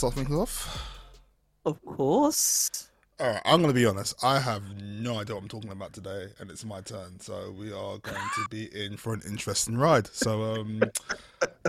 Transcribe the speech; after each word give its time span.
Start 0.00 0.14
things 0.14 0.32
off? 0.32 0.98
Of 1.64 1.84
course. 1.84 2.88
All 3.18 3.28
right, 3.28 3.42
I'm 3.44 3.60
going 3.60 3.72
to 3.72 3.78
be 3.78 3.84
honest. 3.84 4.24
I 4.24 4.38
have 4.38 4.62
no 4.82 5.18
idea 5.20 5.34
what 5.34 5.42
I'm 5.42 5.48
talking 5.48 5.70
about 5.70 5.92
today, 5.92 6.28
and 6.38 6.50
it's 6.50 6.64
my 6.64 6.80
turn. 6.80 7.20
So 7.20 7.50
we 7.50 7.70
are 7.70 7.98
going 7.98 8.30
to 8.30 8.44
be 8.46 8.64
in 8.84 8.96
for 8.96 9.12
an 9.12 9.20
interesting 9.26 9.76
ride. 9.76 10.06
So 10.06 10.42
um, 10.54 10.90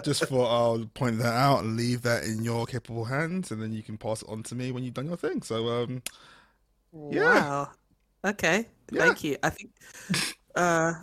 just 0.02 0.23
for 0.23 0.48
I'll 0.48 0.86
point 0.94 1.18
that 1.20 1.34
out 1.34 1.64
and 1.64 1.76
leave 1.76 2.04
that 2.04 2.23
in 2.23 2.44
your 2.46 2.66
capable 2.66 3.06
hands, 3.06 3.52
and 3.52 3.62
then 3.62 3.73
you 3.73 3.84
can 3.84 3.98
pass 3.98 4.22
it 4.22 4.30
on 4.30 4.44
to 4.44 4.56
me 4.56 4.72
when 4.72 4.84
you've 4.86 4.94
done 4.94 5.08
your 5.08 5.18
thing. 5.18 5.42
So 5.42 5.68
um, 5.84 6.02
Yeah. 7.10 7.44
Wow. 7.44 7.72
Okay. 8.23 8.68
Yeah. 8.92 9.00
Thank 9.00 9.23
you. 9.23 9.38
I 9.44 9.50
think. 9.50 9.72
Uh, 10.56 10.94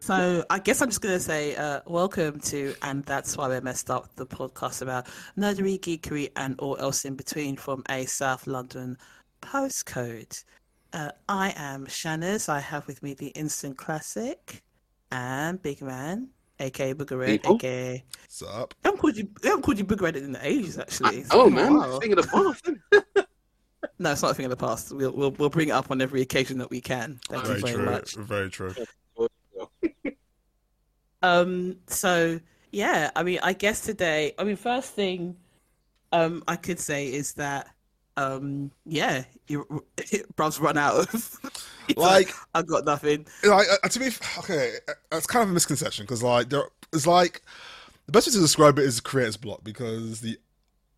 so 0.00 0.44
I 0.50 0.58
guess 0.58 0.80
I'm 0.82 0.88
just 0.88 1.00
gonna 1.00 1.20
say 1.20 1.56
uh, 1.56 1.80
welcome 1.86 2.40
to, 2.40 2.74
and 2.82 3.04
that's 3.04 3.36
why 3.36 3.48
we 3.48 3.60
messed 3.60 3.90
up 3.90 4.14
the 4.16 4.26
podcast 4.26 4.82
about 4.82 5.06
nerdery, 5.38 5.78
geekery, 5.78 6.30
and 6.36 6.58
all 6.58 6.76
else 6.78 7.04
in 7.04 7.14
between 7.14 7.56
from 7.56 7.82
a 7.88 8.04
South 8.06 8.46
London 8.46 8.96
postcode. 9.40 10.44
Uh, 10.92 11.10
I 11.28 11.54
am 11.56 11.86
Shanners. 11.86 12.48
I 12.48 12.60
have 12.60 12.86
with 12.86 13.02
me 13.02 13.14
the 13.14 13.28
Instant 13.28 13.78
Classic 13.78 14.62
and 15.10 15.60
Big 15.62 15.82
Man, 15.82 16.28
aka 16.60 16.94
Booger 16.94 17.18
Red, 17.18 17.42
People. 17.42 17.56
aka. 17.56 18.04
what's 18.20 18.42
up? 18.42 18.74
I 18.84 18.88
haven't 18.88 19.00
called 19.00 19.16
you. 19.16 19.28
I 19.44 19.48
haven't 19.48 19.62
called 19.62 19.78
you 19.78 19.84
Booger 19.84 20.02
Red 20.02 20.16
in 20.16 20.32
the 20.32 20.46
ages, 20.46 20.78
actually. 20.78 21.18
It's 21.18 21.30
oh 21.32 21.48
man, 21.48 22.00
thing 22.00 22.12
of 22.12 22.24
the 22.24 22.28
past. 22.28 23.24
No, 23.98 24.12
it's 24.12 24.22
not 24.22 24.32
a 24.32 24.34
thing 24.34 24.46
of 24.46 24.50
the 24.50 24.56
past. 24.56 24.92
We'll 24.92 25.12
we'll 25.12 25.30
we'll 25.32 25.48
bring 25.48 25.68
it 25.68 25.72
up 25.72 25.90
on 25.90 26.00
every 26.00 26.22
occasion 26.22 26.58
that 26.58 26.70
we 26.70 26.80
can. 26.80 27.20
Thank 27.28 27.44
Very 27.44 27.60
you 27.60 27.66
very 27.66 27.76
true. 27.76 27.84
much. 27.84 28.14
Very 28.16 28.50
true. 28.50 28.74
Um, 31.22 31.76
so 31.86 32.40
yeah, 32.70 33.10
I 33.16 33.22
mean, 33.22 33.38
I 33.42 33.52
guess 33.52 33.80
today, 33.82 34.32
I 34.38 34.44
mean, 34.44 34.56
first 34.56 34.92
thing, 34.94 35.36
um, 36.12 36.42
I 36.48 36.56
could 36.56 36.78
say 36.80 37.06
is 37.12 37.34
that, 37.34 37.68
um, 38.16 38.70
yeah, 38.86 39.24
you, 39.48 39.84
bruv's 40.36 40.58
run 40.60 40.76
out 40.78 40.94
of. 40.96 41.40
He's 41.88 41.96
Like- 41.96 42.32
I've 42.54 42.66
got 42.66 42.84
nothing. 42.84 43.26
like 43.44 43.66
uh, 43.82 43.88
to 43.88 43.98
be 43.98 44.08
okay, 44.38 44.74
uh, 44.88 44.92
it's 45.12 45.26
kind 45.26 45.42
of 45.42 45.50
a 45.50 45.52
misconception 45.52 46.04
because 46.04 46.22
like 46.22 46.48
there 46.48 46.64
is 46.92 47.06
like 47.06 47.42
the 48.06 48.12
best 48.12 48.26
way 48.28 48.32
to 48.34 48.40
describe 48.40 48.78
it 48.78 48.84
is 48.84 49.00
creator's 49.00 49.36
block 49.36 49.64
because 49.64 50.20
the 50.20 50.38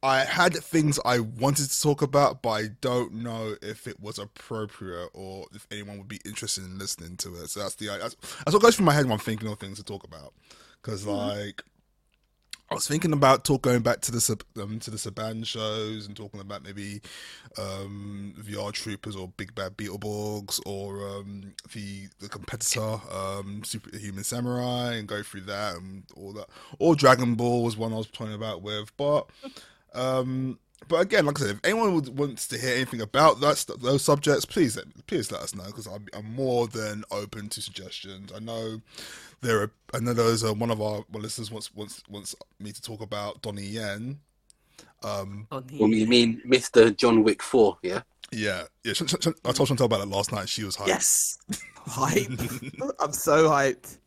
I 0.04 0.22
had 0.22 0.53
things 0.53 1.00
I 1.06 1.20
wanted 1.20 1.70
to 1.70 1.81
talk 1.81 2.03
about, 2.03 2.42
but 2.42 2.50
I 2.50 2.69
don't 2.82 3.15
know 3.15 3.56
if 3.62 3.87
it 3.87 3.98
was 3.98 4.19
appropriate 4.19 5.09
or 5.15 5.47
if 5.54 5.66
anyone 5.70 5.97
would 5.97 6.09
be 6.09 6.20
interested 6.26 6.62
in 6.62 6.78
listening 6.78 7.16
to 7.19 7.34
it. 7.37 7.48
So 7.48 7.60
that's 7.60 7.76
the 7.76 7.87
that's, 7.87 8.14
that's 8.14 8.53
what 8.53 8.60
goes 8.60 8.76
through 8.76 8.84
my 8.84 8.93
head 8.93 9.06
when 9.06 9.12
I'm 9.12 9.19
thinking 9.19 9.48
of 9.48 9.59
things 9.59 9.78
to 9.78 9.82
talk 9.82 10.04
about. 10.04 10.34
Because 10.82 11.06
like 11.06 11.62
I 12.70 12.75
was 12.75 12.87
thinking 12.87 13.14
about 13.14 13.47
talk 13.47 13.62
going 13.62 13.81
back 13.81 14.03
to 14.03 14.12
the 14.12 14.44
um, 14.60 14.78
to 14.81 14.91
the 14.91 14.98
Saban 14.98 15.47
shows 15.47 16.06
and 16.06 16.14
talking 16.14 16.41
about 16.41 16.64
maybe 16.64 17.00
um, 17.56 18.34
VR 18.38 18.72
Troopers 18.72 19.16
or 19.16 19.28
Big 19.28 19.54
Bad 19.54 19.78
Beetleborgs 19.78 20.60
or 20.66 21.09
um, 21.09 21.54
the 21.72 22.09
the 22.20 22.28
competitor 22.28 23.00
um, 23.10 23.62
Superhuman 23.64 24.25
Samurai 24.25 24.97
and 24.97 25.09
go 25.09 25.22
through 25.22 25.43
that 25.43 25.76
and 25.76 26.04
all 26.14 26.34
that. 26.34 26.48
Or 26.78 26.94
Dragon 26.94 27.37
Ball 27.37 27.62
was 27.62 27.78
one 27.78 27.94
I 27.94 27.97
was 27.97 28.06
talking 28.09 28.34
about 28.34 28.60
with, 28.60 28.94
but 28.98 29.31
um, 29.94 30.59
but 30.88 30.97
again, 31.00 31.25
like 31.27 31.38
I 31.41 31.43
said, 31.47 31.50
if 31.56 31.60
anyone 31.65 31.94
would, 31.94 32.19
wants 32.19 32.47
to 32.49 32.59
hear 32.59 32.75
anything 32.75 33.00
about 33.00 33.41
that 33.41 33.56
st- 33.56 33.81
those 33.81 34.03
subjects, 34.03 34.44
please 34.44 34.77
let, 34.77 35.06
please 35.06 35.32
let 35.32 35.41
us 35.41 35.55
know 35.55 35.65
because 35.65 35.87
I'm, 35.87 36.06
I'm 36.12 36.34
more 36.34 36.66
than 36.69 37.05
open 37.10 37.49
to 37.50 37.62
suggestions. 37.62 38.32
I 38.34 38.38
know 38.41 38.82
there 39.41 39.62
are 39.62 39.71
I 39.94 40.00
know 40.00 40.12
there's 40.12 40.44
uh, 40.44 40.53
one 40.53 40.71
of 40.71 40.82
our 40.82 41.05
one 41.10 41.22
listeners 41.22 41.50
wants 41.50 41.75
wants 41.75 42.03
wants 42.09 42.34
me 42.59 42.72
to 42.72 42.82
talk 42.82 43.00
about 43.00 43.41
Donnie 43.43 43.62
Yen. 43.62 44.19
Um, 45.03 45.47
Well, 45.50 45.62
you 45.71 46.06
mean 46.06 46.41
Mr. 46.47 46.94
John 46.97 47.22
Wick 47.25 47.43
4, 47.43 47.78
yeah? 47.82 48.03
yeah, 48.32 48.65
yeah. 48.84 48.94
Sh- 48.94 49.03
sh- 49.06 49.15
sh- 49.21 49.28
I 49.44 49.53
told 49.53 49.69
Chantal 49.69 49.84
about 49.87 50.00
it 50.00 50.09
last 50.09 50.32
night. 50.32 50.49
She 50.49 50.65
was 50.65 50.76
hyped. 50.76 50.87
Yes, 50.88 51.38
hype. 51.87 52.28
I'm 53.00 53.12
so 53.12 53.49
hyped. 53.50 53.99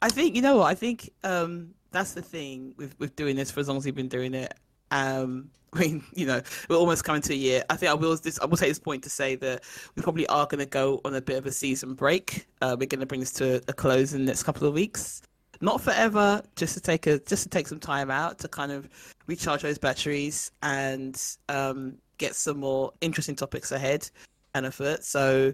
I 0.00 0.08
think 0.08 0.36
you 0.36 0.42
know 0.42 0.56
what 0.58 0.66
I 0.66 0.74
think. 0.74 1.10
Um, 1.24 1.74
that's 1.90 2.12
the 2.12 2.22
thing 2.22 2.74
with 2.76 2.98
with 2.98 3.16
doing 3.16 3.34
this 3.36 3.50
for 3.50 3.60
as 3.60 3.68
long 3.68 3.76
as 3.78 3.86
you've 3.86 3.94
been 3.96 4.08
doing 4.08 4.34
it. 4.34 4.54
Um, 4.90 5.50
I 5.74 5.80
mean, 5.80 6.04
you 6.14 6.24
know, 6.24 6.40
we're 6.68 6.76
almost 6.76 7.04
coming 7.04 7.20
to 7.22 7.32
a 7.32 7.36
year. 7.36 7.62
I 7.68 7.76
think 7.76 7.90
I 7.90 7.94
will 7.94 8.16
this. 8.16 8.40
I 8.40 8.46
will 8.46 8.56
take 8.56 8.70
this 8.70 8.78
point 8.78 9.04
to 9.04 9.10
say 9.10 9.36
that 9.36 9.64
we 9.94 10.02
probably 10.02 10.26
are 10.28 10.46
going 10.46 10.60
to 10.60 10.66
go 10.66 11.00
on 11.04 11.14
a 11.14 11.20
bit 11.20 11.36
of 11.36 11.44
a 11.44 11.52
season 11.52 11.94
break. 11.94 12.46
Uh, 12.62 12.74
we're 12.78 12.86
going 12.86 13.00
to 13.00 13.06
bring 13.06 13.20
this 13.20 13.32
to 13.34 13.62
a 13.68 13.72
close 13.74 14.14
in 14.14 14.20
the 14.20 14.26
next 14.26 14.44
couple 14.44 14.66
of 14.66 14.72
weeks. 14.72 15.20
Not 15.60 15.80
forever, 15.80 16.42
just 16.56 16.74
to 16.74 16.80
take 16.80 17.06
a 17.06 17.18
just 17.18 17.42
to 17.42 17.48
take 17.50 17.66
some 17.66 17.80
time 17.80 18.10
out 18.10 18.38
to 18.38 18.48
kind 18.48 18.72
of 18.72 18.88
recharge 19.26 19.62
those 19.62 19.76
batteries 19.76 20.50
and 20.62 21.20
um, 21.48 21.98
get 22.16 22.34
some 22.34 22.58
more 22.58 22.92
interesting 23.00 23.36
topics 23.36 23.72
ahead 23.72 24.08
and 24.54 24.66
afoot. 24.66 25.04
So, 25.04 25.52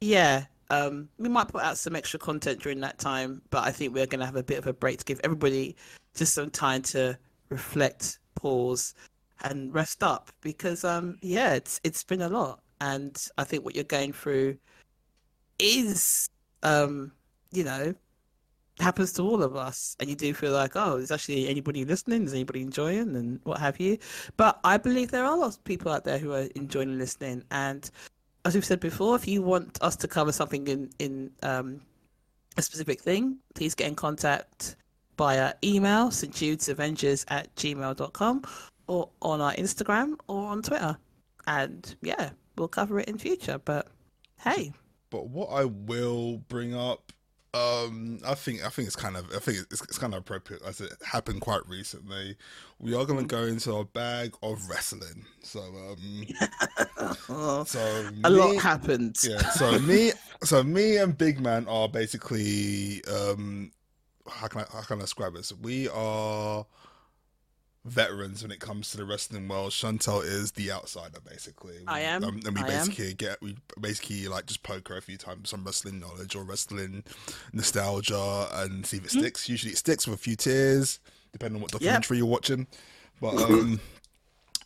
yeah, 0.00 0.44
um, 0.70 1.08
we 1.18 1.28
might 1.28 1.48
put 1.48 1.62
out 1.62 1.78
some 1.78 1.94
extra 1.96 2.18
content 2.18 2.60
during 2.60 2.80
that 2.80 2.98
time, 2.98 3.42
but 3.50 3.64
I 3.64 3.70
think 3.70 3.94
we're 3.94 4.06
going 4.06 4.20
to 4.20 4.26
have 4.26 4.36
a 4.36 4.42
bit 4.42 4.58
of 4.58 4.66
a 4.66 4.72
break 4.72 4.98
to 4.98 5.04
give 5.04 5.20
everybody 5.22 5.76
just 6.14 6.34
some 6.34 6.50
time 6.50 6.82
to 6.82 7.16
reflect, 7.48 8.18
pause, 8.36 8.94
and 9.42 9.74
rest 9.74 10.02
up 10.02 10.30
because, 10.40 10.84
um, 10.84 11.18
yeah, 11.22 11.54
it's 11.54 11.80
it's 11.84 12.04
been 12.04 12.22
a 12.22 12.28
lot, 12.28 12.60
and 12.80 13.16
I 13.38 13.44
think 13.44 13.64
what 13.64 13.74
you're 13.74 13.84
going 13.84 14.12
through 14.12 14.58
is, 15.58 16.28
um, 16.62 17.12
you 17.52 17.64
know, 17.64 17.94
happens 18.80 19.12
to 19.14 19.22
all 19.22 19.42
of 19.42 19.56
us, 19.56 19.96
and 20.00 20.08
you 20.08 20.16
do 20.16 20.32
feel 20.34 20.52
like, 20.52 20.72
oh, 20.76 20.96
is 20.96 21.10
actually 21.10 21.48
anybody 21.48 21.84
listening? 21.84 22.24
Is 22.24 22.34
anybody 22.34 22.62
enjoying, 22.62 23.16
and 23.16 23.40
what 23.44 23.58
have 23.58 23.80
you? 23.80 23.98
But 24.36 24.60
I 24.64 24.76
believe 24.76 25.10
there 25.10 25.24
are 25.24 25.36
lots 25.36 25.56
of 25.56 25.64
people 25.64 25.92
out 25.92 26.04
there 26.04 26.18
who 26.18 26.32
are 26.32 26.46
enjoying 26.54 26.98
listening, 26.98 27.44
and 27.50 27.90
as 28.44 28.54
we've 28.54 28.64
said 28.64 28.80
before, 28.80 29.16
if 29.16 29.26
you 29.26 29.42
want 29.42 29.78
us 29.82 29.96
to 29.96 30.08
cover 30.08 30.32
something 30.32 30.66
in 30.68 30.90
in 30.98 31.30
um, 31.42 31.80
a 32.56 32.62
specific 32.62 33.00
thing, 33.00 33.38
please 33.54 33.74
get 33.74 33.88
in 33.88 33.94
contact 33.94 34.76
via 35.16 35.54
email, 35.64 36.10
St. 36.10 36.32
Jude's 36.34 36.68
Avengers 36.68 37.24
at 37.28 37.54
gmail.com, 37.56 38.42
or 38.86 39.08
on 39.22 39.40
our 39.40 39.52
Instagram 39.54 40.18
or 40.28 40.48
on 40.48 40.62
Twitter. 40.62 40.96
And 41.46 41.94
yeah, 42.02 42.30
we'll 42.56 42.68
cover 42.68 43.00
it 43.00 43.08
in 43.08 43.18
future. 43.18 43.58
But 43.64 43.88
hey, 44.40 44.72
But 45.10 45.28
what 45.28 45.48
I 45.48 45.64
will 45.64 46.38
bring 46.48 46.74
up, 46.74 47.12
um, 47.54 48.18
I 48.26 48.34
think 48.34 48.64
I 48.66 48.68
think 48.68 48.86
it's 48.86 48.96
kind 48.96 49.16
of 49.16 49.26
I 49.34 49.38
think 49.38 49.58
it's, 49.70 49.80
it's 49.82 49.98
kind 49.98 50.12
of 50.12 50.20
appropriate 50.20 50.62
as 50.66 50.80
it 50.80 50.92
happened 51.02 51.40
quite 51.40 51.66
recently. 51.66 52.36
We 52.78 52.94
are 52.94 53.06
going 53.06 53.20
to 53.20 53.26
go 53.26 53.44
into 53.44 53.72
a 53.74 53.84
bag 53.84 54.34
of 54.42 54.68
wrestling. 54.68 55.24
So 55.42 55.60
um, 55.60 56.26
oh, 57.30 57.64
so 57.66 58.10
a 58.24 58.30
lot 58.30 58.56
happened. 58.56 59.16
Yeah. 59.22 59.38
So 59.52 59.78
me, 59.78 60.12
so 60.44 60.62
me 60.62 60.98
and 60.98 61.16
Big 61.16 61.40
Man 61.40 61.66
are 61.66 61.88
basically 61.88 63.02
um, 63.06 63.70
how 64.28 64.46
can 64.48 64.62
I 64.62 64.66
how 64.72 64.82
can 64.82 64.98
I 64.98 65.02
describe 65.02 65.34
this? 65.34 65.52
We 65.52 65.88
are 65.88 66.66
veterans 67.84 68.42
when 68.42 68.50
it 68.50 68.58
comes 68.58 68.90
to 68.90 68.96
the 68.96 69.04
wrestling 69.04 69.46
world. 69.46 69.70
Chantel 69.70 70.24
is 70.24 70.52
the 70.52 70.72
outsider, 70.72 71.18
basically. 71.28 71.76
I 71.86 72.00
am. 72.00 72.24
Um, 72.24 72.40
and 72.44 72.54
we 72.56 72.60
I 72.62 72.64
am. 72.64 72.68
basically 72.86 73.14
get 73.14 73.40
we 73.40 73.56
basically 73.80 74.26
like 74.28 74.46
just 74.46 74.62
poke 74.62 74.88
her 74.88 74.96
a 74.96 75.02
few 75.02 75.16
times 75.16 75.50
some 75.50 75.64
wrestling 75.64 76.00
knowledge 76.00 76.34
or 76.34 76.42
wrestling 76.42 77.04
nostalgia 77.52 78.48
and 78.54 78.84
see 78.84 78.96
if 78.98 79.04
it 79.04 79.10
Mm-hmm. 79.10 79.20
sticks. 79.20 79.48
Usually 79.48 79.72
it 79.72 79.78
sticks 79.78 80.06
with 80.06 80.18
a 80.18 80.22
few 80.22 80.36
tears, 80.36 80.98
depending 81.32 81.56
on 81.56 81.62
what 81.62 81.70
documentary 81.70 82.18
you're 82.18 82.26
watching. 82.26 82.66
But 83.20 83.34
um, 83.42 83.80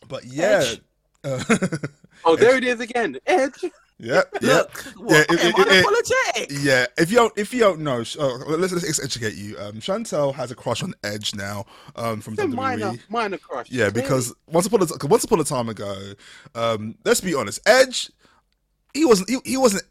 but 0.07 0.25
yeah. 0.25 0.63
Edge. 0.65 0.81
Uh, 1.23 1.43
Oh, 2.23 2.35
there 2.35 2.55
it 2.55 2.63
is 2.63 2.79
again. 2.79 3.17
Edge. 3.25 3.65
Yeah, 4.01 4.21
yeah. 4.41 4.53
Look, 4.55 4.77
what, 4.97 5.11
Yeah, 5.11 5.17
I 5.17 5.21
it- 5.21 5.29
am 5.31 5.61
it- 5.69 6.11
it- 6.49 6.61
Yeah, 6.63 6.85
if 6.97 7.09
you 7.11 7.17
don't, 7.17 7.33
if 7.37 7.53
you 7.53 7.59
don't 7.59 7.79
know, 7.81 8.03
uh, 8.19 8.27
let's, 8.57 8.73
let's 8.73 9.01
educate 9.03 9.35
you. 9.35 9.57
Um, 9.59 9.73
Chantel 9.73 10.33
has 10.35 10.49
a 10.51 10.55
crush 10.55 10.81
on 10.83 10.93
Edge 11.03 11.35
now. 11.35 11.65
Um, 11.95 12.19
from 12.21 12.33
It's 12.33 12.43
a 12.43 12.47
WWE. 12.47 12.55
minor, 12.55 12.93
minor 13.09 13.37
crush. 13.37 13.69
Yeah, 13.69 13.89
because 13.89 14.33
once 14.47 14.65
upon 14.65 14.81
a 14.81 15.07
once 15.07 15.23
upon 15.23 15.39
a 15.39 15.43
time 15.43 15.69
ago, 15.69 16.13
um, 16.55 16.95
let's 17.05 17.21
be 17.21 17.35
honest, 17.35 17.59
Edge, 17.65 18.11
he 18.93 19.05
wasn't 19.05 19.29
he, 19.29 19.37
he 19.45 19.57
wasn't 19.57 19.83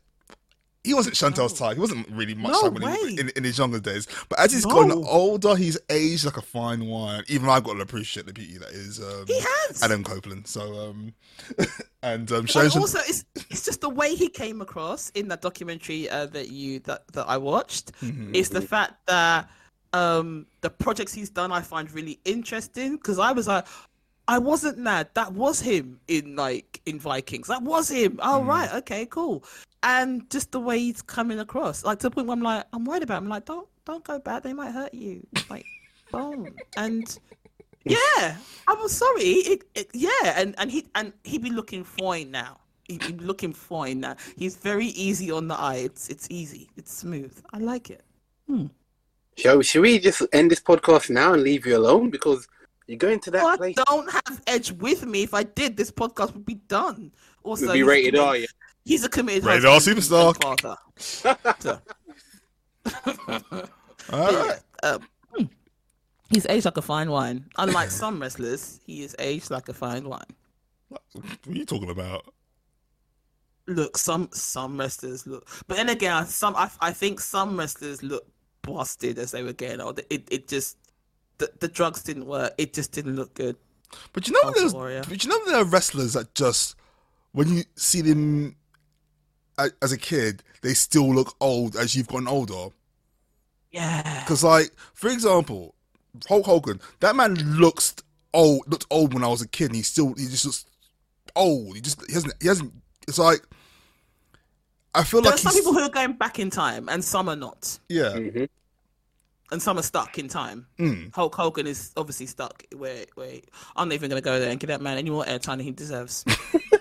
he 0.83 0.95
wasn't 0.95 1.15
Chantel's 1.15 1.53
type. 1.59 1.75
He 1.75 1.81
wasn't 1.81 2.09
really 2.09 2.35
much 2.35 2.53
No 2.53 2.71
when 2.71 2.83
he, 2.97 3.21
in, 3.21 3.29
in 3.37 3.45
his 3.45 3.59
younger 3.59 3.81
days. 3.81 4.09
But 4.31 4.39
as 4.41 4.53
he's 4.53 4.65
No. 4.65 4.75
gotten 4.75 4.93
older, 5.05 5.55
he's 5.55 5.79
aged 5.91 6.25
like 6.25 6.39
a 6.39 6.43
fine 6.43 6.87
wine. 6.87 7.23
Even 7.29 7.49
I've 7.51 7.65
got 7.65 7.75
to 7.75 7.81
appreciate 7.81 8.25
the 8.27 8.33
beauty 8.33 8.57
that 8.59 8.71
is 8.71 8.99
um, 8.99 9.25
He 9.27 9.39
has. 9.39 9.83
Adam 9.83 10.03
Copeland. 10.03 10.47
So 10.47 10.63
um, 10.89 11.13
and 12.03 12.31
um, 12.33 12.43
But 12.43 12.51
Shane- 12.51 12.81
also, 12.81 12.99
it's 13.01 13.25
it's 13.51 13.65
just 13.65 13.83
the 13.83 13.91
way 13.91 14.15
he 14.15 14.29
came 14.29 14.63
across 14.63 15.11
in 15.11 15.29
that 15.29 15.43
documentary 15.43 16.09
uh, 16.09 16.27
that 16.27 16.49
you 16.51 16.79
that, 16.81 17.07
that 17.13 17.29
I 17.29 17.37
watched. 17.37 17.93
Mm-hmm. 18.01 18.35
Is 18.35 18.49
the 18.49 18.63
fact 18.63 19.07
that 19.07 19.51
um 19.93 20.47
the 20.61 20.71
projects 20.71 21.13
he's 21.13 21.31
done 21.31 21.51
I 21.53 21.61
find 21.63 21.91
really 21.93 22.19
interesting 22.25 22.97
because 22.97 23.19
I 23.19 23.33
was 23.33 23.47
like. 23.49 23.67
I 24.29 24.39
wasn't 24.39 24.79
mad. 24.79 25.09
That 25.15 25.33
was 25.33 25.61
him 25.61 25.99
in 26.07 26.37
like 26.37 26.81
in 26.87 27.01
Vikings. 27.01 27.49
That 27.49 27.63
was 27.63 27.89
him. 27.91 28.13
Mm. 28.13 28.21
Oh 28.23 28.45
right, 28.45 28.73
okay, 28.75 29.05
cool. 29.07 29.43
And 29.83 30.29
just 30.31 30.53
the 30.53 30.61
way 30.61 30.79
he's 30.79 31.01
coming 31.03 31.39
across, 31.41 31.85
like 31.85 31.99
to 32.01 32.09
the 32.09 32.15
point 32.15 32.27
where 32.27 32.35
I'm 32.37 32.43
like, 32.43 32.67
I'm 32.73 32.85
worried 32.85 33.03
about. 33.03 33.19
Him. 33.19 33.25
I'm 33.25 33.31
like, 33.31 33.47
don't 33.47 33.67
don't 33.87 34.05
go 34.05 34.19
back. 34.19 34.43
They 34.43 34.53
might 34.53 34.73
hurt 34.73 34.93
you. 34.93 35.27
Like, 35.49 35.65
don't. 36.13 36.51
And 36.77 37.19
yeah, 37.85 38.37
I'm 38.69 38.89
sorry. 38.89 39.23
It, 39.23 39.65
it, 39.75 39.89
yeah, 39.95 40.11
and 40.37 40.55
and 40.59 40.71
he 40.71 40.87
and 40.95 41.13
he 41.25 41.39
be 41.39 41.51
looking 41.51 41.83
fine 41.85 42.31
now. 42.31 42.59
He 42.89 42.99
be 42.99 43.13
looking 43.25 43.53
fine 43.55 44.01
now. 44.01 44.17
He's 44.37 44.57
very 44.57 44.89
easy 44.89 45.31
on 45.31 45.49
the 45.49 45.55
eye. 45.59 45.77
It's 45.77 46.09
it's 46.11 46.27
easy. 46.31 46.69
It's 46.77 46.93
smooth. 46.93 47.41
I 47.53 47.59
like 47.59 47.89
it. 47.89 48.03
Hmm. 48.49 48.67
Shall, 49.39 49.63
should 49.63 49.81
we 49.83 49.99
just 49.99 50.21
end 50.35 50.51
this 50.51 50.61
podcast 50.61 51.09
now 51.09 51.33
and 51.33 51.43
leave 51.43 51.65
you 51.65 51.77
alone? 51.79 52.11
Because 52.11 52.47
you're 52.87 52.99
going 52.99 53.21
to 53.21 53.31
that 53.31 53.43
Well, 53.45 53.55
I 53.55 53.57
place. 53.57 53.77
don't 53.87 54.11
have 54.13 54.43
Edge 54.47 54.73
with 54.73 55.07
me. 55.07 55.23
If 55.23 55.33
I 55.33 55.45
did, 55.45 55.77
this 55.79 55.91
podcast 55.91 56.35
would 56.35 56.45
be 56.45 56.57
done. 56.57 57.13
Also, 57.45 57.65
You'll 57.67 57.73
be 57.73 57.79
he's 57.79 57.87
rated 57.87 58.15
committed- 58.15 58.29
R, 58.29 58.37
yeah. 58.37 58.47
He's 58.85 59.05
a 59.05 59.09
committed 59.09 59.45
Rated 59.45 59.67
R 59.67 59.79
superstar. 59.79 60.35
So, 60.99 61.81
All 64.13 64.33
yeah, 64.33 64.43
right. 64.43 64.59
um, 64.83 65.03
hmm. 65.35 65.45
he's 66.31 66.47
aged 66.47 66.65
like 66.65 66.77
a 66.77 66.83
fine 66.83 67.11
wine. 67.11 67.45
Unlike 67.59 67.91
some 67.91 68.21
wrestlers, 68.21 68.81
he 68.85 69.03
is 69.03 69.15
aged 69.19 69.51
like 69.51 69.69
a 69.69 69.75
fine 69.75 70.09
wine. 70.09 70.23
What 70.89 71.03
are 71.47 71.53
you 71.53 71.65
talking 71.65 71.91
about? 71.91 72.33
look 73.67 73.97
some 73.97 74.29
some 74.33 74.77
wrestlers 74.81 75.29
look 75.29 75.49
but 75.69 75.77
then 75.77 75.89
again 75.91 76.27
some 76.27 76.57
i, 76.57 76.69
I 76.81 76.93
think 76.93 77.21
some 77.21 77.57
wrestlers 77.57 78.03
look 78.03 78.27
busted 78.63 79.17
as 79.17 79.31
they 79.31 79.45
were 79.45 79.53
getting 79.53 79.81
older 79.81 80.03
it, 80.11 80.27
it 80.29 80.49
just 80.49 80.77
the, 81.39 81.49
the 81.61 81.69
drugs 81.69 82.03
didn't 82.03 82.27
work 82.27 82.53
it 82.59 82.75
just 82.75 82.91
didn't 82.91 83.15
look 83.15 83.33
good 83.35 83.55
But 84.13 84.27
you 84.27 84.35
know, 84.35 84.51
there's, 84.51 84.73
but 84.73 85.25
you 85.25 85.31
know, 85.31 85.45
there 85.47 85.57
are 85.57 85.65
wrestlers 85.65 86.15
that 86.15 86.35
just 86.35 86.77
when 87.33 87.49
you 87.57 87.65
see 87.77 88.01
them 88.01 88.57
as 89.83 89.93
a 89.93 89.99
kid, 89.99 90.43
they 90.63 90.75
still 90.75 91.13
look 91.15 91.35
old 91.41 91.77
as 91.77 91.95
you've 91.95 92.09
gotten 92.09 92.29
older. 92.29 92.69
yeah 93.71 94.21
Because, 94.25 94.43
like, 94.45 94.71
for 94.95 95.09
example, 95.09 95.75
Hulk 96.29 96.47
Hogan, 96.47 96.81
that 97.01 97.15
man 97.17 97.35
looks 97.59 97.95
old. 98.35 98.63
Looked 98.71 98.87
old 98.91 99.15
when 99.15 99.25
I 99.25 99.29
was 99.29 99.43
a 99.43 99.49
kid, 99.49 99.67
and 99.67 99.77
he 99.77 99.83
still 99.83 100.15
he 100.15 100.27
just 100.27 100.45
looks 100.45 100.65
old. 101.37 101.75
He 101.77 101.81
just 101.81 102.05
he 102.09 102.15
hasn't 102.15 102.35
he 102.41 102.49
hasn't. 102.49 102.73
It's 103.07 103.19
like 103.19 103.41
I 104.95 105.05
feel 105.05 105.21
there 105.23 105.31
like 105.31 105.39
are 105.41 105.43
some 105.43 105.53
people 105.55 105.73
who 105.73 105.81
are 105.81 105.89
going 105.89 106.15
back 106.15 106.39
in 106.39 106.51
time 106.51 106.89
and 106.89 107.03
some 107.05 107.29
are 107.29 107.37
not 107.37 107.79
yeah. 107.89 108.11
Mhm. 108.11 108.49
and 109.53 109.63
some 109.63 109.79
are 109.79 109.83
stuck 109.83 110.19
in 110.19 110.27
time 110.29 110.67
Mm. 110.81 111.15
hulk 111.15 111.35
hogan 111.37 111.67
is 111.69 111.93
obviously 111.97 112.27
stuck 112.27 112.65
where 112.77 113.05
where 113.15 113.39
i'm 113.77 113.89
not 113.89 113.95
even 113.95 114.11
going 114.11 114.21
to 114.21 114.25
go 114.25 114.39
there 114.41 114.51
and 114.51 114.59
give 114.59 114.67
that 114.69 114.81
man 114.81 114.99
any 114.99 115.11
more 115.11 115.25
airtime 115.25 115.59
than 115.59 115.61
he 115.61 115.71
deserves 115.71 116.25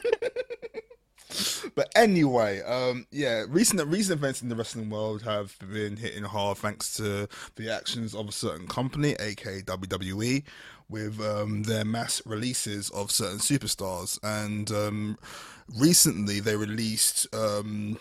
But 1.76 1.92
anyway, 1.96 2.62
um, 2.62 3.06
yeah, 3.12 3.46
recent 3.48 3.86
recent 3.88 4.20
events 4.20 4.42
in 4.42 4.50
the 4.50 4.56
wrestling 4.56 4.90
world 4.90 5.22
have 5.24 5.56
been 5.60 5.98
hitting 5.98 6.24
hard 6.24 6.58
thanks 6.58 6.96
to 6.98 7.28
the 7.56 7.72
actions 7.72 8.16
of 8.16 8.30
a 8.30 8.32
certain 8.32 8.68
company, 8.68 9.16
aka 9.20 9.62
WWE, 9.62 10.44
with 10.90 11.22
um, 11.22 11.64
their 11.64 11.86
mass 11.86 12.22
releases 12.26 12.90
of 12.90 13.12
certain 13.12 13.38
superstars. 13.38 14.20
And 14.24 14.72
um, 14.72 15.18
recently, 15.78 16.40
they 16.40 16.56
released 16.56 17.28
um, 17.34 18.00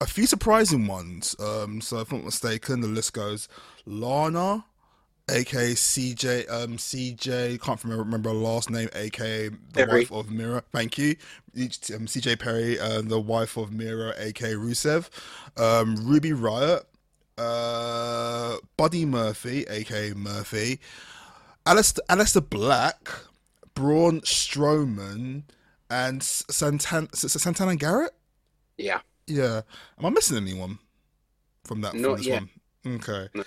a 0.00 0.06
few 0.06 0.26
surprising 0.26 0.88
ones. 0.88 1.36
Um, 1.38 1.80
so, 1.80 2.00
if 2.00 2.10
I'm 2.10 2.18
not 2.18 2.24
mistaken, 2.26 2.80
the 2.80 2.88
list 2.88 3.12
goes 3.12 3.48
Lana, 3.86 4.64
aka 5.30 5.72
CJ, 5.72 6.50
um, 6.50 6.76
CJ, 6.76 7.60
can't 7.60 7.82
remember, 7.82 8.04
remember 8.04 8.28
her 8.30 8.34
last 8.36 8.70
name, 8.70 8.88
aka 8.94 9.48
the 9.48 9.56
Perry. 9.72 10.00
wife 10.00 10.12
of 10.12 10.30
Miro. 10.30 10.60
Thank 10.72 10.98
you, 10.98 11.16
um, 11.56 12.06
CJ 12.06 12.38
Perry, 12.38 12.78
uh, 12.78 13.00
the 13.02 13.20
wife 13.20 13.56
of 13.56 13.72
Miro, 13.72 14.12
aka 14.18 14.52
Rusev, 14.54 15.08
um, 15.56 15.96
Ruby 16.06 16.30
Riott, 16.30 16.82
uh, 17.38 18.56
Buddy 18.76 19.04
Murphy, 19.04 19.64
aka 19.68 20.12
Murphy, 20.14 20.80
Aleister, 21.66 22.00
Aleister 22.10 22.48
Black, 22.48 23.08
Braun 23.74 24.20
Strowman, 24.20 25.44
and 25.90 26.22
Santana, 26.22 27.08
Santana 27.14 27.76
Garrett. 27.76 28.12
Yeah. 28.76 29.00
Yeah. 29.26 29.62
Am 29.98 30.06
I 30.06 30.10
missing 30.10 30.36
anyone 30.36 30.78
from 31.64 31.80
that? 31.80 31.92
From 31.92 32.02
Not 32.02 32.16
this 32.18 32.26
yet. 32.26 32.42
one? 32.84 32.94
Okay. 32.96 33.28
No. 33.34 33.44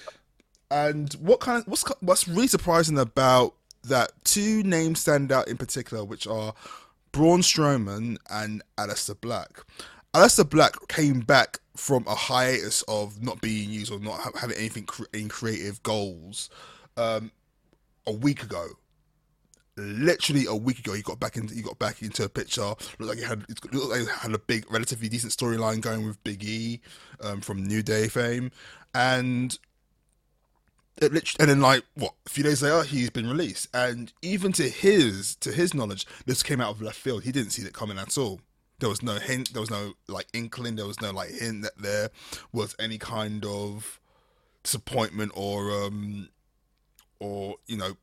And 0.69 1.13
what 1.13 1.39
kind 1.39 1.59
of 1.59 1.67
what's 1.67 1.83
what's 2.01 2.27
really 2.27 2.47
surprising 2.47 2.97
about 2.97 3.53
that? 3.83 4.11
Two 4.23 4.63
names 4.63 4.99
stand 4.99 5.31
out 5.31 5.47
in 5.47 5.57
particular, 5.57 6.03
which 6.03 6.27
are 6.27 6.53
Braun 7.11 7.41
Strowman 7.41 8.17
and 8.29 8.61
Aleister 8.77 9.19
Black. 9.19 9.63
Aleister 10.13 10.49
Black 10.49 10.73
came 10.87 11.21
back 11.21 11.59
from 11.75 12.05
a 12.07 12.15
hiatus 12.15 12.81
of 12.87 13.21
not 13.23 13.39
being 13.39 13.69
used 13.69 13.91
or 13.91 13.99
not 13.99 14.19
having 14.39 14.57
anything 14.57 14.87
in 15.13 15.29
creative 15.29 15.81
goals 15.83 16.49
um, 16.97 17.31
a 18.05 18.11
week 18.11 18.43
ago 18.43 18.67
literally 19.77 20.45
a 20.47 20.55
week 20.55 20.79
ago 20.79 20.93
he 20.93 21.01
got 21.01 21.19
back 21.19 21.37
into 21.37 21.53
he 21.53 21.61
got 21.61 21.77
back 21.79 22.01
into 22.01 22.23
a 22.23 22.29
picture. 22.29 22.73
Looked 22.99 22.99
like 22.99 23.17
he 23.17 23.23
had 23.23 23.45
looked 23.49 23.89
like 23.89 24.01
he 24.01 24.05
had 24.07 24.33
a 24.33 24.39
big, 24.39 24.69
relatively 24.71 25.07
decent 25.07 25.33
storyline 25.33 25.81
going 25.81 26.05
with 26.05 26.21
Big 26.23 26.43
E 26.43 26.81
um, 27.21 27.41
from 27.41 27.63
New 27.63 27.81
Day 27.83 28.07
fame, 28.07 28.51
and 28.93 29.57
and 31.01 31.49
then 31.49 31.61
like 31.61 31.83
what 31.95 32.13
a 32.25 32.29
few 32.29 32.43
days 32.43 32.61
later 32.61 32.83
he's 32.83 33.09
been 33.09 33.27
released, 33.27 33.67
and 33.73 34.11
even 34.21 34.51
to 34.53 34.63
his 34.63 35.35
to 35.37 35.51
his 35.51 35.73
knowledge, 35.73 36.05
this 36.25 36.43
came 36.43 36.61
out 36.61 36.71
of 36.71 36.81
left 36.81 36.97
field. 36.97 37.23
He 37.23 37.31
didn't 37.31 37.51
see 37.51 37.61
it 37.61 37.73
coming 37.73 37.97
at 37.99 38.17
all. 38.17 38.41
There 38.79 38.89
was 38.89 39.01
no 39.01 39.15
hint. 39.15 39.53
There 39.53 39.61
was 39.61 39.71
no 39.71 39.93
like 40.07 40.27
inkling. 40.33 40.75
There 40.75 40.85
was 40.85 41.01
no 41.01 41.11
like 41.11 41.29
hint 41.31 41.63
that 41.63 41.77
there 41.77 42.09
was 42.51 42.75
any 42.79 42.97
kind 42.97 43.45
of 43.45 43.99
disappointment 44.63 45.31
or 45.35 45.71
um 45.71 46.29
or 47.19 47.55
you 47.67 47.77
know 47.77 47.95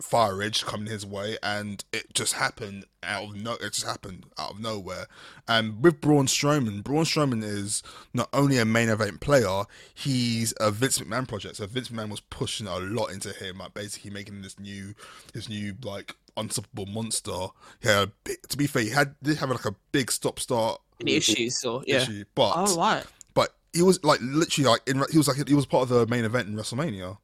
fire 0.00 0.42
edge 0.42 0.64
coming 0.64 0.86
his 0.88 1.06
way, 1.06 1.38
and 1.42 1.84
it 1.92 2.14
just 2.14 2.34
happened 2.34 2.84
out 3.02 3.24
of 3.24 3.36
no. 3.36 3.54
It 3.54 3.72
just 3.72 3.86
happened 3.86 4.26
out 4.38 4.52
of 4.52 4.60
nowhere. 4.60 5.06
And 5.48 5.82
with 5.82 6.00
Braun 6.00 6.26
Strowman, 6.26 6.82
Braun 6.82 7.04
Strowman 7.04 7.42
is 7.42 7.82
not 8.12 8.28
only 8.32 8.58
a 8.58 8.64
main 8.64 8.88
event 8.88 9.20
player, 9.20 9.64
he's 9.94 10.52
a 10.60 10.70
Vince 10.70 10.98
McMahon 10.98 11.26
project. 11.26 11.56
So 11.56 11.66
Vince 11.66 11.88
McMahon 11.88 12.10
was 12.10 12.20
pushing 12.20 12.66
a 12.66 12.78
lot 12.78 13.12
into 13.12 13.32
him, 13.32 13.58
like 13.58 13.74
basically 13.74 14.10
making 14.10 14.42
this 14.42 14.58
new, 14.58 14.94
this 15.32 15.48
new 15.48 15.74
like 15.82 16.14
unstoppable 16.36 16.86
monster. 16.86 17.48
He 17.80 17.88
had, 17.88 18.08
a 18.08 18.12
big- 18.24 18.42
to 18.48 18.56
be 18.56 18.66
fair, 18.66 18.82
he 18.82 18.90
had 18.90 19.14
did 19.22 19.38
have 19.38 19.50
like 19.50 19.64
a 19.64 19.74
big 19.92 20.10
stop 20.10 20.38
start 20.38 20.80
issues 21.04 21.64
or 21.64 21.82
yeah? 21.86 22.02
issue, 22.02 22.24
but 22.34 22.52
Oh 22.56 22.76
right. 22.76 23.04
but 23.34 23.54
he 23.72 23.82
was 23.82 24.02
like 24.04 24.20
literally 24.22 24.68
like 24.68 24.80
in 24.86 25.02
he 25.10 25.18
was 25.18 25.28
like 25.28 25.46
he 25.46 25.54
was 25.54 25.66
part 25.66 25.82
of 25.82 25.88
the 25.88 26.06
main 26.06 26.24
event 26.24 26.48
in 26.48 26.54
WrestleMania. 26.54 27.18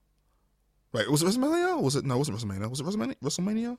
Right, 0.93 1.09
was 1.11 1.23
it 1.23 1.27
WrestleMania? 1.27 1.77
Or 1.79 1.83
was 1.83 1.97
it 1.97 2.05
no? 2.05 2.15
It 2.17 2.19
wasn't 2.19 2.39
WrestleMania. 2.39 2.69
Was 2.71 2.81
it 2.81 2.85
WrestleMania? 2.87 3.17
WrestleMania? 3.23 3.79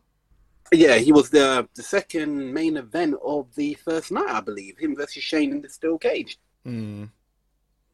Yeah, 0.72 0.96
he 0.96 1.12
was 1.12 1.30
the 1.30 1.68
the 1.76 1.84
second 1.84 2.54
main 2.54 2.78
event 2.78 3.16
of 3.24 3.54
the 3.56 3.76
first 3.76 4.12
night, 4.12 4.30
I 4.30 4.42
believe. 4.42 4.78
Him 4.78 4.96
versus 4.96 5.22
Shane 5.24 5.52
in 5.52 5.62
the 5.62 5.70
steel 5.70 5.98
cage. 5.98 6.40
Hmm. 6.66 7.06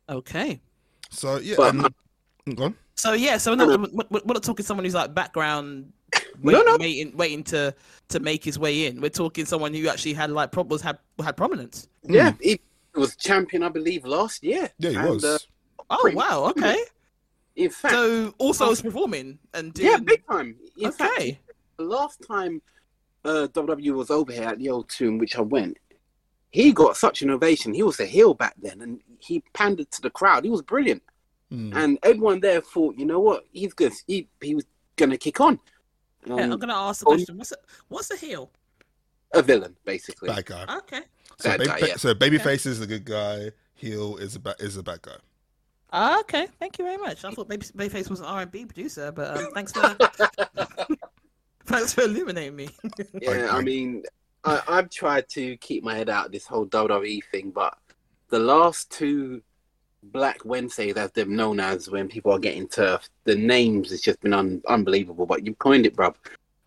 Okay. 0.07 0.61
So 1.09 1.37
yeah, 1.39 1.55
But 1.57 1.69
and, 1.73 1.81
my- 1.81 2.53
go 2.53 2.63
on. 2.65 2.75
So 2.95 3.13
yeah, 3.13 3.37
so 3.37 3.51
we're 3.55 3.65
not, 3.77 3.93
we're, 3.93 4.21
we're 4.25 4.33
not 4.33 4.43
talking 4.43 4.65
someone 4.65 4.83
who's 4.83 4.93
like 4.93 5.13
background, 5.13 5.91
No, 6.43 6.51
waiting, 6.59 6.65
no. 6.65 6.77
waiting, 6.79 7.17
waiting 7.17 7.43
to 7.45 7.73
to 8.09 8.19
make 8.19 8.43
his 8.43 8.57
way 8.59 8.85
in. 8.87 8.99
We're 9.01 9.09
talking 9.09 9.45
someone 9.45 9.73
who 9.73 9.87
actually 9.87 10.13
had 10.13 10.31
like 10.31 10.51
problems, 10.51 10.81
had 10.81 10.97
had 11.23 11.35
prominence. 11.37 11.87
Yeah, 12.03 12.33
he 12.41 12.59
was 12.95 13.15
champion, 13.15 13.63
I 13.63 13.69
believe, 13.69 14.05
last 14.05 14.43
year. 14.43 14.69
Yeah, 14.79 14.89
he 14.91 14.95
And, 14.97 15.09
was. 15.09 15.23
uh, 15.23 15.37
Oh 15.89 16.11
wow, 16.13 16.45
okay. 16.51 16.77
In 17.59 17.69
fact, 17.69 17.93
So 17.93 18.33
also 18.37 18.65
I 18.65 18.69
was 18.69 18.81
performing 18.81 19.37
and 19.53 19.73
doing, 19.73 19.91
yeah, 19.91 19.97
big 19.97 20.25
time. 20.27 20.55
In 20.77 20.91
fact, 20.91 21.13
okay. 21.19 21.39
the 21.77 21.83
last 21.83 22.21
time 22.27 22.61
uh, 23.25 23.47
WWE 23.51 23.93
was 23.93 24.09
over 24.09 24.31
here 24.31 24.47
at 24.49 24.57
the 24.59 24.69
old 24.69 24.89
tomb, 24.89 25.17
which 25.17 25.35
I 25.35 25.41
went, 25.41 25.77
he 26.51 26.71
got 26.71 26.97
such 26.97 27.21
an 27.21 27.29
ovation. 27.29 27.73
He 27.73 27.83
was 27.83 27.99
a 27.99 28.05
heel 28.05 28.33
back 28.33 28.55
then, 28.61 28.81
and 28.81 29.01
he 29.19 29.43
pandered 29.53 29.91
to 29.91 30.01
the 30.01 30.09
crowd. 30.09 30.43
He 30.43 30.49
was 30.49 30.61
brilliant, 30.61 31.03
Mm. 31.51 31.75
and 31.75 31.97
everyone 32.03 32.39
there 32.41 32.61
thought, 32.61 32.95
you 32.97 33.05
know 33.07 33.19
what, 33.19 33.43
he's 33.51 33.73
good. 33.73 33.91
He 34.07 34.27
he 34.39 34.53
was 34.55 34.65
gonna 34.97 35.17
kick 35.17 35.41
on. 35.41 35.59
Yeah, 36.27 36.33
Um, 36.35 36.51
I'm 36.53 36.59
gonna 36.59 36.73
ask 36.75 36.99
the 37.01 37.07
on- 37.07 37.15
question. 37.17 37.37
What's 37.37 37.51
a, 37.51 37.55
what's 37.87 38.11
a 38.11 38.15
heel? 38.17 38.51
a 39.33 39.41
villain, 39.43 39.75
basically. 39.85 40.27
Bad 40.29 40.45
guy. 40.45 40.65
Okay. 40.77 41.01
So, 41.39 41.49
Bad 41.49 41.59
baby, 41.59 41.69
guy, 41.81 41.87
yeah. 41.87 41.95
so 41.97 42.13
babyface 42.15 42.65
is 42.65 42.79
the 42.79 42.87
good 42.87 43.05
guy. 43.05 43.51
Heel 43.75 44.17
is 44.17 44.35
a 44.35 44.39
ba- 44.39 44.55
is 44.59 44.75
a 44.77 44.83
bad 44.83 45.01
guy. 45.03 45.17
Ah, 45.91 46.19
okay. 46.21 46.47
Thank 46.59 46.77
you 46.77 46.85
very 46.85 46.97
much. 46.97 47.25
I 47.25 47.31
thought 47.31 47.47
Baby, 47.47 47.65
Babyface 47.75 48.09
was 48.09 48.19
an 48.19 48.27
R&B 48.27 48.65
producer, 48.65 49.11
but 49.11 49.37
um, 49.37 49.51
thanks 49.53 49.71
for 49.71 49.97
thanks 51.65 51.93
for 51.93 52.01
illuminating 52.01 52.55
me. 52.55 52.69
Yeah, 53.21 53.47
I 53.51 53.57
I- 53.57 53.61
mean, 53.61 54.03
I, 54.43 54.61
I've 54.67 54.89
tried 54.89 55.27
to 55.29 55.57
keep 55.57 55.83
my 55.83 55.95
head 55.95 56.09
out 56.09 56.27
of 56.27 56.31
this 56.31 56.45
whole 56.45 56.65
WWE 56.67 57.21
thing, 57.31 57.51
but 57.51 57.77
the 58.29 58.39
last 58.39 58.89
two 58.91 59.41
Black 60.03 60.45
Wednesdays, 60.45 60.95
as 60.95 61.11
they're 61.11 61.25
known 61.25 61.59
as, 61.59 61.89
when 61.89 62.07
people 62.07 62.31
are 62.31 62.39
getting 62.39 62.67
turfed, 62.67 63.09
the 63.25 63.35
names 63.35 63.89
has 63.89 63.99
just 64.01 64.21
been 64.21 64.33
un- 64.33 64.61
unbelievable. 64.67 65.25
But 65.25 65.45
you 65.45 65.55
coined 65.55 65.85
it, 65.85 65.95
bruv. 65.95 66.15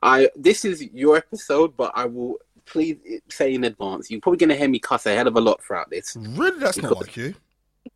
I 0.03 0.29
this 0.37 0.65
is 0.65 0.83
your 0.93 1.17
episode, 1.17 1.77
but 1.77 1.93
I 1.95 2.05
will 2.07 2.39
please 2.67 2.97
say 3.29 3.55
in 3.55 3.65
advance, 3.65 4.11
you're 4.11 4.21
probably 4.21 4.39
gonna 4.39 4.57
hear 4.57 4.69
me 4.69 4.79
cuss 4.81 5.07
a 5.07 5.15
hell 5.15 5.29
of 5.29 5.37
a 5.37 5.41
lot 5.41 5.63
throughout 5.63 5.89
this. 5.91 6.17
Really, 6.21 6.59
that's 6.59 6.77
not 6.79 6.97
like 6.97 7.17
you. 7.17 7.35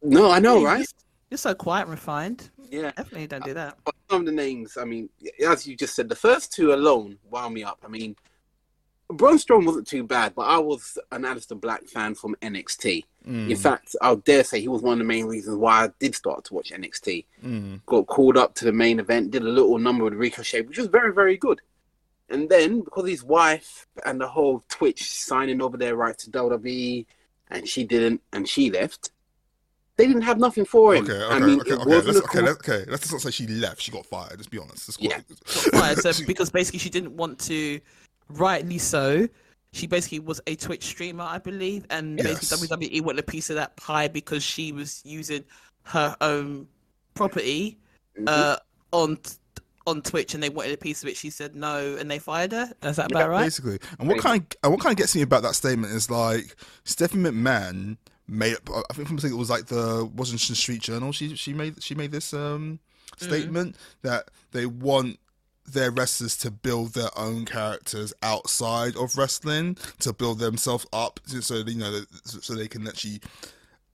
No, 0.02 0.30
I 0.30 0.38
know, 0.38 0.64
right? 0.64 0.86
You're 1.30 1.38
so 1.38 1.54
quiet 1.54 1.82
and 1.82 1.90
refined. 1.90 2.50
Yeah. 2.70 2.92
Definitely 2.96 3.26
don't 3.26 3.44
do 3.44 3.54
that. 3.54 3.76
But 3.84 3.94
some 4.10 4.20
of 4.20 4.26
the 4.26 4.32
names, 4.32 4.76
I 4.76 4.84
mean, 4.84 5.08
as 5.46 5.66
you 5.66 5.76
just 5.76 5.94
said, 5.96 6.08
the 6.08 6.14
first 6.16 6.52
two 6.52 6.72
alone 6.72 7.18
wound 7.30 7.54
me 7.54 7.64
up. 7.64 7.78
I 7.84 7.88
mean, 7.88 8.14
Braun 9.08 9.36
Strowman 9.38 9.66
wasn't 9.66 9.86
too 9.86 10.02
bad, 10.04 10.34
but 10.34 10.42
I 10.42 10.58
was 10.58 10.98
an 11.12 11.22
Aleister 11.22 11.60
Black 11.60 11.84
fan 11.86 12.14
from 12.14 12.34
NXT. 12.42 13.04
Mm, 13.26 13.50
In 13.50 13.56
fact, 13.56 13.94
I'll 14.00 14.16
dare 14.16 14.42
say 14.44 14.60
he 14.60 14.68
was 14.68 14.82
one 14.82 14.94
of 14.94 14.98
the 14.98 15.04
main 15.04 15.26
reasons 15.26 15.56
why 15.58 15.84
I 15.84 15.90
did 16.00 16.14
start 16.14 16.44
to 16.46 16.54
watch 16.54 16.70
NXT. 16.72 17.24
mm. 17.44 17.80
Got 17.86 18.06
called 18.06 18.36
up 18.36 18.54
to 18.56 18.64
the 18.64 18.72
main 18.72 18.98
event, 19.00 19.30
did 19.32 19.42
a 19.42 19.48
little 19.48 19.78
number 19.78 20.04
with 20.04 20.14
Ricochet, 20.14 20.62
which 20.62 20.78
was 20.78 20.88
very, 20.88 21.12
very 21.12 21.36
good. 21.36 21.60
And 22.28 22.48
then, 22.48 22.80
because 22.80 23.08
his 23.08 23.22
wife 23.22 23.86
and 24.04 24.20
the 24.20 24.26
whole 24.28 24.64
Twitch 24.68 25.08
signing 25.12 25.62
over 25.62 25.76
their 25.76 25.94
right 25.94 26.16
to 26.18 26.30
WWE, 26.30 27.06
and 27.50 27.68
she 27.68 27.84
didn't, 27.84 28.20
and 28.32 28.48
she 28.48 28.70
left, 28.70 29.10
they 29.96 30.06
didn't 30.06 30.22
have 30.22 30.38
nothing 30.38 30.64
for 30.64 30.94
him. 30.94 31.04
Okay, 31.04 31.14
okay, 31.14 31.34
I 31.34 31.38
mean, 31.38 31.60
okay, 31.60 31.70
it 31.70 31.80
okay. 31.80 31.90
Let's, 31.90 32.18
okay, 32.18 32.40
let's, 32.42 32.68
okay. 32.68 32.84
Let's 32.90 33.10
not 33.10 33.20
say 33.22 33.30
she 33.30 33.46
left. 33.46 33.80
She 33.80 33.90
got 33.90 34.04
fired. 34.06 34.32
Let's 34.36 34.46
be 34.48 34.58
honest. 34.58 34.88
Let's 34.88 34.98
Yeah. 35.00 35.20
Quiet, 35.70 35.98
so 35.98 36.12
because 36.26 36.50
basically 36.50 36.78
she 36.78 36.90
didn't 36.90 37.16
want 37.16 37.38
to, 37.40 37.80
rightly 38.28 38.78
so. 38.78 39.28
She 39.72 39.86
basically 39.86 40.20
was 40.20 40.40
a 40.46 40.54
Twitch 40.56 40.84
streamer, 40.84 41.24
I 41.24 41.38
believe, 41.38 41.86
and 41.90 42.18
Yes. 42.18 42.48
basically 42.50 42.68
WWE 42.68 43.00
wanted 43.02 43.20
a 43.20 43.22
piece 43.22 43.50
of 43.50 43.56
that 43.56 43.76
pie 43.76 44.08
because 44.08 44.42
she 44.42 44.72
was 44.72 45.02
using 45.04 45.44
her 45.84 46.16
own 46.20 46.66
property 47.14 47.78
Mhm. 48.18 48.28
uh, 48.28 48.56
on 48.92 49.18
on 49.88 50.02
Twitch, 50.02 50.34
and 50.34 50.42
they 50.42 50.48
wanted 50.48 50.72
a 50.72 50.76
piece 50.76 51.02
of 51.04 51.08
it. 51.08 51.16
She 51.16 51.30
said 51.30 51.54
no, 51.54 51.96
and 51.96 52.10
they 52.10 52.18
fired 52.18 52.50
her. 52.50 52.72
Is 52.82 52.96
that 52.96 53.08
Yeah, 53.10 53.18
about 53.18 53.30
right? 53.30 53.44
Basically, 53.44 53.78
and 54.00 54.08
what 54.08 54.18
kind 54.18 54.42
of, 54.42 54.58
and 54.64 54.72
what 54.72 54.80
kind 54.80 54.92
of 54.92 54.96
gets 54.96 55.14
me 55.14 55.22
about 55.22 55.42
that 55.44 55.54
statement 55.54 55.92
is 55.92 56.10
like 56.10 56.56
Stephanie 56.84 57.30
McMahon 57.30 57.96
made. 58.28 58.56
I 58.90 58.92
think 58.94 59.08
from 59.08 59.18
it 59.18 59.36
was 59.36 59.50
like 59.50 59.66
the 59.66 60.08
Washington 60.14 60.54
Street 60.54 60.82
Journal. 60.82 61.12
She 61.12 61.34
she 61.36 61.52
made 61.52 61.82
she 61.82 61.94
made 61.94 62.12
this 62.12 62.32
um 62.34 62.80
statement 63.16 63.76
that 64.02 64.30
they 64.52 64.66
want 64.66 65.18
their 65.66 65.90
wrestlers 65.90 66.36
to 66.36 66.50
build 66.50 66.94
their 66.94 67.10
own 67.18 67.44
characters 67.44 68.12
outside 68.22 68.96
of 68.96 69.16
wrestling 69.16 69.76
to 69.98 70.12
build 70.12 70.38
themselves 70.38 70.86
up, 70.92 71.20
so 71.26 71.40
so, 71.40 71.54
you 71.56 71.78
know 71.78 72.00
so 72.24 72.54
they 72.54 72.68
can 72.68 72.86
actually 72.86 73.20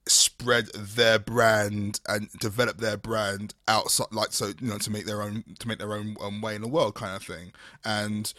spread 0.06 0.66
their 0.74 1.18
brand 1.18 2.00
and 2.08 2.28
develop 2.40 2.78
their 2.78 2.96
brand 2.96 3.54
outside 3.68 4.08
like 4.10 4.32
so 4.32 4.46
you 4.60 4.68
know 4.68 4.78
to 4.78 4.90
make 4.90 5.06
their 5.06 5.22
own 5.22 5.44
to 5.60 5.68
make 5.68 5.78
their 5.78 5.92
own 5.92 6.16
um, 6.20 6.40
way 6.40 6.56
in 6.56 6.62
the 6.62 6.68
world 6.68 6.94
kind 6.94 7.14
of 7.14 7.22
thing 7.22 7.52
and 7.84 8.34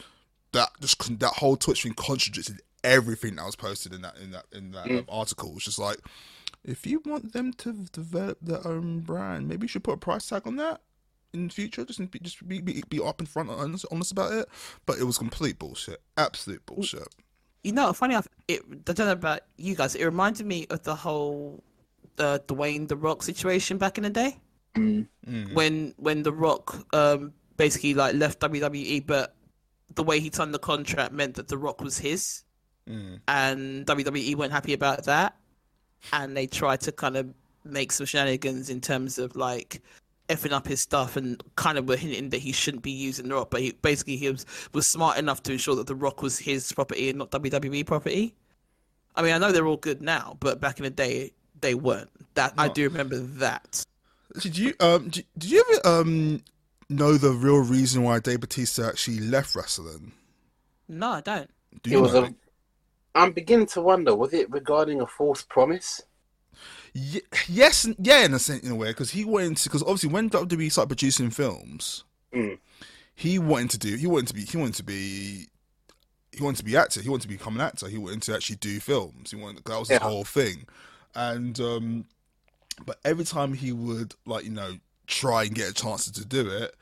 that 0.52 0.70
just 0.82 1.20
that 1.20 1.34
whole 1.36 1.56
twitch 1.56 1.84
thing 1.84 1.94
contradicted 1.94 2.62
everything 2.84 3.36
that 3.36 3.46
was 3.46 3.56
posted 3.56 3.94
in 3.94 4.02
that 4.02 4.18
in 4.18 4.32
that 4.32 4.46
in 4.52 4.72
that 4.72 4.90
um, 4.90 5.06
article 5.10 5.54
it's 5.56 5.66
just 5.66 5.80
like 5.80 6.00
if 6.64 6.86
you 6.86 7.02
want 7.06 7.34
them 7.34 7.52
to 7.54 7.74
develop 7.92 8.38
their 8.42 8.66
own 8.68 9.00
brand 9.00 9.48
maybe 9.48 9.64
you 9.64 9.68
should 9.68 9.84
put 9.84 9.94
a 9.94 9.98
price 9.98 10.28
tag 10.28 10.46
on 10.46 10.56
that 10.58 10.82
in 11.34 11.48
the 11.48 11.54
future 11.54 11.84
just 11.86 12.00
be 12.12 12.20
just 12.20 12.48
be, 12.48 12.62
be, 12.62 12.84
be 12.90 13.00
up 13.02 13.20
in 13.20 13.26
front 13.26 13.50
and 13.50 13.60
honest, 13.60 13.86
honest 13.92 14.12
about 14.12 14.32
it 14.34 14.48
but 14.86 14.98
it 15.00 15.04
was 15.04 15.18
complete 15.18 15.58
bullshit 15.58 16.02
absolute 16.18 16.64
bullshit 16.66 17.08
You 17.64 17.72
know, 17.72 17.94
funny 17.94 18.14
enough, 18.14 18.28
it 18.48 18.62
I 18.70 18.92
don't 18.94 19.08
know 19.08 19.14
about 19.14 19.40
you 19.58 19.74
guys. 19.74 19.96
It 19.96 20.04
reminded 20.04 20.46
me 20.46 20.68
of 20.70 20.84
the 20.84 20.96
whole 20.96 21.64
uh, 22.20 22.40
Dwayne 22.46 22.90
the 22.90 22.98
Rock 22.98 23.24
situation 23.24 23.78
back 23.78 23.98
in 23.98 24.04
the 24.04 24.10
day 24.10 24.38
Mm. 24.76 25.08
Mm. 25.28 25.54
when 25.54 25.94
when 25.98 26.24
the 26.24 26.34
Rock 26.34 26.66
um 26.94 27.32
basically 27.58 27.94
like 27.94 28.16
left 28.16 28.40
WWE, 28.42 29.06
but 29.06 29.36
the 29.96 30.04
way 30.04 30.20
he 30.20 30.30
signed 30.34 30.54
the 30.54 30.60
contract 30.60 31.14
meant 31.14 31.36
that 31.36 31.48
the 31.48 31.58
Rock 31.58 31.80
was 31.80 32.00
his, 32.00 32.44
Mm. 32.90 33.20
and 33.28 33.86
WWE 33.86 34.36
weren't 34.36 34.52
happy 34.52 34.74
about 34.74 35.06
that, 35.06 35.36
and 36.12 36.36
they 36.36 36.48
tried 36.48 36.82
to 36.82 36.92
kind 36.92 37.16
of 37.16 37.34
make 37.64 37.92
some 37.94 38.06
shenanigans 38.06 38.70
in 38.70 38.82
terms 38.82 39.18
of 39.18 39.36
like 39.38 39.82
effing 40.30 40.52
up 40.52 40.68
his 40.68 40.82
stuff 40.82 41.16
and 41.16 41.42
kind 41.56 41.78
of 41.78 41.88
were 41.88 41.96
hinting 41.96 42.30
that 42.30 42.40
he 42.40 42.52
shouldn't 42.52 42.84
be 42.84 42.92
using 42.92 43.28
the 43.28 43.36
rock 43.36 43.50
but 43.50 43.62
he 43.62 43.72
basically 43.82 44.16
he 44.18 44.30
was, 44.30 44.46
was 44.74 44.88
smart 44.88 45.18
enough 45.18 45.44
to 45.44 45.52
ensure 45.52 45.76
that 45.76 45.86
the 45.88 45.96
rock 45.96 46.22
was 46.22 46.40
his 46.40 46.72
property 46.72 47.10
and 47.10 47.20
not 47.20 47.30
wwe 47.32 47.86
property 47.86 48.34
i 49.16 49.22
mean 49.22 49.34
i 49.34 49.38
know 49.38 49.52
they're 49.52 49.68
all 49.68 49.78
good 49.78 50.02
now 50.02 50.36
but 50.40 50.60
back 50.62 50.78
in 50.78 50.84
the 50.84 50.90
day 50.90 51.32
they 51.62 51.74
weren't 51.76 52.10
that 52.36 52.54
i 52.58 52.68
do 52.70 52.84
remember 52.84 53.18
that 53.18 53.84
Did 54.40 54.58
you 54.58 54.74
um 54.80 55.10
did, 55.10 55.26
did 55.38 55.52
you 55.52 55.64
ever 55.86 56.00
um 56.00 56.42
know 56.90 57.18
the 57.18 57.32
real 57.32 57.60
reason 57.64 58.04
why 58.04 58.20
Dave 58.20 58.40
Batista 58.42 58.88
actually 58.88 59.20
left 59.20 59.56
wrestling? 59.56 60.14
no 60.88 61.12
i 61.12 61.22
don't 61.22 61.50
Do 61.84 61.90
It 61.90 61.94
you 61.94 62.02
was 62.02 62.14
know? 62.14 62.24
a. 62.26 62.36
I'm 63.16 63.32
beginning 63.32 63.68
to 63.68 63.82
wonder: 63.82 64.16
was 64.16 64.34
it 64.34 64.50
regarding 64.52 65.02
a 65.02 65.08
false 65.08 65.42
promise? 65.44 66.02
Ye- 66.94 67.22
yes, 67.48 67.88
yeah, 68.00 68.24
in 68.26 68.34
a 68.34 68.40
sense, 68.40 68.64
in 68.64 68.72
a 68.72 68.76
way, 68.76 68.90
because 68.90 69.12
he 69.12 69.26
went 69.26 69.48
into 69.48 69.64
because 69.70 69.82
obviously 69.82 70.10
when 70.10 70.30
WWE 70.30 70.72
started 70.72 70.90
producing 70.90 71.30
films, 71.32 72.04
Mm. 72.34 72.60
he 73.16 73.38
wanted 73.40 73.70
to 73.72 73.78
do 73.78 73.96
he 73.96 74.08
wanted 74.08 74.28
to 74.28 74.34
be 74.34 74.44
he 74.46 74.58
wanted 74.58 74.76
to 74.76 74.84
be 74.84 75.48
he 76.32 76.44
wanted 76.44 76.58
to 76.58 76.66
be 76.66 76.76
actor. 76.78 77.02
He 77.02 77.10
wanted 77.10 77.24
to 77.24 77.28
become 77.28 77.56
an 77.56 77.62
actor. 77.62 77.88
He 77.88 77.98
wanted 77.98 78.22
to 78.24 78.36
actually 78.36 78.56
do 78.58 78.80
films. 78.80 79.32
He 79.32 79.38
wanted 79.38 79.64
that 79.66 79.80
was 79.80 79.90
his 79.90 80.00
Yeah. 80.00 80.08
whole 80.08 80.24
thing, 80.24 80.66
and 81.16 81.60
um, 81.60 82.06
but 82.86 83.00
every 83.06 83.26
time 83.26 83.54
he 83.54 83.72
would 83.72 84.16
like 84.26 84.44
you 84.46 84.52
know 84.52 84.78
try 85.08 85.44
and 85.44 85.54
get 85.56 85.70
a 85.70 85.74
chance 85.74 86.10
to 86.10 86.26
do 86.26 86.48
it, 86.48 86.76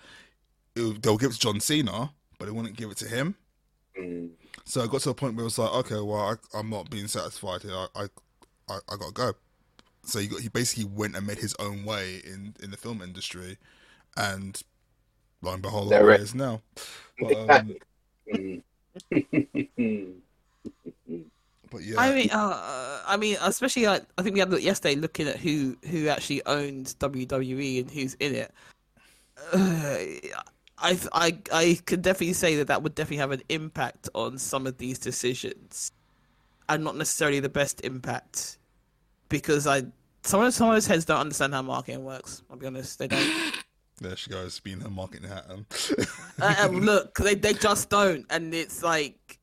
it 0.76 0.82
would- 0.82 1.02
they'll 1.04 1.18
give 1.18 1.32
it 1.32 1.34
to 1.36 1.40
John 1.40 1.60
Cena, 1.60 2.14
but 2.38 2.46
they 2.46 2.52
wouldn't 2.52 2.78
give 2.78 2.92
it 2.92 2.98
to 2.98 3.08
him. 3.10 3.36
Mm. 4.00 4.30
So 4.66 4.82
I 4.84 4.88
got 4.88 5.02
to 5.02 5.10
a 5.10 5.14
point 5.14 5.36
where 5.36 5.42
it 5.42 5.46
was 5.46 5.58
like, 5.58 5.74
okay, 5.74 5.96
well, 6.00 6.38
I, 6.54 6.58
I'm 6.58 6.70
not 6.70 6.90
being 6.90 7.08
satisfied 7.08 7.62
here. 7.64 7.74
I, 7.74 7.88
I, 7.96 8.04
I, 8.70 8.76
I 8.90 8.96
gotta 8.98 9.12
go. 9.14 9.34
So 10.04 10.20
he 10.20 10.28
got, 10.28 10.40
he 10.42 10.50
basically 10.50 10.86
went 10.86 11.16
and 11.16 11.28
made 11.28 11.38
his 11.40 11.56
own 11.60 11.84
way 11.84 12.22
in, 12.26 12.56
in 12.64 12.72
the 12.72 12.78
film 12.78 13.02
industry, 13.02 13.58
and 14.18 14.62
lo 15.42 15.54
and 15.54 15.62
behold, 15.62 15.90
There 15.92 16.00
there 16.04 16.12
it- 16.12 16.22
it 16.22 16.24
is 16.24 16.36
now. 16.36 16.62
But, 17.20 17.36
um, 17.52 17.76
but 21.70 21.82
yeah, 21.84 22.00
I 22.00 22.14
mean, 22.14 22.30
uh, 22.32 23.02
I 23.06 23.16
mean, 23.18 23.38
especially 23.42 23.86
like, 23.86 24.04
I 24.18 24.24
think 24.24 24.34
we 24.34 24.40
had 24.40 24.52
a 24.54 24.62
yesterday 24.62 24.96
looking 24.96 25.28
at 25.28 25.38
who 25.38 25.78
who 25.90 26.08
actually 26.08 26.44
owns 26.46 26.96
WWE 26.96 27.82
and 27.82 27.92
who's 27.92 28.16
in 28.16 28.36
it. 28.36 28.52
Uh, 29.54 29.98
I 30.82 31.00
I 31.14 31.38
I 31.52 31.80
could 31.86 32.02
definitely 32.02 32.34
say 32.34 32.56
that 32.58 32.68
that 32.68 32.84
would 32.84 32.96
definitely 32.96 33.18
have 33.18 33.32
an 33.32 33.44
impact 33.50 34.10
on 34.16 34.38
some 34.38 34.68
of 34.68 34.78
these 34.78 35.00
decisions, 35.00 35.92
and 36.68 36.84
not 36.84 36.96
necessarily 36.98 37.40
the 37.40 37.50
best 37.50 37.82
impact, 37.84 38.58
because 39.30 39.68
I 39.68 39.84
some 40.24 40.42
of 40.42 40.54
some 40.54 40.70
of 40.70 40.76
those 40.76 40.88
heads 40.88 41.06
don't 41.06 41.20
understand 41.20 41.54
how 41.54 41.62
marketing 41.62 42.04
works. 42.04 42.44
I'll 42.50 42.58
be 42.58 42.68
honest, 42.68 43.00
they 43.00 43.08
don't. 43.08 43.54
there 44.02 44.16
she 44.16 44.30
goes, 44.30 44.60
being 44.60 44.80
her 44.82 44.90
marketing 44.90 45.30
hat. 45.30 45.46
Um, 45.50 45.66
uh, 46.42 46.56
uh, 46.60 46.68
look, 46.68 47.16
they 47.18 47.36
they 47.36 47.54
just 47.54 47.90
don't, 47.90 48.26
and 48.30 48.54
it's 48.54 48.84
like, 48.84 49.40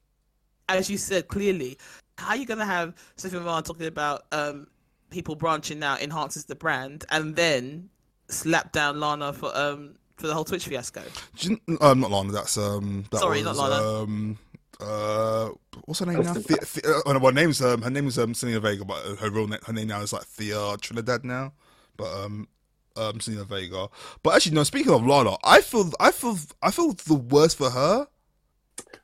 as 0.68 0.90
you 0.90 0.99
said 0.99 1.28
clearly, 1.28 1.78
how 2.16 2.30
are 2.30 2.37
you 2.37 2.47
gonna 2.47 2.64
have 2.64 2.95
Stephen 3.16 3.42
Martin 3.45 3.64
talking 3.64 3.87
about 3.87 4.26
um 4.33 4.66
people 5.11 5.35
branching 5.35 5.83
out 5.83 6.02
enhances 6.02 6.45
the 6.45 6.54
brand, 6.54 7.04
and 7.11 7.35
then 7.35 7.88
slap 8.28 8.73
down 8.73 9.00
Lana 9.00 9.33
for 9.33 9.57
um 9.57 9.95
for 10.19 10.27
the 10.27 10.35
whole 10.35 10.45
Twitch 10.45 10.67
fiasco. 10.67 11.03
You- 11.39 11.61
um, 11.81 12.01
not 12.01 12.11
Lana. 12.11 12.33
That's 12.33 12.57
um. 12.59 13.05
That 13.11 13.21
Sorry, 13.21 13.43
was, 13.43 13.57
not 13.57 13.71
Lana. 13.71 14.03
Um, 14.03 14.39
uh, 14.81 15.51
what's 15.87 16.01
her 16.01 16.07
name 16.07 16.23
now? 16.23 16.35
Thea, 16.35 16.57
Thea, 16.59 16.93
uh, 16.95 17.03
well, 17.07 17.21
her 17.21 17.33
name's 17.33 17.61
um, 17.63 17.83
her 17.83 17.91
name 17.91 18.07
is 18.07 18.19
um 18.19 18.33
Zelina 18.33 18.61
Vega, 18.61 18.85
but 18.85 19.03
her 19.19 19.31
real 19.31 19.49
name, 19.49 19.61
her 19.67 19.73
name 19.73 19.89
now 19.89 20.01
is 20.01 20.13
like 20.13 20.25
Thea 20.25 20.77
Trinidad 20.81 21.25
now. 21.25 21.53
But 21.97 22.13
um, 22.25 22.49
um, 22.97 23.15
Zelina 23.15 23.47
Vega. 23.47 23.89
But 24.23 24.37
actually, 24.37 24.55
no. 24.55 24.63
Speaking 24.65 24.93
of 24.93 25.07
Lana, 25.07 25.37
I 25.43 25.61
feel, 25.61 25.91
I 25.99 26.13
feel, 26.13 26.39
I 26.63 26.71
feel 26.71 26.93
the 26.93 27.15
worst 27.15 27.57
for 27.57 27.71
her. 27.71 28.07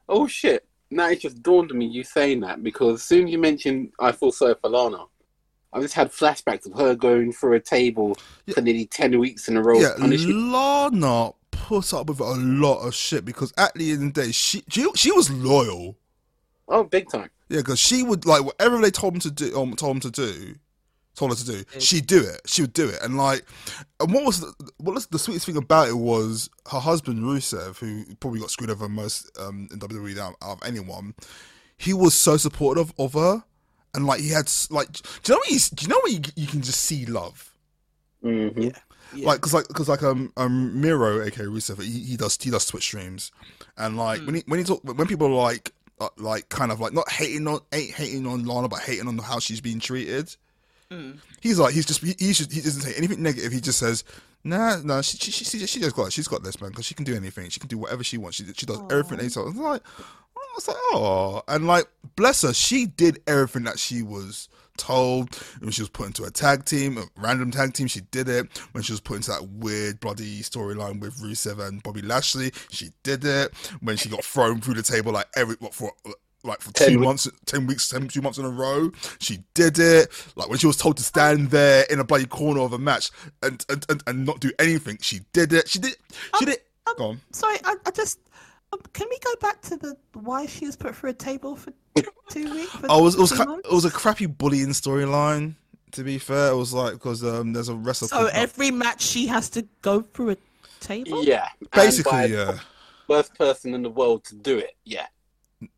Oh 0.09 0.27
shit! 0.27 0.67
Now 0.91 1.09
it 1.09 1.21
just 1.21 1.43
dawned 1.43 1.73
on 1.73 1.79
me 1.79 1.87
you 1.87 2.05
saying 2.05 2.41
that 2.41 2.63
because 2.63 2.97
as 2.97 3.03
soon 3.03 3.27
as 3.27 3.33
you 3.33 3.39
mentioned 3.39 3.93
I 3.99 4.13
feel 4.13 4.33
sorry 4.33 4.55
for 4.61 4.71
Lana, 4.71 5.05
I 5.75 5.81
just 5.81 5.95
had 5.95 6.13
flashbacks 6.13 6.67
of 6.67 6.79
her 6.79 6.95
going 6.95 7.33
through 7.33 7.55
a 7.55 7.61
table 7.61 8.17
Yeah. 8.47 8.55
for 8.55 8.61
nearly 8.63 8.87
ten 8.87 9.19
weeks 9.19 9.49
in 9.49 9.57
a 9.57 9.63
row. 9.63 9.79
Yeah, 9.81 9.95
punishing- 9.99 10.51
Lana 10.53 11.33
put 11.51 11.93
up 11.93 12.07
with 12.09 12.21
a 12.21 12.25
lot 12.35 12.79
of 12.87 12.95
shit 12.95 13.25
because 13.25 13.53
at 13.59 13.75
the 13.75 13.91
end 13.93 14.03
of 14.09 14.15
the 14.15 14.23
day, 14.23 14.33
she 14.33 14.63
she, 14.69 14.87
she 14.95 15.11
was 15.13 15.31
loyal. 15.31 15.97
Oh, 16.69 16.85
big 16.85 17.09
time. 17.11 17.29
Yeah, 17.49 17.59
because 17.59 17.79
she 17.79 18.03
would 18.03 18.25
like 18.25 18.45
whatever 18.45 18.79
they 18.79 18.91
told 18.91 19.15
him 19.15 19.21
to 19.21 19.31
do, 19.31 19.61
um, 19.61 19.75
told 19.75 19.97
him 19.97 20.01
to 20.01 20.11
do, 20.11 20.55
told 21.15 21.31
her 21.33 21.37
to 21.37 21.45
do. 21.45 21.81
She'd 21.81 22.07
do 22.07 22.21
it. 22.23 22.41
She 22.47 22.63
would 22.63 22.73
do 22.73 22.89
it. 22.89 22.99
And 23.03 23.17
like, 23.19 23.45
and 24.01 24.13
what 24.15 24.25
was 24.25 24.41
the, 24.41 24.53
what 24.79 24.95
was 24.95 25.07
the 25.09 25.19
sweetest 25.19 25.47
thing 25.47 25.57
about 25.57 25.89
it 25.89 25.97
was 25.99 26.49
her 26.71 26.79
husband 26.81 27.23
Rusev, 27.23 27.79
who 27.79 28.05
probably 28.21 28.41
got 28.41 28.51
screwed 28.51 28.71
over 28.71 28.89
most 28.89 29.31
um, 29.39 29.69
in 29.73 29.79
WWE 29.79 30.19
out 30.19 30.37
out 30.43 30.63
of 30.63 30.63
anyone. 30.67 31.15
He 31.77 31.93
was 31.93 32.15
so 32.15 32.37
supportive 32.37 32.93
of 32.99 33.13
her, 33.15 33.45
and 33.95 34.07
like 34.07 34.21
he 34.21 34.31
had 34.31 34.51
like, 34.71 34.93
do 34.93 35.01
you 35.27 35.35
know 35.35 35.39
what 35.39 35.51
you, 35.51 35.59
do 35.75 35.83
you 35.83 35.89
know 35.89 36.01
when 36.03 36.13
you, 36.13 36.21
you 36.37 36.47
can 36.47 36.63
just 36.63 36.81
see 36.83 37.07
love. 37.07 37.53
hmm 38.23 38.49
Yeah. 39.15 39.27
Like, 39.27 39.41
cause 39.41 39.55
like, 39.55 39.69
cause 39.69 39.89
like, 39.89 40.03
um, 40.03 40.33
um, 40.37 40.81
Miro, 40.81 41.23
aka 41.23 41.45
Rusev, 41.47 41.81
he, 41.83 42.01
he 42.01 42.17
does, 42.17 42.37
he 42.41 42.51
does 42.51 42.67
Twitch 42.67 42.83
streams, 42.85 43.31
and 43.77 43.97
like 43.97 44.25
when 44.27 44.35
he 44.37 44.43
when 44.47 44.59
he 44.59 44.65
talk, 44.65 44.81
when 44.83 45.07
people 45.07 45.29
are 45.29 45.43
like, 45.45 45.73
uh, 46.01 46.09
like, 46.17 46.49
kind 46.49 46.73
of 46.73 46.81
like 46.81 46.93
not 46.93 47.09
hating 47.11 47.47
on, 47.47 47.61
ain't 47.73 47.93
hating 47.93 48.27
on 48.27 48.45
Lana, 48.45 48.69
but 48.69 48.81
hating 48.81 49.07
on 49.07 49.17
how 49.19 49.39
she's 49.39 49.61
being 49.61 49.79
treated. 49.79 50.35
He's 51.41 51.59
like, 51.59 51.75
he's 51.75 51.87
just, 51.87 52.03
he, 52.03 52.15
he's 52.19 52.39
just, 52.39 52.53
he 52.53 52.61
doesn't 52.61 52.83
say 52.83 52.95
anything 52.97 53.21
negative. 53.23 53.51
He 53.53 53.61
just 53.61 53.81
says, 53.81 54.05
nah, 54.45 54.77
nah, 54.85 55.01
she, 55.01 55.17
she, 55.19 55.33
she, 55.33 55.67
she 55.67 55.81
just 55.81 55.97
got, 55.97 56.13
she's 56.13 56.29
got 56.29 56.45
this 56.45 56.61
man, 56.61 56.71
because 56.71 56.85
she 56.87 56.95
can 56.95 57.05
do 57.05 57.17
anything. 57.17 57.49
She 57.51 57.59
can 57.59 57.69
do 57.69 57.79
whatever 57.79 58.05
she 58.05 58.17
wants. 58.17 58.37
She, 58.37 58.45
she 58.55 58.65
does 58.67 58.81
everything. 58.91 59.29
So 59.29 59.49
it's 59.49 59.57
like, 59.57 59.83
I 60.55 60.57
was 60.57 60.69
like, 60.69 60.77
oh, 60.93 61.43
and 61.49 61.67
like, 61.67 61.89
bless 62.15 62.43
her, 62.43 62.53
she 62.55 62.87
did 62.87 63.21
everything 63.27 63.65
that 63.65 63.77
she 63.77 64.03
was 64.03 64.49
told. 64.77 65.35
When 65.59 65.73
she 65.73 65.83
was 65.83 65.89
put 65.89 66.07
into 66.07 66.23
a 66.23 66.31
tag 66.31 66.65
team, 66.65 66.97
a 66.97 67.07
random 67.17 67.51
tag 67.51 67.73
team, 67.75 67.89
she 67.89 68.03
did 68.13 68.29
it. 68.29 68.47
When 68.71 68.85
she 68.85 68.93
was 68.93 69.01
put 69.01 69.17
into 69.17 69.33
that 69.33 69.49
weird 69.49 69.99
bloody 69.99 70.43
storyline 70.43 71.01
with 71.01 71.21
Rusev 71.21 71.59
and 71.59 71.83
Bobby 71.83 72.03
Lashley, 72.03 72.53
she 72.71 72.91
did 73.03 73.25
it. 73.25 73.53
When 73.81 73.97
she 73.97 74.09
got 74.09 74.25
thrown 74.25 74.61
through 74.61 74.75
the 74.75 74.83
table 74.85 75.11
like 75.13 75.27
every 75.35 75.57
what 75.59 75.75
for. 75.75 75.93
Like 76.47 76.61
for 76.61 76.75
Ten 76.75 76.91
two 76.91 76.99
weeks. 76.99 77.07
months, 77.07 77.31
ten 77.47 77.67
weeks, 77.67 77.89
ten, 77.89 78.07
two 78.07 78.21
months 78.21 78.37
in 78.37 78.45
a 78.45 78.51
row, 78.51 78.91
she 79.19 79.43
did 79.55 79.79
it. 79.79 80.11
Like 80.37 80.51
when 80.51 80.59
she 80.59 80.67
was 80.67 80.77
told 80.77 80.99
to 80.99 81.03
stand 81.03 81.49
there 81.51 81.87
in 81.89 82.01
a 82.01 82.05
bloody 82.05 82.27
corner 82.27 82.61
of 82.61 82.75
a 82.75 82.79
match 82.79 83.11
and 83.43 83.65
and, 83.71 83.87
and, 83.89 84.03
and 84.07 84.27
not 84.27 84.41
do 84.41 84.53
anything, 84.59 84.99
she 85.01 85.21
did 85.33 85.55
it. 85.55 85.69
She 85.69 85.79
did. 85.79 85.97
She 86.39 86.45
did. 86.45 86.59
Go 86.99 87.05
on. 87.07 87.21
Sorry, 87.33 87.57
I, 87.65 87.77
I 87.87 87.91
just 87.93 88.19
um, 88.19 88.34
can 88.93 89.07
we 89.11 89.19
go 89.19 89.35
back 89.41 89.61
to 89.63 89.77
the 89.77 89.97
why 90.15 90.47
she 90.47 90.67
was 90.67 90.77
put 90.77 90.95
through 90.97 91.11
a 91.11 91.15
table 91.15 91.57
for 91.57 91.73
two 92.31 92.53
weeks? 92.55 92.71
For 92.73 92.87
Oh, 92.89 93.01
it 93.01 93.03
was 93.03 93.15
it 93.17 93.21
was, 93.21 93.33
ca- 93.33 93.59
it 93.65 93.73
was 93.73 93.85
a 93.85 93.91
crappy 93.91 94.27
bullying 94.27 94.69
storyline. 94.71 95.55
To 95.93 96.03
be 96.03 96.19
fair, 96.19 96.51
it 96.53 96.57
was 96.57 96.73
like 96.75 96.95
because 96.95 97.23
um, 97.25 97.53
there's 97.53 97.69
a 97.69 97.75
wrestler. 97.75 98.09
So 98.09 98.17
called- 98.17 98.31
every 98.33 98.71
match 98.71 99.01
she 99.03 99.27
has 99.29 99.49
to 99.51 99.67
go 99.83 100.03
through 100.03 100.31
a 100.31 100.37
table. 100.81 101.25
Yeah, 101.25 101.47
and 101.61 101.71
basically, 101.71 102.11
by 102.13 102.25
yeah, 102.27 102.45
the 102.45 102.61
first 103.07 103.35
person 103.37 103.75
in 103.75 103.83
the 103.83 103.91
world 103.91 104.25
to 104.25 104.35
do 104.35 104.59
it. 104.59 104.77
Yeah, 104.85 105.07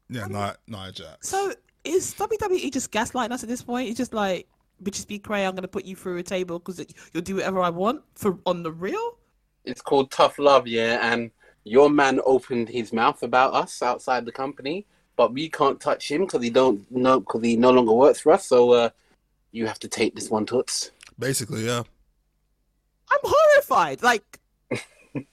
yeah, 0.08 0.26
Nia, 0.26 0.56
Nia 0.66 0.92
Jax. 0.92 1.28
So 1.28 1.52
is 1.84 2.14
WWE 2.14 2.72
just 2.72 2.90
gaslighting 2.92 3.30
us 3.32 3.42
at 3.42 3.48
this 3.48 3.62
point? 3.62 3.88
It's 3.88 3.98
just 3.98 4.14
like, 4.14 4.48
bitches 4.82 5.06
be 5.06 5.18
cray. 5.18 5.44
I'm 5.44 5.54
gonna 5.54 5.68
put 5.68 5.84
you 5.84 5.94
through 5.96 6.16
a 6.18 6.22
table 6.22 6.58
because 6.58 6.84
you'll 7.12 7.22
do 7.22 7.36
whatever 7.36 7.60
I 7.60 7.68
want 7.70 8.02
for 8.14 8.38
on 8.46 8.62
the 8.62 8.72
real. 8.72 9.18
it's 9.64 9.82
called 9.82 10.10
tough 10.10 10.38
love. 10.38 10.66
Yeah, 10.66 11.12
and 11.12 11.30
your 11.66 11.90
man 11.90 12.20
opened 12.24 12.68
his 12.68 12.92
mouth 12.92 13.24
about 13.24 13.52
us 13.52 13.82
outside 13.82 14.24
the 14.24 14.30
company, 14.30 14.86
but 15.16 15.32
we 15.32 15.48
can't 15.48 15.80
touch 15.80 16.08
him 16.08 16.20
because 16.20 16.40
he 16.40 16.48
don't 16.48 16.88
know 16.92 17.18
because 17.18 17.42
he 17.42 17.56
no 17.56 17.72
longer 17.72 17.92
works 17.92 18.20
for 18.20 18.32
us. 18.32 18.46
So 18.46 18.70
uh, 18.70 18.90
you 19.50 19.66
have 19.66 19.80
to 19.80 19.88
take 19.88 20.14
this 20.14 20.30
one, 20.30 20.46
Toots. 20.46 20.92
Basically, 21.18 21.66
yeah. 21.66 21.82
I'm 23.10 23.18
horrified. 23.24 24.00
Like, 24.04 24.38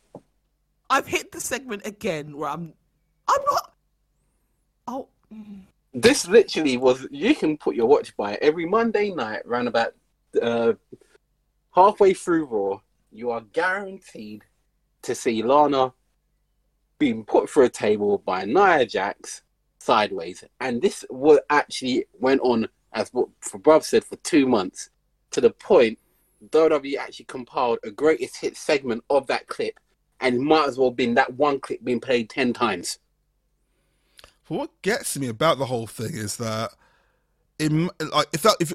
I've 0.89 1.05
hit 1.05 1.31
the 1.31 1.39
segment 1.39 1.85
again 1.85 2.35
where 2.35 2.49
I'm, 2.49 2.73
I'm 3.27 3.41
not. 3.51 3.73
Oh, 4.87 5.07
mm. 5.31 5.61
This 5.93 6.27
literally 6.27 6.77
was. 6.77 7.05
You 7.11 7.35
can 7.35 7.57
put 7.57 7.75
your 7.75 7.85
watch 7.85 8.17
by 8.17 8.33
it 8.33 8.39
every 8.41 8.65
Monday 8.65 9.11
night, 9.11 9.43
around 9.45 9.67
about 9.67 9.93
uh, 10.41 10.73
halfway 11.75 12.15
through 12.15 12.45
Raw. 12.45 12.79
You 13.11 13.29
are 13.29 13.41
guaranteed 13.41 14.41
to 15.03 15.13
see 15.13 15.43
Lana 15.43 15.93
being 17.03 17.25
put 17.25 17.49
through 17.49 17.65
a 17.65 17.69
table 17.69 18.19
by 18.19 18.45
Nia 18.45 18.85
Jax 18.85 19.41
sideways, 19.79 20.41
and 20.61 20.81
this 20.81 21.03
was 21.09 21.37
actually 21.49 22.05
went 22.17 22.39
on 22.39 22.65
as 22.93 23.09
what 23.09 23.27
for 23.41 23.59
Bruv 23.59 23.83
said 23.83 24.05
for 24.05 24.15
two 24.17 24.47
months, 24.47 24.89
to 25.31 25.41
the 25.41 25.49
point 25.49 25.99
WWE 26.49 26.95
actually 26.97 27.25
compiled 27.25 27.79
a 27.83 27.91
greatest 27.91 28.37
hit 28.37 28.55
segment 28.55 29.03
of 29.09 29.27
that 29.27 29.47
clip, 29.47 29.81
and 30.21 30.39
might 30.39 30.69
as 30.69 30.77
well 30.77 30.91
been 30.91 31.15
that 31.15 31.33
one 31.33 31.59
clip 31.59 31.83
being 31.83 31.99
played 31.99 32.29
ten 32.29 32.53
times. 32.53 32.99
But 34.47 34.57
what 34.57 34.81
gets 34.81 35.17
me 35.17 35.27
about 35.27 35.57
the 35.57 35.65
whole 35.65 35.87
thing 35.87 36.13
is 36.13 36.37
that, 36.37 36.71
in 37.59 37.89
like 37.99 38.27
if 38.31 38.43
that 38.43 38.55
if 38.61 38.71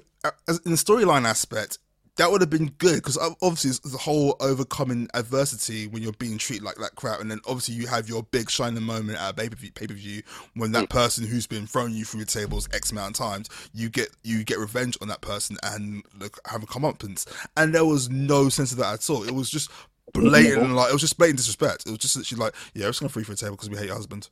in 0.67 0.73
the 0.73 0.77
storyline 0.77 1.25
aspect, 1.25 1.79
that 2.19 2.33
would 2.33 2.41
have 2.41 2.51
been 2.51 2.75
good 2.79 2.97
because 2.97 3.17
obviously 3.41 3.71
it's 3.71 3.79
the 3.79 3.97
whole 3.97 4.37
overcoming 4.41 5.09
adversity 5.15 5.87
when 5.87 6.03
you're 6.03 6.13
being 6.13 6.37
treated 6.37 6.65
like 6.65 6.75
that 6.77 6.97
crap, 6.97 7.21
and 7.21 7.31
then 7.31 7.41
obviously 7.47 7.77
you 7.77 7.87
have 7.87 8.09
your 8.09 8.25
big 8.25 8.51
shining 8.51 8.83
moment 8.83 9.19
at 9.19 9.31
a 9.31 9.35
pay 9.35 9.49
per 9.49 9.55
view, 9.57 9.71
pay 9.71 9.87
per 9.87 9.95
view 9.95 10.23
when 10.55 10.73
that 10.73 10.87
mm. 10.87 10.91
person 10.91 11.25
who's 11.25 11.47
been 11.47 11.67
throwing 11.67 11.95
you 11.95 12.05
through 12.05 12.21
the 12.21 12.27
tables 12.27 12.69
x 12.75 12.91
amount 12.91 13.19
of 13.19 13.27
times, 13.27 13.49
you 13.73 13.89
get 13.89 14.09
you 14.25 14.43
get 14.43 14.59
revenge 14.59 14.99
on 15.01 15.07
that 15.09 15.21
person 15.21 15.57
and 15.63 16.03
look, 16.19 16.41
have 16.47 16.63
a 16.63 16.67
comeuppance, 16.67 17.25
and 17.57 17.73
there 17.73 17.85
was 17.85 18.11
no 18.11 18.49
sense 18.49 18.73
of 18.73 18.79
that 18.79 18.95
at 18.95 19.11
all. 19.11 19.23
It 19.23 19.35
was 19.35 19.49
just 19.49 19.71
blatant, 20.13 20.73
like 20.73 20.91
it 20.91 20.93
was 20.93 21.03
just 21.03 21.19
blatant 21.19 21.39
disrespect. 21.39 21.87
It 21.87 21.91
was 21.91 22.01
just 22.01 22.17
literally 22.17 22.47
like, 22.47 22.55
yeah, 22.75 22.87
we're 22.87 22.91
just 22.91 23.01
gonna 23.01 23.11
free 23.11 23.23
for 23.25 23.33
a 23.33 23.37
table 23.37 23.53
because 23.53 23.71
we 23.71 23.77
hate 23.77 23.87
your 23.87 23.95
husband. 23.95 24.29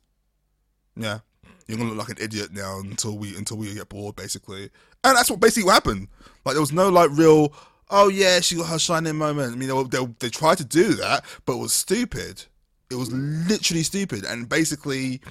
Yeah. 0.97 1.19
You're 1.67 1.77
gonna 1.77 1.91
look 1.91 2.09
like 2.09 2.17
an 2.17 2.23
idiot 2.23 2.53
now 2.53 2.79
until 2.79 3.17
we 3.17 3.35
until 3.35 3.57
we 3.57 3.73
get 3.73 3.89
bored, 3.89 4.15
basically. 4.15 4.69
And 5.03 5.15
that's 5.15 5.29
what 5.29 5.39
basically 5.39 5.65
what 5.65 5.73
happened. 5.73 6.07
Like 6.45 6.55
there 6.55 6.61
was 6.61 6.71
no 6.71 6.89
like 6.89 7.09
real 7.11 7.53
oh 7.89 8.09
yeah, 8.09 8.39
she 8.39 8.55
got 8.55 8.67
her 8.67 8.79
shining 8.79 9.15
moment. 9.15 9.53
I 9.53 9.55
mean 9.55 9.69
they, 9.69 9.97
they, 9.97 10.05
they 10.19 10.29
tried 10.29 10.57
to 10.59 10.65
do 10.65 10.93
that, 10.95 11.23
but 11.45 11.53
it 11.53 11.59
was 11.59 11.73
stupid. 11.73 12.45
It 12.89 12.95
was 12.95 13.11
literally 13.11 13.83
stupid. 13.83 14.23
And 14.25 14.47
basically 14.47 15.21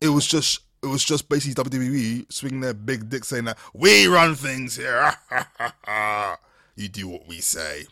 it 0.00 0.08
was 0.08 0.26
just 0.26 0.60
it 0.82 0.86
was 0.86 1.04
just 1.04 1.28
basically 1.28 1.62
WWE 1.64 2.30
swinging 2.32 2.60
their 2.60 2.74
big 2.74 3.08
dick 3.08 3.24
saying 3.24 3.44
that 3.44 3.58
we 3.74 4.06
run 4.06 4.34
things 4.34 4.76
here. 4.76 5.14
you 6.76 6.88
do 6.88 7.08
what 7.08 7.26
we 7.26 7.40
say. 7.40 7.86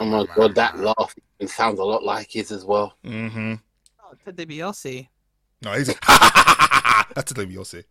Oh 0.00 0.04
my 0.04 0.26
god, 0.34 0.54
that 0.56 0.78
laugh 0.78 1.14
it 1.38 1.50
sounds 1.50 1.78
a 1.78 1.84
lot 1.84 2.02
like 2.02 2.30
his 2.30 2.50
as 2.52 2.64
well. 2.64 2.94
Mm-hmm. 3.04 3.54
oh, 4.02 4.14
Ted 4.24 4.36
DiBiase. 4.36 5.08
No, 5.62 5.72
he's 5.72 5.86
that's 7.14 7.32
a 7.32 7.34
WLC. 7.34 7.84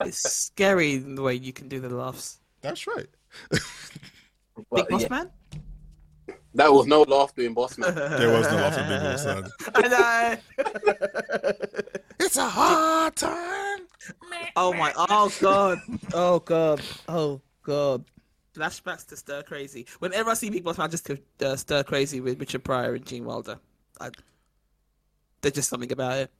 It's 0.00 0.18
scary 0.18 0.98
the 0.98 1.22
way 1.22 1.34
you 1.34 1.52
can 1.52 1.68
do 1.68 1.80
the 1.80 1.88
laughs. 1.88 2.40
That's 2.60 2.86
right. 2.86 3.08
But, 4.70 4.76
Big 4.76 4.88
Boss 4.88 5.02
yeah, 5.02 5.08
Man. 5.08 5.30
that 6.54 6.72
was 6.72 6.86
no 6.86 7.02
laugh 7.02 7.34
doing 7.34 7.54
boss 7.54 7.78
man. 7.78 7.94
There 7.94 8.30
was 8.30 8.46
no 8.50 8.56
laugh 8.56 8.78
at 8.78 8.88
Big 8.88 9.00
Boss 9.00 9.24
Man. 9.24 9.44
I 9.74 9.88
know. 9.88 11.82
It's 12.18 12.36
a 12.36 12.48
hard 12.48 13.16
time. 13.16 13.80
Oh 14.56 14.72
my! 14.72 14.92
Oh 14.96 15.32
god! 15.40 15.78
Oh 16.12 16.38
god! 16.40 16.82
Oh 17.08 17.40
god! 17.62 18.04
Flashbacks 18.54 19.06
to 19.08 19.16
Stir 19.16 19.42
Crazy. 19.42 19.86
Whenever 20.00 20.30
I 20.30 20.34
see 20.34 20.50
Big 20.50 20.64
Boss 20.64 20.78
Man, 20.78 20.86
I 20.86 20.90
just 20.90 21.08
uh, 21.10 21.56
Stir 21.56 21.82
Crazy 21.84 22.20
with 22.20 22.40
Richard 22.40 22.64
Pryor 22.64 22.94
and 22.94 23.06
Gene 23.06 23.24
Wilder. 23.24 23.58
I, 24.00 24.10
there's 25.40 25.54
just 25.54 25.70
something 25.70 25.92
about 25.92 26.18
it. 26.18 26.30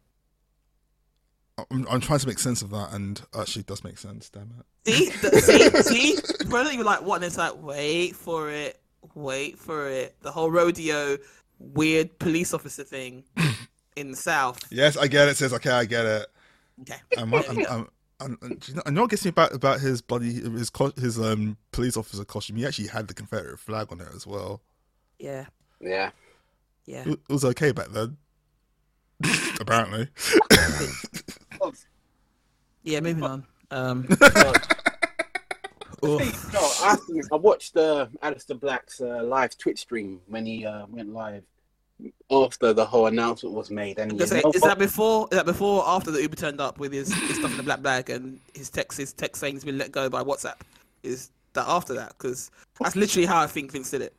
I'm, 1.71 1.87
I'm 1.91 2.01
trying 2.01 2.19
to 2.21 2.27
make 2.27 2.39
sense 2.39 2.63
of 2.63 2.71
that, 2.71 2.93
and 2.93 3.21
actually, 3.39 3.61
it 3.61 3.67
does 3.67 3.85
make 3.85 3.99
sense. 3.99 4.29
Damn 4.31 4.53
it. 4.59 4.93
See, 4.93 5.11
the, 5.23 5.41
see, 5.41 6.17
see. 6.17 6.47
Brother, 6.49 6.73
you 6.73 6.79
were 6.79 6.85
like, 6.85 7.03
what? 7.03 7.17
And 7.17 7.25
it's 7.25 7.39
like, 7.39 7.61
wait 7.63 8.17
for 8.17 8.51
it, 8.51 8.81
wait 9.15 9.59
for 9.59 9.89
it. 9.89 10.17
The 10.23 10.31
whole 10.31 10.51
rodeo, 10.51 11.19
weird 11.59 12.19
police 12.19 12.55
officer 12.55 12.85
thing 12.85 13.25
in 13.97 14.11
the 14.11 14.17
South. 14.17 14.61
Yes, 14.71 14.97
I 14.97 15.07
get 15.07 15.29
it. 15.29 15.37
Says 15.37 15.53
okay, 15.53 15.71
I 15.71 15.85
get 15.85 16.07
it. 16.07 16.27
Okay. 16.83 16.97
I'm, 17.19 17.33
I'm, 17.35 17.45
I'm, 17.49 17.89
I'm, 18.21 18.39
I'm, 18.43 18.59
you 18.67 18.75
know, 18.75 18.83
I 18.87 18.91
know 18.91 19.03
what 19.03 19.11
gets 19.11 19.25
me 19.25 19.31
about 19.31 19.55
about 19.55 19.81
his 19.81 20.01
bloody 20.03 20.33
his 20.33 20.71
his 20.97 21.19
um 21.19 21.57
police 21.73 21.97
officer 21.97 22.25
costume. 22.25 22.57
He 22.57 22.67
actually 22.67 22.89
had 22.89 23.09
the 23.09 23.15
Confederate 23.15 23.59
flag 23.59 23.89
on 23.91 24.01
it 24.01 24.09
as 24.15 24.27
well. 24.27 24.63
Yeah, 25.19 25.47
Yeah. 25.81 26.11
yeah. 26.87 27.05
It 27.07 27.21
was 27.29 27.45
okay 27.45 27.73
back 27.73 27.89
then. 27.89 28.17
Apparently. 29.61 30.09
Yeah, 32.83 33.01
moving 33.01 33.23
on. 33.25 33.47
Um, 33.71 34.07
No, 36.03 36.09
oof. 36.15 36.53
no, 36.55 36.61
I, 36.61 36.97
I 37.33 37.37
watched 37.37 37.77
uh, 37.77 38.07
Aleister 38.23 38.59
Black's 38.59 39.01
uh, 39.03 39.23
live 39.23 39.57
Twitch 39.59 39.81
stream 39.81 40.21
when 40.29 40.47
he 40.47 40.65
uh, 40.65 40.87
went 40.89 41.13
live 41.13 41.45
after 42.31 42.73
the 42.73 42.87
whole 42.87 43.07
announcement 43.07 43.55
was 43.55 43.71
made. 43.71 43.99
And 43.99 44.13
he 44.13 44.19
Is 44.19 44.31
that- 44.31 44.47
is 44.55 44.63
that 44.63 44.79
before? 44.79 45.29
Is 45.31 45.37
that 45.37 45.45
before? 45.45 45.83
or 45.83 45.89
After 45.89 46.11
the 46.11 46.23
Uber 46.23 46.37
turned 46.37 46.59
up 46.61 46.79
with 46.79 46.93
his, 46.93 47.13
his 47.13 47.37
stuff 47.37 47.51
in 47.51 47.59
the 47.59 47.63
black 47.63 47.83
bag 47.83 48.09
and 48.09 48.41
his 48.55 48.71
text, 48.71 48.97
his 48.99 49.13
text 49.13 49.41
saying 49.41 49.55
he's 49.55 49.65
been 49.65 49.77
let 49.77 49.93
go 49.93 50.09
by 50.09 50.23
WhatsApp. 50.23 50.55
Is 51.03 51.31
that 51.53 51.69
after 51.69 51.93
that? 51.95 52.15
Because 52.17 52.51
that's 52.81 52.97
literally 52.97 53.27
how 53.27 53.39
I 53.43 53.47
think 53.47 53.71
Vince 53.73 53.91
did 53.91 54.01
it. 54.01 54.15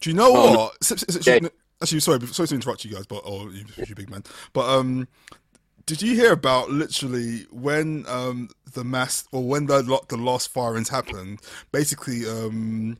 Do 0.00 0.10
you 0.10 0.16
know 0.16 0.32
Oh, 0.34 0.56
what? 0.56 1.52
Actually, 1.80 2.00
sorry, 2.00 2.26
sorry 2.26 2.48
to 2.48 2.54
interrupt 2.56 2.84
you 2.84 2.92
guys, 2.94 3.06
but 3.06 3.22
oh, 3.24 3.48
you, 3.50 3.64
you 3.86 3.94
big 3.94 4.10
man. 4.10 4.24
But 4.52 4.68
um, 4.68 5.06
did 5.86 6.02
you 6.02 6.14
hear 6.14 6.32
about 6.32 6.70
literally 6.70 7.46
when 7.50 8.04
um 8.08 8.48
the 8.72 8.84
mass 8.84 9.26
or 9.32 9.42
when 9.44 9.66
the 9.66 9.82
the 10.08 10.16
last 10.16 10.52
firings 10.52 10.88
happened? 10.88 11.40
Basically, 11.72 12.26
um, 12.28 12.98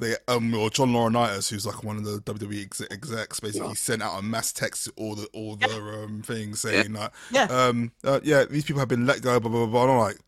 they 0.00 0.14
um 0.28 0.54
or 0.54 0.70
John 0.70 0.92
Laurinaitis, 0.92 1.50
who's 1.50 1.66
like 1.66 1.82
one 1.84 1.96
of 1.96 2.04
the 2.04 2.20
WWE 2.20 2.64
ex- 2.64 2.82
execs, 2.90 3.40
basically 3.40 3.74
sent 3.74 4.02
out 4.02 4.18
a 4.18 4.22
mass 4.22 4.52
text 4.52 4.84
to 4.84 4.92
all 4.96 5.14
the 5.14 5.26
all 5.32 5.56
the 5.56 5.68
um 6.04 6.22
things 6.22 6.60
saying 6.60 6.92
that 6.94 7.12
Yeah. 7.30 7.44
um 7.44 7.92
uh, 8.04 8.20
yeah 8.22 8.44
these 8.44 8.64
people 8.64 8.80
have 8.80 8.88
been 8.88 9.06
let 9.06 9.22
go, 9.22 9.38
blah 9.40 9.50
blah 9.50 9.66
blah. 9.66 9.70
blah. 9.70 9.82
And 9.84 9.92
I'm 9.92 9.98
like, 9.98 10.18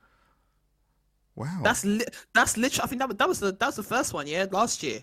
wow, 1.36 1.60
That's 1.62 1.84
li- 1.84 2.04
that's 2.34 2.56
literally. 2.56 2.84
I 2.84 2.86
think 2.88 3.00
that 3.00 3.18
that 3.18 3.28
was 3.28 3.40
the 3.40 3.52
that 3.52 3.66
was 3.66 3.76
the 3.76 3.82
first 3.82 4.12
one. 4.12 4.26
Yeah, 4.26 4.46
last 4.50 4.82
year. 4.82 5.00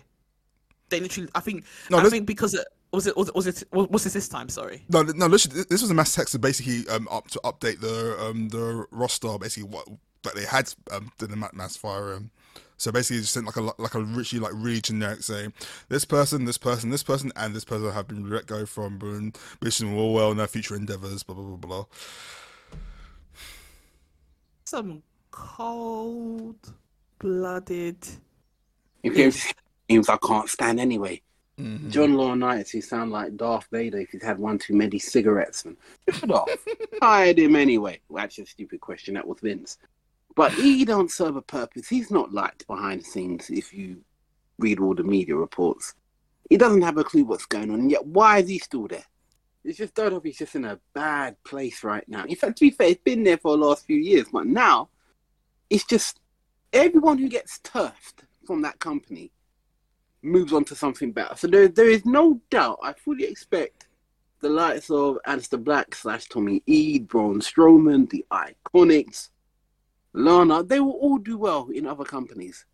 They 0.90 1.00
literally. 1.00 1.28
I 1.34 1.40
think. 1.40 1.64
No, 1.90 1.98
I 1.98 2.02
this- 2.02 2.12
think 2.12 2.26
because 2.26 2.54
it, 2.54 2.66
was 2.92 3.06
it 3.06 3.16
was 3.16 3.28
it 3.28 3.34
was 3.34 3.46
it 3.46 3.68
was 3.72 4.06
it 4.06 4.12
this 4.12 4.28
time? 4.28 4.48
Sorry. 4.48 4.84
No, 4.88 5.02
no. 5.02 5.26
Listen, 5.26 5.52
this 5.68 5.82
was 5.82 5.90
a 5.90 5.94
mass 5.94 6.14
text 6.14 6.32
to 6.32 6.38
basically 6.38 6.88
um 6.92 7.08
up 7.10 7.28
to 7.28 7.40
update 7.44 7.80
the 7.80 8.16
um 8.20 8.48
the 8.48 8.86
roster, 8.90 9.36
basically 9.38 9.68
what 9.68 9.86
that 10.22 10.34
they 10.34 10.44
had 10.44 10.72
um 10.90 11.12
did 11.18 11.30
the 11.30 11.36
mass 11.36 11.76
fire. 11.76 12.14
Um, 12.14 12.30
so 12.78 12.92
basically, 12.92 13.20
just 13.20 13.32
sent 13.32 13.44
like 13.44 13.56
a 13.56 13.72
like 13.80 13.94
a 13.94 14.00
richly 14.00 14.38
like 14.38 14.52
really 14.54 14.80
generic 14.80 15.22
saying 15.22 15.52
this 15.88 16.04
person, 16.04 16.44
this 16.44 16.58
person, 16.58 16.90
this 16.90 17.02
person, 17.02 17.32
and 17.36 17.54
this 17.54 17.64
person 17.64 17.90
have 17.90 18.08
been 18.08 18.30
let 18.30 18.46
go 18.46 18.64
from 18.64 18.98
Boone, 18.98 19.32
wishing 19.60 19.88
them 19.88 19.98
all 19.98 20.14
well 20.14 20.30
in 20.30 20.36
their 20.36 20.46
future 20.46 20.76
endeavors. 20.76 21.22
Blah 21.24 21.34
blah 21.36 21.56
blah 21.56 21.56
blah. 21.56 21.84
Some 24.64 25.02
cold 25.30 26.72
blooded. 27.18 27.98
If 29.02 29.14
there's 29.14 29.52
games 29.88 30.08
I 30.08 30.16
can't 30.16 30.48
stand 30.48 30.78
anyway. 30.78 31.20
Mm-hmm. 31.58 31.90
John 31.90 32.12
Laurinaitis, 32.14 32.70
he 32.70 32.80
sound 32.80 33.10
like 33.10 33.36
Darth 33.36 33.66
Vader 33.72 33.98
if 33.98 34.10
he's 34.10 34.22
had 34.22 34.38
one 34.38 34.58
too 34.58 34.74
many 34.74 34.98
cigarettes. 34.98 35.64
And 35.64 35.76
shut 36.10 36.30
off. 36.30 36.48
Hired 37.02 37.38
him 37.38 37.56
anyway. 37.56 38.00
Well, 38.08 38.22
actually, 38.22 38.44
a 38.44 38.48
stupid 38.48 38.80
question. 38.80 39.14
That 39.14 39.26
was 39.26 39.40
Vince. 39.40 39.78
But 40.36 40.52
he 40.52 40.84
don't 40.84 41.10
serve 41.10 41.34
a 41.34 41.42
purpose. 41.42 41.88
He's 41.88 42.12
not 42.12 42.32
liked 42.32 42.66
behind 42.68 43.00
the 43.00 43.04
scenes. 43.04 43.50
If 43.50 43.74
you 43.74 44.02
read 44.58 44.78
all 44.78 44.94
the 44.94 45.02
media 45.02 45.34
reports, 45.34 45.94
he 46.48 46.56
doesn't 46.56 46.82
have 46.82 46.96
a 46.96 47.04
clue 47.04 47.24
what's 47.24 47.46
going 47.46 47.70
on. 47.70 47.80
And 47.80 47.90
yet, 47.90 48.06
why 48.06 48.38
is 48.38 48.48
he 48.48 48.58
still 48.58 48.86
there? 48.86 49.04
It's 49.64 49.78
just 49.78 49.96
WWE's 49.96 50.38
just 50.38 50.54
in 50.54 50.64
a 50.64 50.78
bad 50.94 51.36
place 51.42 51.82
right 51.82 52.08
now. 52.08 52.24
In 52.24 52.36
fact, 52.36 52.58
to 52.58 52.66
be 52.66 52.70
fair, 52.70 52.88
it's 52.88 53.02
been 53.02 53.24
there 53.24 53.36
for 53.36 53.56
the 53.56 53.64
last 53.64 53.84
few 53.84 53.96
years, 53.96 54.26
but 54.32 54.46
now 54.46 54.88
it's 55.68 55.84
just 55.84 56.20
everyone 56.72 57.18
who 57.18 57.28
gets 57.28 57.58
turfed 57.58 58.24
from 58.46 58.62
that 58.62 58.78
company 58.78 59.32
moves 60.22 60.52
on 60.52 60.64
to 60.64 60.74
something 60.74 61.12
better. 61.12 61.34
So 61.36 61.46
there, 61.46 61.68
there 61.68 61.88
is 61.88 62.04
no 62.04 62.40
doubt. 62.50 62.78
I 62.82 62.92
fully 62.92 63.24
expect 63.24 63.86
the 64.40 64.48
likes 64.48 64.90
of 64.90 65.18
Aleister 65.26 65.62
Black 65.62 65.94
slash 65.94 66.26
Tommy 66.28 66.62
E, 66.66 66.98
Braun 67.00 67.40
Strowman, 67.40 68.08
the 68.10 68.24
Iconics, 68.30 69.30
Lana, 70.14 70.62
they 70.62 70.80
will 70.80 70.92
all 70.92 71.18
do 71.18 71.36
well 71.38 71.68
in 71.72 71.86
other 71.86 72.04
companies. 72.04 72.64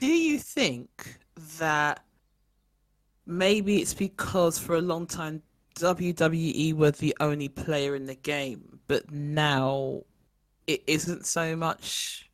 Do 0.00 0.06
you 0.06 0.38
think 0.38 1.18
that 1.58 2.04
maybe 3.26 3.80
it's 3.82 3.94
because 3.94 4.58
for 4.58 4.76
a 4.76 4.80
long 4.80 5.06
time 5.06 5.42
WWE 5.76 6.74
were 6.74 6.90
the 6.90 7.14
only 7.20 7.48
player 7.48 7.94
in 7.94 8.06
the 8.06 8.14
game, 8.14 8.78
but 8.88 9.10
now 9.10 10.02
it 10.66 10.82
isn't 10.86 11.26
so 11.26 11.56
much 11.56 12.30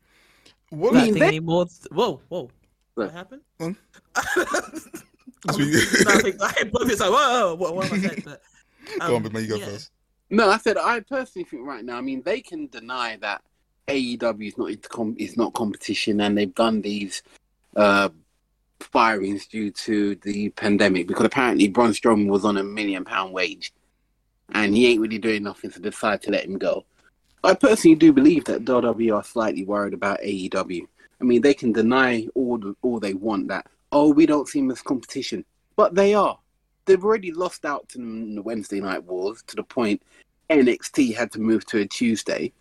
What 0.70 0.94
that 0.94 1.04
mean, 1.04 1.12
thing 1.14 1.20
they- 1.20 1.26
anymore? 1.28 1.66
Whoa, 1.92 2.20
whoa. 2.28 2.50
What 2.96 3.12
happened? 3.12 3.42
Hmm? 3.60 3.72
I, 4.16 5.54
we- 5.56 5.64
was- 5.66 6.06
I 6.08 6.18
think 6.22 6.42
I 6.42 6.50
hit 6.52 6.72
both 6.72 6.90
it's 6.90 7.00
like, 7.00 7.10
whoa, 7.10 7.54
what, 7.54 7.76
what 7.76 7.86
am 7.86 7.92
I 7.92 7.98
saying? 8.08 8.22
But, 8.24 8.42
Go 9.00 9.16
on, 9.16 9.26
um, 9.26 9.32
but 9.32 9.42
you 9.42 9.48
go 9.48 9.56
yeah. 9.56 9.66
first. 9.66 9.90
No, 10.30 10.48
I 10.48 10.56
said 10.58 10.76
I 10.76 11.00
personally 11.00 11.44
think 11.44 11.66
right 11.66 11.84
now. 11.84 11.98
I 11.98 12.00
mean, 12.00 12.22
they 12.24 12.40
can 12.40 12.68
deny 12.68 13.16
that 13.20 13.42
AEW 13.88 14.48
is 14.48 14.58
not 14.58 14.70
is 15.18 15.36
not 15.36 15.52
competition, 15.52 16.20
and 16.20 16.36
they've 16.38 16.54
done 16.54 16.80
these 16.80 17.22
uh, 17.76 18.08
firings 18.80 19.46
due 19.46 19.70
to 19.72 20.14
the 20.16 20.48
pandemic 20.50 21.06
because 21.06 21.26
apparently 21.26 21.68
Braun 21.68 21.90
Strowman 21.90 22.28
was 22.28 22.44
on 22.44 22.56
a 22.56 22.64
million 22.64 23.04
pound 23.04 23.32
wage, 23.32 23.72
and 24.54 24.74
he 24.74 24.86
ain't 24.86 25.00
really 25.00 25.18
doing 25.18 25.42
nothing 25.42 25.70
to 25.72 25.80
decide 25.80 26.22
to 26.22 26.30
let 26.30 26.44
him 26.44 26.58
go. 26.58 26.84
I 27.44 27.54
personally 27.54 27.96
do 27.96 28.12
believe 28.12 28.44
that 28.46 28.64
WWE 28.64 29.14
are 29.14 29.22
slightly 29.22 29.64
worried 29.64 29.94
about 29.94 30.20
AEW. 30.20 30.86
I 31.20 31.24
mean, 31.24 31.40
they 31.40 31.54
can 31.54 31.72
deny 31.72 32.26
all 32.34 32.58
the, 32.58 32.74
all 32.82 33.00
they 33.00 33.14
want 33.14 33.48
that 33.48 33.66
oh 33.92 34.10
we 34.10 34.26
don't 34.26 34.48
see 34.48 34.60
them 34.60 34.70
as 34.70 34.82
competition, 34.82 35.44
but 35.76 35.94
they 35.94 36.14
are. 36.14 36.38
They've 36.84 37.02
already 37.02 37.32
lost 37.32 37.64
out 37.64 37.88
to 37.90 37.98
them 37.98 38.22
in 38.22 38.34
the 38.34 38.42
Wednesday 38.42 38.80
night 38.80 39.02
wars 39.04 39.42
to 39.46 39.56
the 39.56 39.62
point 39.62 40.02
NXT 40.50 41.14
had 41.14 41.32
to 41.32 41.40
move 41.40 41.66
to 41.66 41.78
a 41.80 41.86
Tuesday. 41.86 42.52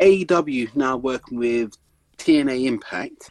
AEW 0.00 0.74
now 0.76 0.96
working 0.96 1.38
with 1.38 1.72
TNA 2.18 2.66
Impact 2.66 3.30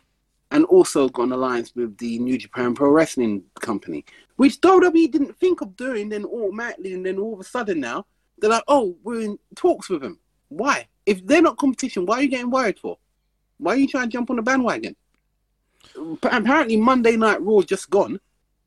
and 0.52 0.65
also 0.65 1.08
got 1.10 1.24
an 1.24 1.32
alliance 1.34 1.72
with 1.76 1.98
the 1.98 2.19
New 2.19 2.38
Japan 2.38 2.74
Pro 2.74 2.89
Wrestling 2.89 3.43
Company, 3.62 4.06
which 4.38 4.60
WWE 4.62 5.12
didn't 5.12 5.38
think 5.38 5.62
of 5.62 5.76
doing. 5.76 6.10
Then 6.10 6.26
automatically, 6.26 6.93
and 6.93 7.06
then 7.06 7.17
all 7.19 7.34
of 7.34 7.39
a 7.39 7.43
sudden 7.43 7.80
now 7.80 8.06
they're 8.39 8.50
like, 8.50 8.63
"Oh, 8.67 8.96
we're 9.04 9.22
in 9.22 9.39
talks 9.56 9.89
with 9.89 10.02
them." 10.02 10.19
Why? 10.50 10.88
If 11.06 11.26
they're 11.26 11.41
not 11.41 11.58
competition, 11.58 12.06
why 12.06 12.19
are 12.19 12.22
you 12.24 12.28
getting 12.28 12.52
worried 12.52 12.80
for? 12.80 12.98
Why 13.58 13.74
are 13.74 13.78
you 13.78 13.88
trying 13.88 14.06
to 14.06 14.10
jump 14.10 14.30
on 14.30 14.36
the 14.38 14.42
bandwagon? 14.42 14.96
Apparently, 16.24 16.78
Monday 16.78 17.16
Night 17.18 17.42
Raw 17.42 17.62
just 17.62 17.89
gone 17.89 18.20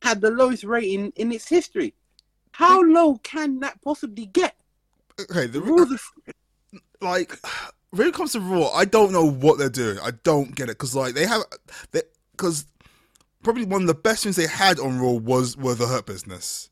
had 0.03 0.21
the 0.21 0.31
lowest 0.31 0.65
rating 0.65 1.13
in 1.17 1.33
its 1.33 1.49
history. 1.49 1.95
How 2.53 2.83
low 2.83 3.17
can 3.23 3.61
that 3.61 3.81
possibly 3.83 4.27
get? 4.27 4.55
Okay, 5.21 5.47
the 5.47 5.61
Raw's 5.61 5.93
a- 5.93 6.81
like 7.05 7.39
when 7.91 8.09
it 8.09 8.15
comes 8.15 8.33
to 8.33 8.41
Raw, 8.41 8.69
I 8.69 8.85
don't 8.85 9.13
know 9.13 9.29
what 9.29 9.59
they're 9.59 9.69
doing. 9.69 9.99
I 10.03 10.11
don't 10.23 10.55
get 10.55 10.65
it 10.69 10.79
because 10.79 10.95
like 10.95 11.15
they 11.15 11.27
have 11.27 11.43
they 11.91 12.03
because 12.33 12.67
probably 13.43 13.65
one 13.65 13.83
of 13.83 13.87
the 13.89 13.95
best 13.95 14.23
things 14.23 14.37
they 14.37 14.47
had 14.47 14.79
on 14.79 14.99
Raw 15.01 15.13
was 15.13 15.57
were 15.57 15.75
the 15.75 15.87
Hurt 15.87 16.07
Business, 16.07 16.71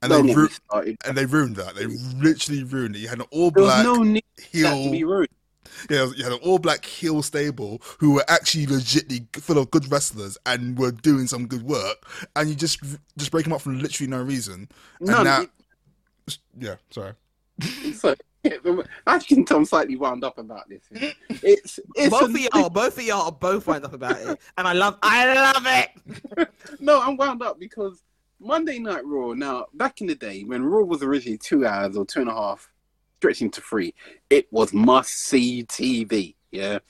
and 0.00 0.10
they 0.12 0.34
ru- 0.36 0.48
and 1.04 1.16
they 1.16 1.26
ruined 1.26 1.56
that. 1.56 1.74
They 1.74 1.86
literally 1.86 2.64
ruined 2.64 2.96
it. 2.96 3.00
You 3.00 3.08
had 3.08 3.20
an 3.20 3.26
all 3.30 3.50
black 3.50 3.84
no 3.84 4.02
need 4.02 4.24
to 4.36 4.42
be 4.52 4.98
heel. 4.98 5.06
Rude. 5.88 5.90
Yeah, 5.90 6.06
you 6.16 6.24
had 6.24 6.32
an 6.32 6.38
all 6.42 6.58
black 6.58 6.84
heel 6.84 7.22
stable 7.22 7.80
who 7.98 8.12
were 8.14 8.24
actually 8.28 8.66
legitly 8.66 9.26
full 9.40 9.58
of 9.58 9.70
good 9.70 9.90
wrestlers 9.90 10.36
and 10.46 10.78
were 10.78 10.92
doing 10.92 11.26
some 11.26 11.46
good 11.46 11.62
work, 11.62 12.06
and 12.36 12.48
you 12.48 12.54
just 12.54 12.80
just 13.16 13.30
break 13.30 13.44
them 13.44 13.52
up 13.52 13.60
for 13.62 13.70
literally 13.72 14.10
no 14.10 14.22
reason. 14.22 14.68
And 15.00 15.08
No, 15.08 15.22
now, 15.22 15.42
it- 15.42 16.38
yeah, 16.58 16.76
sorry. 16.90 17.12
so, 17.94 18.14
I 19.06 19.18
can 19.18 19.44
tell 19.44 19.58
I'm 19.58 19.64
slightly 19.64 19.96
wound 19.96 20.24
up 20.24 20.38
about 20.38 20.68
this. 20.68 20.82
It's 21.42 21.78
it's 21.94 22.10
both 22.10 22.22
a- 22.22 22.46
of 22.46 22.54
y'all, 22.54 22.70
both 22.70 22.98
of 22.98 23.04
y'all 23.04 23.26
are 23.26 23.32
both 23.32 23.66
wound 23.66 23.84
up 23.84 23.92
about 23.92 24.20
it, 24.20 24.38
and 24.58 24.66
I 24.68 24.72
love, 24.72 24.98
I 25.02 25.34
love 25.34 25.64
it. 25.66 26.48
no, 26.80 27.00
I'm 27.00 27.16
wound 27.16 27.42
up 27.42 27.58
because 27.60 28.02
Monday 28.40 28.78
Night 28.78 29.04
Raw. 29.06 29.32
Now, 29.34 29.66
back 29.74 30.00
in 30.00 30.06
the 30.08 30.14
day 30.14 30.42
when 30.42 30.64
Raw 30.64 30.82
was 30.82 31.02
originally 31.02 31.38
two 31.38 31.64
hours 31.66 31.96
or 31.96 32.04
two 32.04 32.20
and 32.20 32.30
a 32.30 32.34
half, 32.34 32.71
stretching 33.22 33.48
to 33.52 33.60
three, 33.60 33.94
it 34.30 34.52
was 34.52 34.72
must 34.72 35.12
see 35.12 35.62
TV. 35.66 36.34
Yeah, 36.50 36.80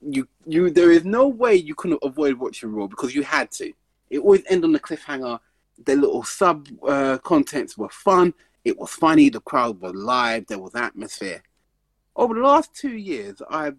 you 0.00 0.26
you 0.44 0.70
there 0.70 0.90
is 0.90 1.04
no 1.04 1.28
way 1.28 1.54
you 1.54 1.74
couldn't 1.76 2.00
avoid 2.02 2.34
watching 2.34 2.72
Raw 2.72 2.88
because 2.88 3.14
you 3.14 3.22
had 3.22 3.52
to. 3.52 3.72
It 4.10 4.18
always 4.18 4.42
end 4.48 4.64
on 4.64 4.72
the 4.72 4.80
cliffhanger. 4.80 5.38
The 5.84 5.94
little 5.94 6.24
sub 6.24 6.66
uh, 6.86 7.18
contents 7.18 7.78
were 7.78 7.90
fun. 7.90 8.34
It 8.64 8.76
was 8.76 8.90
funny. 8.90 9.28
The 9.28 9.40
crowd 9.40 9.80
was 9.80 9.94
live. 9.94 10.46
There 10.48 10.58
was 10.58 10.74
atmosphere. 10.74 11.42
Over 12.16 12.34
the 12.34 12.40
last 12.40 12.74
two 12.74 12.96
years, 12.96 13.40
I've 13.48 13.76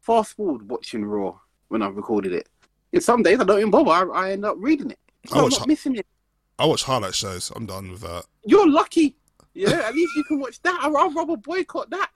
fast 0.00 0.36
forward 0.36 0.70
watching 0.70 1.04
Raw 1.04 1.38
when 1.68 1.82
I've 1.82 1.96
recorded 1.96 2.32
it. 2.32 2.48
And 2.94 3.02
some 3.02 3.22
days 3.22 3.40
I 3.40 3.44
don't 3.44 3.58
even 3.58 3.70
bother. 3.70 4.14
I, 4.14 4.28
I 4.28 4.32
end 4.32 4.46
up 4.46 4.56
reading 4.58 4.90
it. 4.90 4.98
So 5.26 5.34
I 5.34 5.38
I'm 5.38 5.44
watch- 5.44 5.58
not 5.58 5.68
missing 5.68 5.96
it. 5.96 6.06
I 6.58 6.64
watch 6.66 6.84
highlight 6.84 7.14
shows. 7.14 7.52
I'm 7.54 7.66
done 7.66 7.90
with 7.90 8.00
that. 8.02 8.24
You're 8.46 8.70
lucky. 8.70 9.16
Yeah, 9.54 9.70
at 9.70 9.94
least 9.94 10.12
you 10.16 10.24
can 10.24 10.40
watch 10.40 10.60
that. 10.62 10.78
I- 10.82 10.88
I'd 10.88 11.14
rather 11.14 11.36
boycott 11.36 11.90
that. 11.90 12.10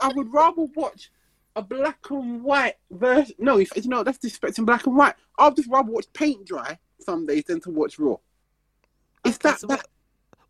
I 0.00 0.08
would 0.14 0.32
rather 0.32 0.62
watch 0.74 1.10
a 1.56 1.62
black 1.62 1.98
and 2.10 2.42
white 2.42 2.74
version. 2.90 3.34
No, 3.38 3.58
if 3.58 3.70
you 3.76 3.88
know 3.88 4.02
that's 4.04 4.18
disrespecting 4.18 4.66
black 4.66 4.86
and 4.86 4.96
white. 4.96 5.14
I'd 5.38 5.56
just 5.56 5.68
rather 5.70 5.90
watch 5.90 6.06
paint 6.12 6.44
dry 6.46 6.78
some 7.00 7.26
days 7.26 7.44
than 7.44 7.60
to 7.62 7.70
watch 7.70 7.98
Raw. 7.98 8.16
It's 9.24 9.36
Okay, 9.36 9.48
that, 9.50 9.60
so 9.60 9.66
that 9.68 9.78
what- 9.78 9.86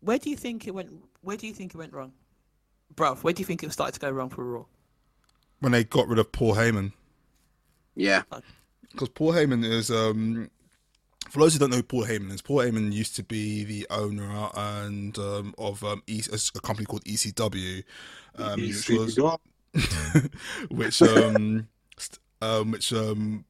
where 0.01 0.17
do 0.17 0.29
you 0.29 0.35
think 0.35 0.67
it 0.67 0.71
went? 0.73 0.91
Where 1.21 1.37
do 1.37 1.47
you 1.47 1.53
think 1.53 1.73
it 1.73 1.77
went 1.77 1.93
wrong, 1.93 2.13
bruv? 2.95 3.23
Where 3.23 3.33
do 3.33 3.41
you 3.41 3.45
think 3.45 3.63
it 3.63 3.71
started 3.71 3.93
to 3.93 3.99
go 3.99 4.09
wrong 4.11 4.29
for 4.29 4.43
Raw? 4.43 4.65
when 5.61 5.73
they 5.73 5.83
got 5.83 6.07
rid 6.07 6.19
of 6.19 6.31
Paul 6.31 6.55
Heyman. 6.55 6.93
yeah. 7.95 8.21
because 8.91 9.09
Paul 9.09 9.33
Heyman 9.33 9.65
is 9.65 9.91
um 9.91 10.49
for 11.29 11.39
those 11.39 11.53
who 11.53 11.59
don't 11.59 11.69
know 11.69 11.77
who 11.77 11.83
Paul 11.83 12.05
Heyman 12.05 12.31
is, 12.31 12.41
Paul 12.41 12.57
Heyman 12.57 12.91
used 12.91 13.15
to 13.15 13.23
be 13.23 13.63
the 13.63 13.87
owner 13.89 14.49
and 14.55 15.17
um, 15.17 15.53
of 15.57 15.83
um, 15.83 16.03
e- 16.07 16.23
a 16.31 16.59
company 16.61 16.85
called 16.85 17.03
ECW, 17.05 17.83
um, 18.37 18.59
which 18.61 18.89
was 18.89 19.17
which 20.69 21.01
um 21.01 21.67
um 22.41 22.71
which 22.71 22.91
um 22.93 23.45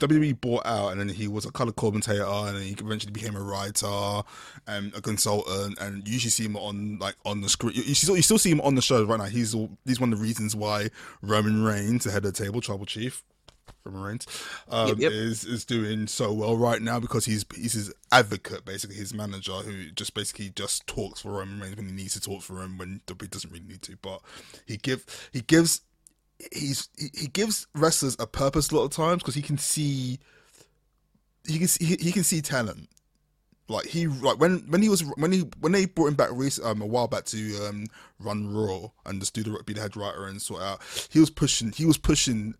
WWE 0.00 0.40
bought 0.40 0.66
out, 0.66 0.88
and 0.88 1.00
then 1.00 1.08
he 1.08 1.28
was 1.28 1.44
a 1.44 1.52
color 1.52 1.70
commentator, 1.72 2.24
and 2.24 2.56
then 2.56 2.62
he 2.62 2.72
eventually 2.72 3.12
became 3.12 3.36
a 3.36 3.40
writer 3.40 4.22
and 4.66 4.92
a 4.94 5.00
consultant. 5.00 5.78
And 5.78 6.06
you 6.06 6.14
usually 6.14 6.30
see 6.30 6.44
him 6.44 6.56
on 6.56 6.98
like 6.98 7.14
on 7.24 7.40
the 7.40 7.48
screen. 7.48 7.74
You, 7.74 7.82
you 7.82 7.94
still 7.94 8.16
you 8.16 8.22
still 8.22 8.38
see 8.38 8.50
him 8.50 8.60
on 8.62 8.74
the 8.74 8.82
show 8.82 9.04
right 9.04 9.18
now. 9.18 9.26
He's 9.26 9.54
all, 9.54 9.70
he's 9.84 10.00
one 10.00 10.12
of 10.12 10.18
the 10.18 10.24
reasons 10.24 10.56
why 10.56 10.88
Roman 11.20 11.62
Reigns, 11.62 12.04
the 12.04 12.10
head 12.10 12.24
of 12.24 12.34
the 12.34 12.44
table, 12.44 12.60
Tribal 12.60 12.86
Chief, 12.86 13.22
Roman 13.84 14.02
Reigns, 14.02 14.26
um, 14.68 14.88
Yep, 14.88 14.98
yep. 14.98 15.12
is 15.12 15.44
is 15.44 15.64
doing 15.64 16.06
so 16.06 16.32
well 16.32 16.56
right 16.56 16.80
now 16.80 17.00
because 17.00 17.24
he's 17.24 17.44
he's 17.54 17.72
his 17.72 17.92
advocate, 18.12 18.64
basically 18.64 18.96
his 18.96 19.12
manager, 19.12 19.52
who 19.52 19.90
just 19.90 20.14
basically 20.14 20.50
just 20.50 20.86
talks 20.86 21.20
for 21.20 21.32
Roman 21.32 21.60
Reigns 21.60 21.76
when 21.76 21.86
he 21.86 21.92
needs 21.92 22.14
to 22.14 22.20
talk 22.20 22.42
for 22.42 22.62
him 22.62 22.78
when 22.78 23.00
WWE 23.06 23.30
doesn't 23.30 23.50
really 23.52 23.64
need 23.64 23.82
to. 23.82 23.96
But 24.00 24.20
he 24.66 24.76
give 24.76 25.04
he 25.32 25.40
gives 25.40 25.80
he's 26.52 26.88
he, 26.98 27.08
he 27.14 27.26
gives 27.26 27.66
wrestlers 27.74 28.16
a 28.18 28.26
purpose 28.26 28.70
a 28.70 28.76
lot 28.76 28.84
of 28.84 28.90
times 28.92 29.22
because 29.22 29.34
he 29.34 29.42
can 29.42 29.58
see 29.58 30.18
he 31.46 31.58
can 31.58 31.68
see, 31.68 31.84
he, 31.84 31.96
he 31.96 32.12
can 32.12 32.24
see 32.24 32.40
talent. 32.40 32.88
Like 33.68 33.86
he 33.86 34.06
like 34.06 34.38
when 34.38 34.58
when 34.68 34.82
he 34.82 34.88
was 34.88 35.02
when 35.16 35.32
he 35.32 35.40
when 35.60 35.72
they 35.72 35.86
brought 35.86 36.08
him 36.08 36.14
back 36.14 36.30
recent, 36.32 36.66
um 36.66 36.82
a 36.82 36.86
while 36.86 37.08
back 37.08 37.24
to 37.26 37.66
um 37.66 37.86
run 38.18 38.52
Raw 38.52 38.88
and 39.06 39.20
just 39.20 39.34
do 39.34 39.42
the 39.42 39.62
be 39.64 39.72
the 39.72 39.80
head 39.80 39.96
writer 39.96 40.26
and 40.26 40.42
sort 40.42 40.62
out. 40.62 40.80
He 41.10 41.18
was 41.20 41.30
pushing 41.30 41.72
he 41.72 41.86
was 41.86 41.96
pushing 41.96 42.54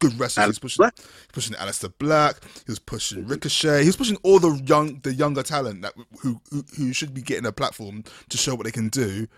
good 0.00 0.18
wrestlers. 0.18 0.44
He 0.46 0.48
was 0.48 0.58
pushing 0.58 0.82
Black. 0.82 0.94
pushing 1.32 1.56
Aleister 1.56 1.92
Black. 1.98 2.36
He 2.66 2.72
was 2.72 2.78
pushing 2.80 3.26
Ricochet. 3.26 3.82
He 3.82 3.86
was 3.86 3.96
pushing 3.96 4.16
all 4.22 4.40
the 4.40 4.60
young 4.66 5.00
the 5.02 5.14
younger 5.14 5.42
talent 5.44 5.82
that 5.82 5.94
who 6.20 6.40
who, 6.50 6.64
who 6.76 6.92
should 6.92 7.14
be 7.14 7.22
getting 7.22 7.46
a 7.46 7.52
platform 7.52 8.04
to 8.28 8.36
show 8.36 8.54
what 8.54 8.64
they 8.64 8.72
can 8.72 8.88
do. 8.88 9.28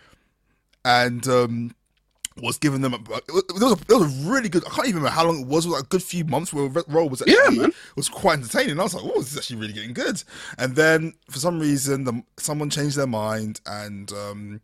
And 0.85 1.27
um 1.29 1.75
was 2.40 2.57
giving 2.59 2.81
them 2.81 2.94
a, 2.94 2.96
it 2.96 3.31
was, 3.31 3.62
a, 3.62 3.72
it 3.72 3.98
was 3.98 4.27
a 4.27 4.31
really 4.31 4.48
good. 4.48 4.64
I 4.64 4.70
can't 4.70 4.88
even 4.88 5.03
remember 5.03 5.14
how 5.14 5.27
long 5.27 5.40
it 5.40 5.46
was. 5.46 5.66
It 5.66 5.68
was 5.68 5.79
like 5.79 5.85
a 5.85 5.88
good 5.88 6.03
few 6.03 6.25
months 6.25 6.53
where 6.53 6.68
Raw 6.88 7.05
was 7.05 7.20
actually 7.20 7.35
Yeah, 7.35 7.62
man. 7.62 7.72
was 7.96 8.09
quite 8.09 8.38
entertaining. 8.38 8.81
I 8.81 8.85
was 8.85 8.94
like, 8.94 9.05
"Oh, 9.05 9.20
this 9.20 9.33
is 9.33 9.38
actually 9.38 9.57
really 9.57 9.75
getting 9.75 9.92
good." 9.92 10.22
And 10.59 10.75
then 10.75 11.14
for 11.31 11.38
some 11.38 11.61
reason, 11.61 12.05
the, 12.05 12.22
someone 12.38 12.70
changed 12.70 12.96
their 12.96 13.07
mind, 13.07 13.61
and 13.66 14.11
um, 14.12 14.61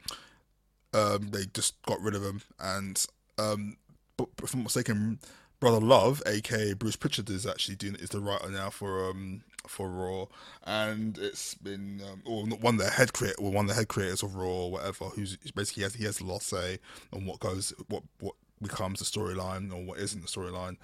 um, 0.94 1.28
they 1.30 1.44
just 1.52 1.80
got 1.82 2.00
rid 2.00 2.14
of 2.14 2.22
him. 2.22 2.40
And 2.58 3.04
um, 3.38 3.76
but 4.16 4.28
if 4.42 4.54
I'm 4.54 4.62
mistaken, 4.62 5.18
Brother 5.60 5.80
Love, 5.80 6.22
aka 6.26 6.72
Bruce 6.74 6.96
Prichard, 6.96 7.28
is 7.30 7.46
actually 7.46 7.76
doing 7.76 7.96
is 7.96 8.10
the 8.10 8.20
writer 8.20 8.48
now 8.50 8.70
for 8.70 9.10
um 9.10 9.42
for 9.66 9.88
Raw, 9.88 10.26
and 10.64 11.18
it's 11.18 11.54
been 11.54 12.00
um, 12.10 12.22
or 12.24 12.44
one 12.44 12.76
of 12.76 12.80
the 12.80 12.90
head 12.90 13.12
creator, 13.12 13.36
or 13.38 13.50
one 13.50 13.64
of 13.64 13.68
the 13.68 13.74
head 13.74 13.88
creators 13.88 14.22
of 14.22 14.34
Raw, 14.36 14.46
or 14.46 14.70
whatever, 14.72 15.06
who's 15.06 15.36
basically 15.52 15.82
has 15.82 15.94
he 15.94 16.04
has 16.04 16.18
the 16.18 16.24
last 16.24 16.46
say 16.46 16.78
on 17.12 17.26
what 17.26 17.40
goes, 17.40 17.72
what 17.88 18.02
what 18.20 18.34
becomes 18.62 19.00
the 19.00 19.04
storyline 19.04 19.72
or 19.72 19.82
what 19.84 19.98
isn't 19.98 20.20
the 20.20 20.28
storyline, 20.28 20.76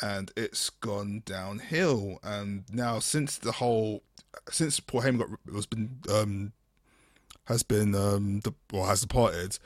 and 0.00 0.30
it's 0.36 0.70
gone 0.70 1.22
downhill. 1.24 2.18
And 2.22 2.64
now 2.72 3.00
since 3.00 3.38
the 3.38 3.52
whole 3.52 4.02
since 4.50 4.80
Paul 4.80 5.02
Heyman 5.02 5.18
got 5.18 5.52
was 5.52 5.66
been 5.66 5.98
um 6.10 6.52
has 7.46 7.62
been 7.62 7.94
um 7.94 8.40
the, 8.40 8.52
or 8.72 8.86
has 8.86 9.00
departed 9.02 9.58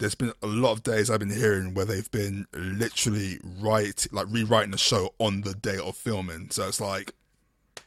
there's 0.00 0.14
been 0.14 0.32
a 0.42 0.46
lot 0.46 0.72
of 0.72 0.82
days 0.82 1.10
I've 1.10 1.20
been 1.20 1.30
hearing 1.30 1.74
where 1.74 1.84
they've 1.84 2.10
been 2.10 2.46
literally 2.54 3.38
write 3.60 4.06
like 4.10 4.26
rewriting 4.30 4.70
the 4.70 4.78
show 4.78 5.14
on 5.18 5.42
the 5.42 5.54
day 5.54 5.76
of 5.76 5.94
filming. 5.94 6.50
So 6.50 6.66
it's 6.66 6.80
like 6.80 7.14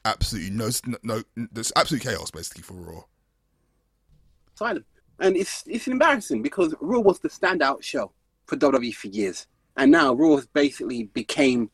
absolutely 0.05 0.51
no 0.51 0.69
no 1.01 1.23
there's 1.35 1.73
absolute 1.75 2.03
chaos 2.03 2.29
basically 2.29 2.63
for 2.63 2.75
Raw. 2.75 3.01
Silent. 4.55 4.85
And 5.19 5.35
it's 5.35 5.63
it's 5.65 5.87
embarrassing 5.87 6.43
because 6.43 6.75
Raw 6.79 6.99
was 6.99 7.19
the 7.19 7.29
standout 7.29 7.81
show 7.81 8.11
for 8.45 8.57
WWE 8.57 8.93
for 8.93 9.07
years. 9.07 9.47
And 9.75 9.91
now 9.91 10.13
Raw 10.13 10.35
has 10.35 10.45
basically 10.45 11.05
became 11.05 11.71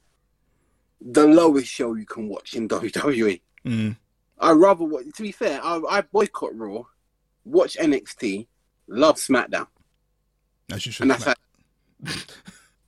the 1.01 1.27
lowest 1.27 1.67
show 1.67 1.95
you 1.95 2.05
can 2.05 2.29
watch 2.29 2.53
in 2.53 2.67
WWE. 2.69 3.41
Mm. 3.65 3.97
I 4.39 4.51
rather 4.51 4.85
to 4.87 5.21
be 5.21 5.33
fair, 5.33 5.59
I, 5.61 5.81
I 5.89 6.01
boycott 6.01 6.55
Raw, 6.55 6.83
watch 7.43 7.75
NXT, 7.75 8.47
love 8.87 9.17
SmackDown. 9.17 9.67
As 10.71 10.85
you 10.85 10.91
should. 10.91 11.03
and 11.03 11.11
that's 11.11 11.25
like, 11.25 11.37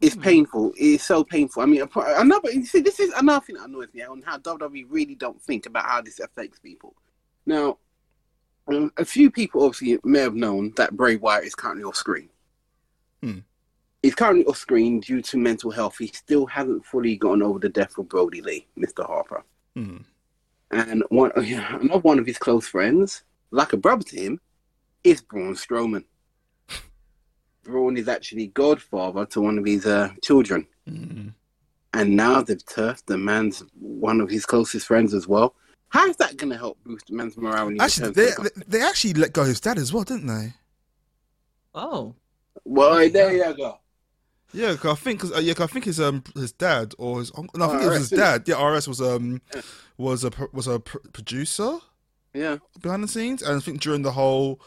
it's 0.01 0.15
painful. 0.15 0.73
It's 0.77 1.03
so 1.03 1.23
painful. 1.23 1.63
I 1.63 1.65
mean, 1.65 1.87
another 1.95 2.51
you 2.51 2.65
see, 2.65 2.81
this 2.81 2.99
is 2.99 3.11
another 3.13 3.45
thing 3.45 3.55
that 3.55 3.67
annoys 3.67 3.93
me 3.93 4.01
on 4.01 4.21
how 4.23 4.37
WWE 4.37 4.85
really 4.89 5.15
don't 5.15 5.41
think 5.41 5.65
about 5.65 5.85
how 5.85 6.01
this 6.01 6.19
affects 6.19 6.59
people. 6.59 6.95
Now, 7.45 7.77
um, 8.67 8.91
a 8.97 9.05
few 9.05 9.29
people 9.31 9.63
obviously 9.63 9.99
may 10.03 10.19
have 10.19 10.35
known 10.35 10.73
that 10.77 10.95
Bray 10.95 11.15
Wyatt 11.15 11.45
is 11.45 11.55
currently 11.55 11.83
off 11.83 11.95
screen. 11.95 12.29
Hmm. 13.21 13.39
He's 14.01 14.15
currently 14.15 14.45
off 14.45 14.57
screen 14.57 14.99
due 14.99 15.21
to 15.21 15.37
mental 15.37 15.69
health. 15.69 15.97
He 15.99 16.07
still 16.07 16.47
hasn't 16.47 16.85
fully 16.85 17.15
gotten 17.15 17.43
over 17.43 17.59
the 17.59 17.69
death 17.69 17.97
of 17.97 18.09
Brodie 18.09 18.41
Lee, 18.41 18.67
Mr. 18.77 19.05
Harper. 19.05 19.43
Mm. 19.77 20.03
And 20.71 21.03
one 21.09 21.31
another 21.35 21.99
one 21.99 22.17
of 22.17 22.25
his 22.25 22.39
close 22.39 22.67
friends, 22.67 23.23
like 23.51 23.73
a 23.73 23.77
brother 23.77 24.03
to 24.05 24.19
him, 24.19 24.41
is 25.03 25.21
Braun 25.21 25.53
Strowman. 25.53 26.05
Braun 27.63 27.97
is 27.97 28.07
actually 28.07 28.47
godfather 28.47 29.25
to 29.27 29.41
one 29.41 29.57
of 29.57 29.65
his 29.65 29.85
uh, 29.85 30.09
children, 30.23 30.67
Mm. 30.89 31.33
and 31.93 32.15
now 32.15 32.41
they've 32.41 32.65
turfed 32.65 33.05
the 33.05 33.17
man's 33.17 33.63
one 33.79 34.19
of 34.19 34.29
his 34.29 34.45
closest 34.45 34.87
friends 34.87 35.13
as 35.13 35.27
well. 35.27 35.53
How 35.89 36.07
is 36.07 36.17
that 36.17 36.37
going 36.37 36.49
to 36.51 36.57
help 36.57 36.77
boost 36.83 37.07
the 37.07 37.13
man's 37.15 37.37
morale? 37.37 37.65
When 37.65 37.75
he 37.75 37.81
Actually, 37.81 38.11
they, 38.11 38.25
the 38.31 38.51
they 38.67 38.79
they 38.79 38.85
actually 38.85 39.13
let 39.13 39.33
go 39.33 39.41
of 39.43 39.47
his 39.49 39.59
dad 39.59 39.77
as 39.77 39.93
well, 39.93 40.03
didn't 40.03 40.27
they? 40.27 40.53
Oh, 41.75 42.15
Well, 42.65 43.09
there 43.09 43.33
you 43.33 43.55
go. 43.55 43.77
Yeah, 44.53 44.75
'cause 44.75 44.91
I 44.91 44.95
think 44.95 45.21
cause, 45.21 45.31
uh, 45.33 45.39
yeah, 45.39 45.53
'cause 45.53 45.69
I 45.69 45.71
think 45.73 45.85
his 45.85 45.99
um 46.01 46.23
his 46.35 46.51
dad 46.51 46.93
or 46.97 47.19
his 47.19 47.31
uncle. 47.37 47.57
No, 47.59 47.65
I 47.65 47.69
think 47.69 47.83
it 47.83 47.87
was 47.87 48.09
his 48.09 48.19
dad. 48.19 48.43
Yeah, 48.47 48.61
RS 48.61 48.87
was 48.87 48.99
um 49.01 49.41
was 49.97 50.25
a 50.25 50.31
was 50.51 50.67
a 50.67 50.79
pr- 50.79 50.97
producer. 51.13 51.77
Yeah. 52.33 52.57
behind 52.81 53.03
the 53.03 53.07
scenes, 53.09 53.41
and 53.41 53.57
I 53.57 53.59
think 53.59 53.81
during 53.81 54.01
the 54.03 54.11
whole, 54.13 54.61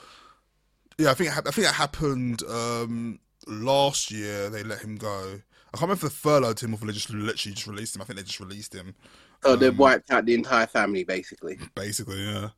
yeah, 0.98 1.10
I 1.10 1.14
think 1.14 1.30
it 1.30 1.36
I 1.46 1.50
think 1.50 1.66
that 1.66 1.74
happened 1.74 2.42
um, 2.44 3.18
last 3.46 4.10
year. 4.10 4.48
They 4.50 4.62
let 4.62 4.80
him 4.80 4.96
go. 4.96 5.40
I 5.72 5.76
can't 5.76 5.82
remember 5.88 6.06
if 6.06 6.12
they 6.12 6.16
furloughed 6.16 6.60
him 6.60 6.72
or 6.72 6.74
if 6.74 6.80
they 6.82 6.92
just 6.92 7.10
literally 7.10 7.54
just 7.54 7.66
released 7.66 7.96
him. 7.96 8.02
I 8.02 8.04
think 8.04 8.16
they 8.18 8.22
just 8.22 8.38
released 8.40 8.72
him, 8.74 8.94
So 9.42 9.56
they've 9.56 9.70
Um, 9.72 9.76
wiped 9.76 10.10
out 10.12 10.24
the 10.24 10.34
entire 10.34 10.66
family, 10.68 11.02
basically. 11.04 11.58
basically. 11.74 12.22
Yeah. 12.24 12.50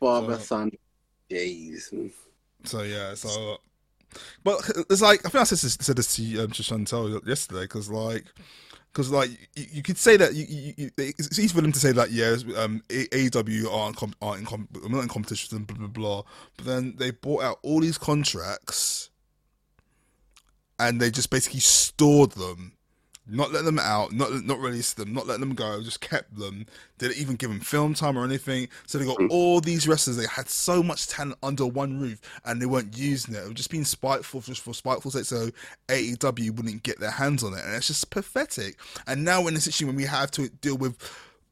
Father, 0.00 0.36
So- 0.38 0.42
son. 0.44 0.70
Jeez. 1.30 2.10
So 2.64 2.82
yeah. 2.82 3.14
So, 3.14 3.58
but 4.42 4.68
it's 4.90 5.00
like 5.00 5.20
I 5.24 5.28
think 5.28 5.36
I 5.42 5.44
said 5.44 5.58
this, 5.58 5.78
said 5.80 5.96
this 5.96 6.16
to 6.16 6.38
um, 6.44 6.50
to 6.50 6.62
Chantel 6.62 7.26
yesterday 7.26 7.62
because 7.62 7.88
like. 7.90 8.24
Because 8.92 9.10
like 9.10 9.30
you, 9.54 9.66
you 9.72 9.82
could 9.82 9.96
say 9.96 10.16
that 10.16 10.34
you, 10.34 10.74
you, 10.76 10.90
it's 10.96 11.38
easy 11.38 11.54
for 11.54 11.60
them 11.60 11.72
to 11.72 11.78
say 11.78 11.92
that 11.92 12.10
yes, 12.10 12.44
um, 12.56 12.82
A- 12.90 13.06
AEW 13.08 13.72
aren't 13.72 13.96
com- 13.96 14.14
aren't 14.20 14.40
in, 14.40 14.46
com- 14.46 14.68
not 14.88 15.02
in 15.02 15.08
competition 15.08 15.64
blah 15.64 15.76
blah 15.76 15.86
blah. 15.86 16.22
But 16.56 16.66
then 16.66 16.94
they 16.98 17.12
bought 17.12 17.42
out 17.42 17.58
all 17.62 17.80
these 17.80 17.98
contracts, 17.98 19.10
and 20.78 21.00
they 21.00 21.10
just 21.10 21.30
basically 21.30 21.60
stored 21.60 22.32
them, 22.32 22.72
not 23.30 23.52
let 23.52 23.64
them 23.64 23.78
out, 23.78 24.12
not 24.12 24.44
not 24.44 24.58
release 24.58 24.92
them, 24.92 25.12
not 25.12 25.26
let 25.26 25.40
them 25.40 25.54
go, 25.54 25.82
just 25.82 26.00
kept 26.00 26.36
them. 26.36 26.66
Didn't 26.98 27.18
even 27.18 27.36
give 27.36 27.50
them 27.50 27.60
film 27.60 27.94
time 27.94 28.18
or 28.18 28.24
anything. 28.24 28.68
So 28.86 28.98
they 28.98 29.04
got 29.04 29.18
hmm. 29.18 29.28
all 29.30 29.60
these 29.60 29.88
wrestlers. 29.88 30.16
They 30.16 30.26
had 30.26 30.48
so 30.48 30.82
much 30.82 31.08
talent 31.08 31.38
under 31.42 31.66
one 31.66 32.00
roof, 32.00 32.20
and 32.44 32.60
they 32.60 32.66
weren't 32.66 32.96
using 32.96 33.34
it. 33.34 33.38
It 33.38 33.44
was 33.44 33.54
just 33.54 33.70
being 33.70 33.84
spiteful, 33.84 34.40
just 34.40 34.62
for 34.62 34.74
spiteful 34.74 35.10
sake. 35.10 35.24
So 35.24 35.50
AEW 35.88 36.56
wouldn't 36.56 36.82
get 36.82 37.00
their 37.00 37.10
hands 37.10 37.42
on 37.42 37.54
it, 37.54 37.64
and 37.64 37.74
it's 37.74 37.88
just 37.88 38.10
pathetic. 38.10 38.78
And 39.06 39.24
now 39.24 39.46
in 39.46 39.56
a 39.56 39.60
situation 39.60 39.86
when 39.86 39.96
we 39.96 40.04
have 40.04 40.30
to 40.32 40.48
deal 40.48 40.76
with 40.76 40.96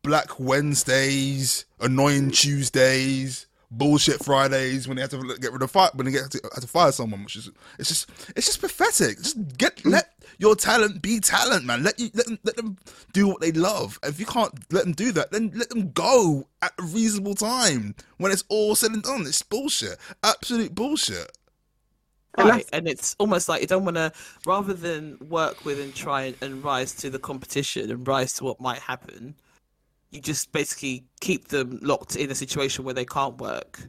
Black 0.03 0.39
Wednesdays, 0.39 1.65
annoying 1.81 2.25
hmm. 2.25 2.31
Tuesdays, 2.31 3.48
bullshit 3.71 4.25
Fridays 4.25 4.89
when 4.89 4.97
they 4.97 5.03
have 5.03 5.11
to 5.11 5.37
get 5.41 5.53
rid 5.53 5.63
of 5.63 5.71
fire 5.71 5.91
when 5.95 6.07
they 6.07 6.13
get 6.13 6.31
to, 6.31 6.41
have 6.55 6.63
to 6.63 6.69
fire 6.69 6.93
someone, 6.93 7.25
which 7.25 7.37
is 7.37 7.51
it's 7.79 7.89
just 7.89 8.11
it's 8.37 8.47
just 8.47 8.61
pathetic. 8.61 9.19
Just 9.19 9.57
get 9.59 9.77
mm. 9.77 9.93
let 9.93 10.15
your 10.39 10.55
talent 10.55 11.03
be 11.03 11.21
talent, 11.21 11.65
man. 11.65 11.83
Let 11.83 11.99
you 11.99 12.11
let 12.15 12.27
them 12.27 12.39
let 12.45 12.57
them 12.57 12.79
do 13.13 13.29
what 13.29 13.41
they 13.41 13.53
love. 13.53 13.99
If 14.03 14.19
you 14.19 14.27
can't 14.27 14.53
let 14.73 14.85
them 14.85 14.93
do 14.93 15.13
that, 15.13 15.31
then 15.31 15.53
let 15.55 15.69
them 15.71 15.93
go 15.93 16.49
at 16.63 16.73
a 16.79 16.83
reasonable 16.83 17.35
time 17.35 17.95
when 18.17 18.33
it's 18.33 18.45
all 18.49 18.75
said 18.75 18.93
and 18.93 19.03
done. 19.03 19.23
It's 19.23 19.43
bullshit, 19.43 19.99
absolute 20.23 20.75
bullshit. 20.75 21.31
And 22.37 22.49
Right, 22.49 22.69
and 22.73 22.87
it's 22.87 23.17
almost 23.19 23.49
like 23.49 23.63
you 23.63 23.67
don't 23.67 23.85
want 23.85 23.97
to, 23.97 24.13
rather 24.47 24.73
than 24.73 25.19
work 25.29 25.65
with 25.65 25.81
and 25.81 25.93
try 25.93 26.23
and, 26.23 26.37
and 26.41 26.63
rise 26.63 26.95
to 26.97 27.11
the 27.11 27.19
competition 27.19 27.91
and 27.91 28.07
rise 28.07 28.35
to 28.35 28.45
what 28.45 28.61
might 28.61 28.79
happen, 28.79 29.35
you 30.11 30.21
just 30.21 30.53
basically 30.53 31.05
keep 31.21 31.49
them 31.49 31.79
locked 31.83 32.17
in 32.17 32.31
a 32.31 32.35
situation 32.35 32.85
where 32.85 32.95
they 32.95 33.05
can't 33.05 33.39
work, 33.39 33.81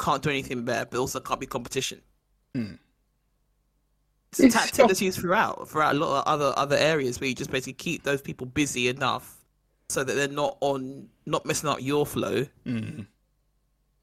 can't 0.00 0.22
do 0.22 0.30
anything 0.30 0.64
better, 0.64 0.86
but 0.90 0.98
also 0.98 1.20
can't 1.20 1.40
be 1.40 1.46
competition. 1.46 2.00
Hmm. 2.54 2.74
It's 4.32 4.40
a 4.40 4.46
It's 4.46 4.54
tactic 4.54 4.74
so- 4.74 4.86
that's 4.88 5.00
used 5.00 5.20
throughout, 5.20 5.68
throughout 5.68 5.94
a 5.94 5.98
lot 5.98 6.18
of 6.20 6.26
other 6.26 6.52
other 6.56 6.76
areas 6.76 7.20
where 7.20 7.28
you 7.28 7.34
just 7.34 7.50
basically 7.52 7.74
keep 7.74 8.02
those 8.02 8.20
people 8.20 8.46
busy 8.46 8.88
enough 8.88 9.44
so 9.88 10.02
that 10.02 10.14
they're 10.14 10.28
not 10.28 10.56
on, 10.60 11.08
not 11.26 11.44
messing 11.46 11.68
up 11.68 11.80
your 11.80 12.04
flow, 12.06 12.46
Mm. 12.66 13.06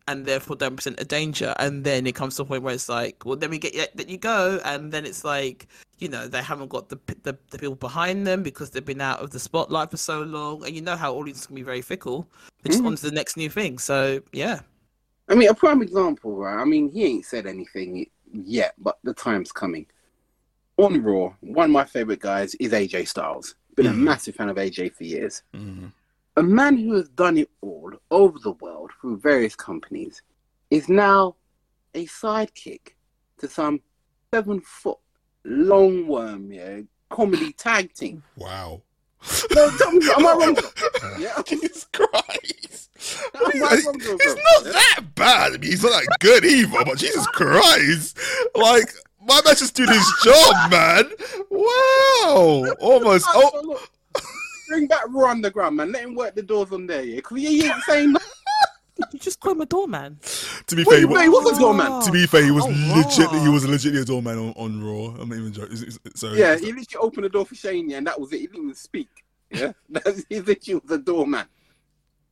And 0.08 0.26
therefore 0.26 0.56
don't 0.56 0.76
present 0.76 1.00
a 1.00 1.06
danger. 1.06 1.54
And 1.60 1.84
then 1.84 2.08
it 2.08 2.16
comes 2.16 2.36
to 2.36 2.42
a 2.44 2.46
point 2.46 2.64
where 2.64 2.74
it's 2.74 2.90
like, 2.90 3.24
well, 3.26 3.36
then 3.36 3.50
we 3.50 3.60
get 3.60 3.76
let 3.96 4.10
you 4.10 4.18
go, 4.18 4.60
and 4.66 4.92
then 4.92 5.06
it's 5.06 5.24
like, 5.24 5.68
you 6.00 6.10
know, 6.10 6.28
they 6.28 6.42
haven't 6.42 6.70
got 6.70 6.90
the, 6.90 7.00
the 7.24 7.38
the 7.52 7.60
people 7.60 7.76
behind 7.76 8.26
them 8.26 8.44
because 8.44 8.72
they've 8.72 8.84
been 8.86 9.02
out 9.02 9.20
of 9.20 9.32
the 9.32 9.40
spotlight 9.40 9.92
for 9.92 9.98
so 9.98 10.22
long, 10.24 10.66
and 10.66 10.76
you 10.76 10.82
know 10.82 10.96
how 10.96 11.14
audiences 11.14 11.46
can 11.48 11.56
be 11.56 11.64
very 11.64 11.82
fickle. 11.82 12.28
They're 12.64 12.72
just 12.72 12.84
Mhm. 12.84 12.88
on 12.88 12.96
to 12.96 13.10
the 13.10 13.16
next 13.16 13.38
new 13.38 13.50
thing. 13.50 13.78
So 13.80 14.22
yeah, 14.32 14.62
I 15.30 15.36
mean, 15.36 15.50
a 15.50 15.54
prime 15.54 15.82
example, 15.82 16.36
right? 16.36 16.60
I 16.60 16.66
mean, 16.66 16.90
he 16.92 17.06
ain't 17.06 17.26
said 17.26 17.46
anything 17.46 18.08
yet, 18.34 18.74
but 18.78 18.98
the 19.04 19.14
time's 19.14 19.52
coming. 19.52 19.86
On 20.78 21.02
Raw, 21.02 21.34
one 21.42 21.66
of 21.66 21.72
my 21.72 21.86
favorite 21.86 22.20
guys 22.20 22.56
is 22.56 22.72
AJ 22.74 23.08
Styles. 23.08 23.56
Been 23.76 23.86
a 23.88 23.92
Mhm. 23.92 23.98
massive 24.00 24.36
fan 24.36 24.50
of 24.50 24.58
AJ 24.58 24.90
for 24.90 25.04
years. 25.04 25.44
Mm. 25.54 25.92
A 26.38 26.44
man 26.44 26.78
who 26.78 26.94
has 26.94 27.10
done 27.10 27.38
it 27.38 27.50
all 27.62 27.92
over 28.10 28.40
the 28.40 28.54
world 28.54 28.92
through 29.00 29.18
various 29.20 29.56
companies 29.56 30.22
is 30.70 30.88
now 30.88 31.36
a 31.94 32.06
sidekick 32.06 32.96
to 33.40 33.50
some 33.50 33.82
seven 34.34 34.62
foot 34.62 34.98
long 35.44 36.08
worm, 36.08 36.52
yeah, 36.52 36.82
comedy 37.10 37.52
tag 37.54 37.94
team. 37.94 38.24
Wow. 38.38 38.82
No, 39.54 39.70
tell 39.78 39.92
me, 39.92 40.10
am 40.10 40.26
I 40.26 40.34
wrong? 40.34 40.58
Yeah. 41.20 41.42
Jesus 41.46 41.86
Christ. 41.94 42.90
Am 43.36 43.64
I 43.64 43.82
wrong, 43.86 43.98
bro? 43.98 44.18
not 44.18 44.74
that 44.74 45.02
bad. 45.14 45.54
I 45.54 45.58
mean, 45.58 45.64
he's 45.72 45.84
not 45.84 45.92
that 45.92 46.18
good 46.20 46.46
either, 46.46 46.84
but 46.86 46.98
Jesus 46.98 47.28
Christ. 47.28 48.18
Like, 48.56 48.92
my 49.20 49.42
man 49.46 49.56
just 49.56 49.76
doing 49.76 49.90
his 49.90 50.14
job, 50.24 50.72
man. 50.72 51.12
Wow. 51.52 52.74
Almost. 52.80 53.28
Oh, 53.30 53.80
bring 54.72 54.88
back 54.88 55.04
Raw 55.10 55.32
Underground, 55.32 55.76
man. 55.78 55.92
Let 55.92 56.04
him 56.04 56.16
work 56.16 56.34
the 56.36 56.42
doors 56.42 56.72
on 56.72 56.88
there, 56.88 57.04
yeah. 57.04 57.18
Because 57.18 57.38
he 57.38 57.66
ain't 57.66 57.84
saying 57.84 58.12
nothing. 58.14 58.28
you 59.12 59.20
just 59.20 59.40
call 59.40 59.52
him 59.54 59.62
a 59.62 59.66
doorman. 59.66 60.18
to 60.68 60.76
be 60.76 60.84
fair, 60.84 60.96
he 60.96 61.02
you? 61.02 61.08
He 61.08 61.30
was, 61.30 61.44
was 61.46 61.58
a 61.58 61.60
doorman. 61.60 62.02
to 62.02 62.12
be 62.12 62.26
fair, 62.26 62.44
he 62.44 62.52
was 62.52 62.64
Oh, 62.66 62.94
legit. 62.96 63.30
He 63.32 63.48
wow. 63.48 63.54
was 63.54 63.68
legitimately 63.68 64.02
a 64.02 64.06
doorman 64.06 64.38
on, 64.38 64.54
on 64.56 64.84
Raw. 64.84 65.22
I'm 65.22 65.30
not 65.30 65.38
even 65.38 65.52
joking. 65.54 65.74
Is- 65.74 65.84
is- 65.84 66.00
So 66.16 66.34
Yeah, 66.34 66.56
he 66.58 66.68
literally 66.72 67.06
opened 67.06 67.26
the 67.26 67.30
door 67.30 67.46
for 67.46 67.56
Shane, 67.56 67.90
yeah, 67.90 67.98
and 67.98 68.08
that 68.08 68.20
was 68.20 68.32
it. 68.34 68.40
He 68.40 68.48
didn't 68.48 68.64
even 68.64 68.76
speak. 68.76 69.10
Yeah, 69.52 69.74
That's, 69.90 70.24
he 70.30 70.40
literally 70.40 70.82
was 70.84 70.92
a 70.92 70.98
doorman. 70.98 71.46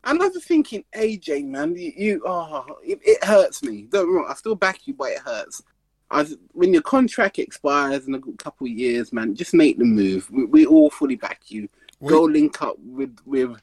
And 0.06 0.22
I 0.24 0.28
was 0.30 0.46
thinking, 0.46 0.86
AJ, 0.96 1.46
man, 1.46 1.76
you, 1.76 1.92
you 1.96 2.24
oh, 2.26 2.66
it, 2.86 3.00
it 3.04 3.22
hurts 3.24 3.62
me. 3.64 3.88
Don't 3.90 4.14
wrong, 4.14 4.28
I 4.30 4.34
still 4.36 4.56
back 4.56 4.88
you, 4.88 4.94
but 4.94 5.12
it 5.12 5.20
hurts. 5.20 5.62
I, 6.10 6.22
was- 6.22 6.38
when 6.54 6.72
your 6.74 6.82
contract 6.84 7.38
expires 7.40 8.08
in 8.08 8.16
a 8.16 8.22
couple 8.38 8.66
of 8.68 8.72
years, 8.74 9.12
man, 9.12 9.36
just 9.36 9.54
make 9.54 9.78
the 9.78 9.84
move. 9.86 10.30
We, 10.32 10.46
we 10.46 10.66
all 10.66 10.90
fully 10.90 11.16
back 11.18 11.42
you. 11.48 11.68
Wait. 12.00 12.12
Go 12.12 12.24
link 12.24 12.62
up 12.62 12.76
with 12.80 13.18
with 13.26 13.62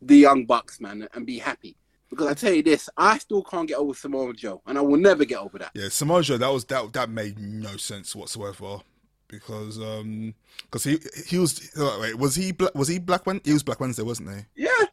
the 0.00 0.16
young 0.16 0.44
bucks, 0.44 0.80
man, 0.80 1.08
and 1.14 1.26
be 1.26 1.38
happy. 1.38 1.76
Because 2.10 2.28
I 2.28 2.34
tell 2.34 2.52
you 2.52 2.62
this, 2.62 2.88
I 2.96 3.18
still 3.18 3.42
can't 3.42 3.66
get 3.66 3.78
over 3.78 3.94
Samoa 3.94 4.32
Joe, 4.34 4.62
and 4.66 4.78
I 4.78 4.80
will 4.82 4.98
never 4.98 5.24
get 5.24 5.38
over 5.38 5.58
that. 5.58 5.72
Yeah, 5.74 5.88
Samoa 5.88 6.22
Joe, 6.22 6.36
that 6.36 6.48
was 6.48 6.64
that 6.66 6.92
that 6.92 7.10
made 7.10 7.38
no 7.38 7.76
sense 7.76 8.14
whatsoever 8.14 8.80
because 9.26 9.78
um 9.80 10.34
because 10.62 10.84
he 10.84 10.98
he 11.26 11.38
was 11.38 11.70
wait 12.00 12.18
was 12.18 12.34
he 12.34 12.52
black 12.52 12.74
was 12.74 12.88
he 12.88 12.98
Black 12.98 13.26
Wednesday? 13.26 13.50
He 13.50 13.52
was 13.54 13.62
Black 13.62 13.80
Wednesday, 13.80 14.02
wasn't 14.02 14.30
he? 14.30 14.64
Yeah, 14.64 14.84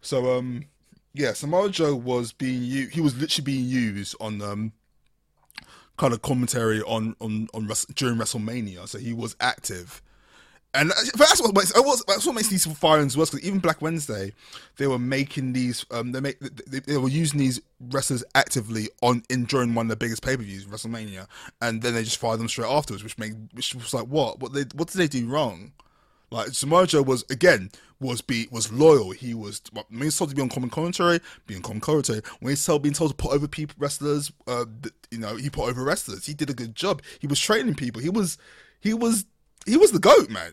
So 0.00 0.36
um 0.36 0.64
yeah, 1.14 1.32
Samoa 1.32 1.70
Joe 1.70 1.94
was 1.94 2.32
being 2.32 2.62
used. 2.62 2.92
He 2.92 3.00
was 3.00 3.16
literally 3.16 3.44
being 3.44 3.64
used 3.64 4.14
on 4.20 4.42
um 4.42 4.72
kind 5.96 6.12
of 6.12 6.22
commentary 6.22 6.82
on 6.82 7.16
on 7.20 7.48
on 7.54 7.70
during 7.94 8.16
WrestleMania. 8.16 8.86
So 8.86 8.98
he 8.98 9.12
was 9.12 9.34
active. 9.40 10.02
And 10.76 10.90
that's 10.90 11.12
that's 11.12 11.40
what 11.40 11.54
makes, 11.54 11.72
that's 11.72 12.26
what 12.26 12.34
makes 12.34 12.48
these 12.48 12.66
firings 12.66 13.16
worse. 13.16 13.30
Because 13.30 13.46
even 13.46 13.60
Black 13.60 13.80
Wednesday, 13.80 14.32
they 14.76 14.86
were 14.86 14.98
making 14.98 15.54
these, 15.54 15.86
um, 15.90 16.12
they 16.12 16.20
make 16.20 16.38
they, 16.38 16.80
they 16.80 16.98
were 16.98 17.08
using 17.08 17.40
these 17.40 17.60
wrestlers 17.80 18.22
actively 18.34 18.88
on 19.02 19.22
in 19.30 19.46
during 19.46 19.74
one 19.74 19.86
of 19.86 19.90
the 19.90 19.96
biggest 19.96 20.22
pay 20.22 20.36
per 20.36 20.42
views, 20.42 20.66
WrestleMania, 20.66 21.26
and 21.62 21.82
then 21.82 21.94
they 21.94 22.04
just 22.04 22.18
fired 22.18 22.38
them 22.38 22.48
straight 22.48 22.70
afterwards, 22.70 23.02
which 23.02 23.16
made 23.18 23.34
which 23.54 23.74
was 23.74 23.94
like 23.94 24.06
what 24.06 24.38
what 24.40 24.52
they 24.52 24.64
what 24.74 24.88
did 24.88 24.98
they 24.98 25.08
do 25.08 25.26
wrong? 25.26 25.72
Like 26.30 26.48
Samoa 26.48 26.86
Joe 26.86 27.02
was 27.02 27.24
again 27.30 27.70
was 28.00 28.20
be 28.20 28.46
was 28.50 28.72
loyal. 28.72 29.12
He 29.12 29.32
was 29.32 29.62
he's 29.90 30.18
told 30.18 30.30
to 30.30 30.36
be 30.36 30.42
on 30.42 30.48
common 30.48 30.70
commentary, 30.70 31.20
being 31.46 31.62
common 31.62 31.80
commentary. 31.80 32.20
When 32.40 32.50
he's 32.50 32.64
told 32.64 32.82
being 32.82 32.94
told 32.94 33.10
to 33.10 33.16
put 33.16 33.32
over 33.32 33.48
people 33.48 33.76
wrestlers, 33.78 34.32
uh, 34.46 34.66
you 35.10 35.18
know, 35.18 35.36
he 35.36 35.48
put 35.48 35.68
over 35.68 35.82
wrestlers. 35.82 36.26
He 36.26 36.34
did 36.34 36.50
a 36.50 36.54
good 36.54 36.74
job. 36.74 37.02
He 37.20 37.26
was 37.26 37.40
training 37.40 37.74
people. 37.76 38.02
He 38.02 38.10
was 38.10 38.38
he 38.80 38.92
was 38.92 39.24
he 39.66 39.76
was 39.76 39.92
the 39.92 39.98
goat, 39.98 40.30
man. 40.30 40.52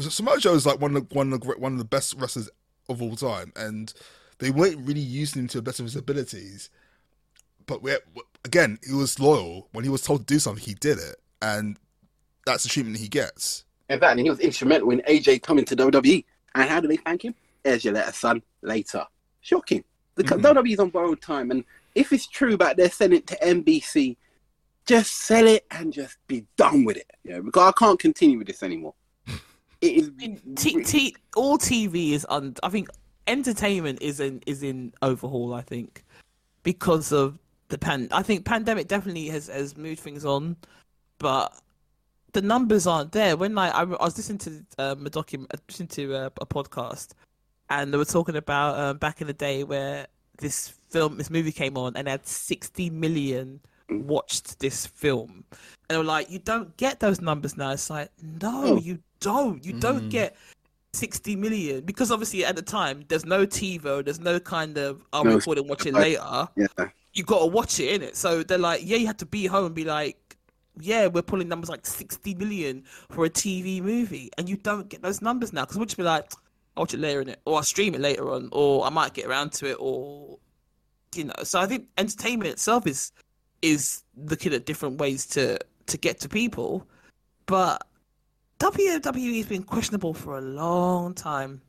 Samoa 0.00 0.38
Joe 0.38 0.54
is 0.54 0.66
like 0.66 0.80
one 0.80 0.96
of 0.96 1.08
the, 1.08 1.14
one 1.14 1.32
of 1.32 1.40
the, 1.40 1.48
one 1.58 1.72
of 1.72 1.78
the 1.78 1.84
best 1.84 2.14
wrestlers 2.14 2.48
of 2.88 3.02
all 3.02 3.16
time, 3.16 3.52
and 3.54 3.92
they 4.38 4.50
weren't 4.50 4.86
really 4.86 5.00
using 5.00 5.42
him 5.42 5.48
to 5.48 5.58
the 5.58 5.62
best 5.62 5.78
of 5.78 5.84
his 5.84 5.96
abilities. 5.96 6.70
But 7.66 7.80
again, 8.44 8.78
he 8.86 8.94
was 8.94 9.18
loyal. 9.20 9.68
When 9.72 9.84
he 9.84 9.90
was 9.90 10.02
told 10.02 10.20
to 10.26 10.34
do 10.34 10.38
something, 10.38 10.64
he 10.64 10.74
did 10.74 10.98
it, 10.98 11.16
and 11.42 11.78
that's 12.46 12.62
the 12.62 12.68
treatment 12.68 12.96
he 12.98 13.08
gets. 13.08 13.64
In 13.88 14.00
fact, 14.00 14.12
and 14.12 14.20
he 14.20 14.30
was 14.30 14.40
instrumental 14.40 14.90
in 14.90 15.00
AJ 15.08 15.42
coming 15.42 15.64
to 15.66 15.76
WWE. 15.76 16.24
And 16.54 16.68
how 16.68 16.80
do 16.80 16.88
they 16.88 16.96
thank 16.96 17.24
him? 17.24 17.34
Here's 17.64 17.84
your 17.84 17.94
letter, 17.94 18.12
son. 18.12 18.42
Later. 18.62 19.04
Shocking. 19.40 19.84
The 20.14 20.24
Mhm. 20.24 20.40
WWE's 20.42 20.78
on 20.78 20.90
borrowed 20.90 21.20
time, 21.20 21.50
and 21.50 21.64
if 21.94 22.12
it's 22.12 22.26
true 22.26 22.54
about 22.54 22.76
they're 22.76 22.90
selling 22.90 23.18
it 23.18 23.26
to 23.26 23.36
NBC, 23.44 24.16
just 24.86 25.12
sell 25.12 25.46
it 25.46 25.66
and 25.70 25.92
just 25.92 26.16
be 26.26 26.46
done 26.56 26.84
with 26.84 26.96
it. 26.96 27.10
Yeah, 27.24 27.40
because 27.40 27.68
I 27.68 27.72
can't 27.78 27.98
continue 27.98 28.38
with 28.38 28.46
this 28.46 28.62
anymore. 28.62 28.94
It 29.82 29.92
is. 29.92 30.08
I 30.08 30.10
mean, 30.12 30.40
T- 30.56 30.82
T- 30.84 31.16
all 31.36 31.58
TV 31.58 32.12
is 32.12 32.24
un. 32.30 32.56
I 32.62 32.70
think 32.70 32.88
entertainment 33.26 34.00
is 34.00 34.20
in 34.20 34.42
is 34.46 34.62
in 34.62 34.94
overhaul. 35.02 35.52
I 35.52 35.60
think 35.60 36.02
because 36.62 37.12
of 37.12 37.38
the 37.68 37.76
pan. 37.76 38.08
I 38.10 38.22
think 38.22 38.46
pandemic 38.46 38.88
definitely 38.88 39.28
has 39.28 39.48
has 39.48 39.76
moved 39.76 40.00
things 40.00 40.24
on, 40.24 40.56
but 41.18 41.60
the 42.32 42.40
numbers 42.42 42.86
aren't 42.86 43.12
there. 43.12 43.36
When 43.36 43.54
like 43.54 43.74
I, 43.74 43.80
I 43.80 43.84
was 43.84 44.16
listening 44.16 44.38
to 44.38 44.64
um, 44.78 45.06
a 45.06 45.10
document, 45.10 45.52
listening 45.68 45.88
to 45.88 46.14
a, 46.14 46.26
a 46.26 46.46
podcast, 46.46 47.10
and 47.68 47.92
they 47.92 47.98
were 47.98 48.06
talking 48.06 48.36
about 48.36 48.78
um, 48.78 48.96
back 48.96 49.20
in 49.20 49.26
the 49.26 49.34
day 49.34 49.62
where 49.62 50.06
this 50.38 50.68
film, 50.88 51.18
this 51.18 51.30
movie 51.30 51.52
came 51.52 51.76
on, 51.76 51.96
and 51.96 52.08
had 52.08 52.26
sixty 52.26 52.88
million 52.88 53.60
watched 53.90 54.58
this 54.58 54.86
film, 54.86 55.44
and 55.50 55.58
they 55.88 55.96
were 55.96 56.04
like, 56.04 56.30
"You 56.30 56.38
don't 56.38 56.76
get 56.76 57.00
those 57.00 57.20
numbers 57.20 57.56
now." 57.56 57.70
It's 57.70 57.90
like, 57.90 58.10
no, 58.42 58.62
Oh. 58.64 58.76
you 58.78 58.98
don't. 59.20 59.64
You 59.64 59.74
don't 59.74 60.04
Mm. 60.04 60.10
get. 60.10 60.36
60 60.92 61.36
million 61.36 61.84
because 61.84 62.10
obviously 62.10 62.42
at 62.42 62.56
the 62.56 62.62
time 62.62 63.04
there's 63.08 63.26
no 63.26 63.44
TiVo, 63.44 64.02
there's 64.02 64.18
no 64.18 64.40
kind 64.40 64.78
of 64.78 65.02
I'll 65.12 65.24
No, 65.24 65.34
record 65.34 65.58
and 65.58 65.68
watch 65.68 65.84
it 65.84 65.92
like- 65.92 66.02
later 66.18 66.48
Yeah. 66.56 66.88
you 67.12 67.22
got 67.22 67.40
to 67.40 67.46
watch 67.46 67.78
it 67.80 67.92
in 67.92 68.00
it. 68.02 68.16
So 68.16 68.42
they're 68.42 68.56
like, 68.56 68.80
yeah, 68.82 68.96
you 68.96 69.06
have 69.06 69.18
to 69.18 69.26
be 69.26 69.44
home 69.44 69.66
and 69.66 69.74
be 69.74 69.84
like, 69.84 70.38
yeah, 70.80 71.06
we're 71.08 71.20
pulling 71.20 71.48
numbers 71.48 71.68
like 71.68 71.84
60 71.84 72.34
million 72.36 72.82
for 73.10 73.26
a 73.26 73.28
TV 73.30 73.82
movie, 73.82 74.30
and 74.38 74.48
you 74.48 74.56
don't 74.56 74.88
get 74.88 75.02
those 75.02 75.20
numbers 75.20 75.52
now 75.52 75.64
because 75.66 75.76
we'll 75.76 75.84
just 75.84 75.98
be 75.98 76.02
like, 76.02 76.32
I'll 76.78 76.84
watch 76.84 76.94
it 76.94 77.00
later 77.00 77.20
in 77.20 77.28
it, 77.28 77.40
or 77.44 77.56
I'll 77.58 77.62
stream 77.62 77.94
it 77.94 78.00
later 78.00 78.30
on, 78.32 78.48
or 78.52 78.86
I 78.86 78.88
might 78.88 79.12
get 79.12 79.26
around 79.26 79.52
to 79.54 79.66
it, 79.68 79.76
or 79.78 80.38
you 81.14 81.24
know. 81.24 81.34
So 81.44 81.60
I 81.60 81.66
think 81.66 81.88
entertainment 81.98 82.48
itself 82.50 82.86
is 82.86 83.12
is 83.62 84.02
looking 84.16 84.52
at 84.52 84.66
different 84.66 84.98
ways 84.98 85.26
to 85.26 85.58
to 85.86 85.98
get 85.98 86.20
to 86.20 86.28
people, 86.28 86.86
but 87.46 87.86
WWE 88.58 89.36
has 89.36 89.46
been 89.46 89.62
questionable 89.62 90.14
for 90.14 90.38
a 90.38 90.40
long 90.40 91.14
time. 91.14 91.60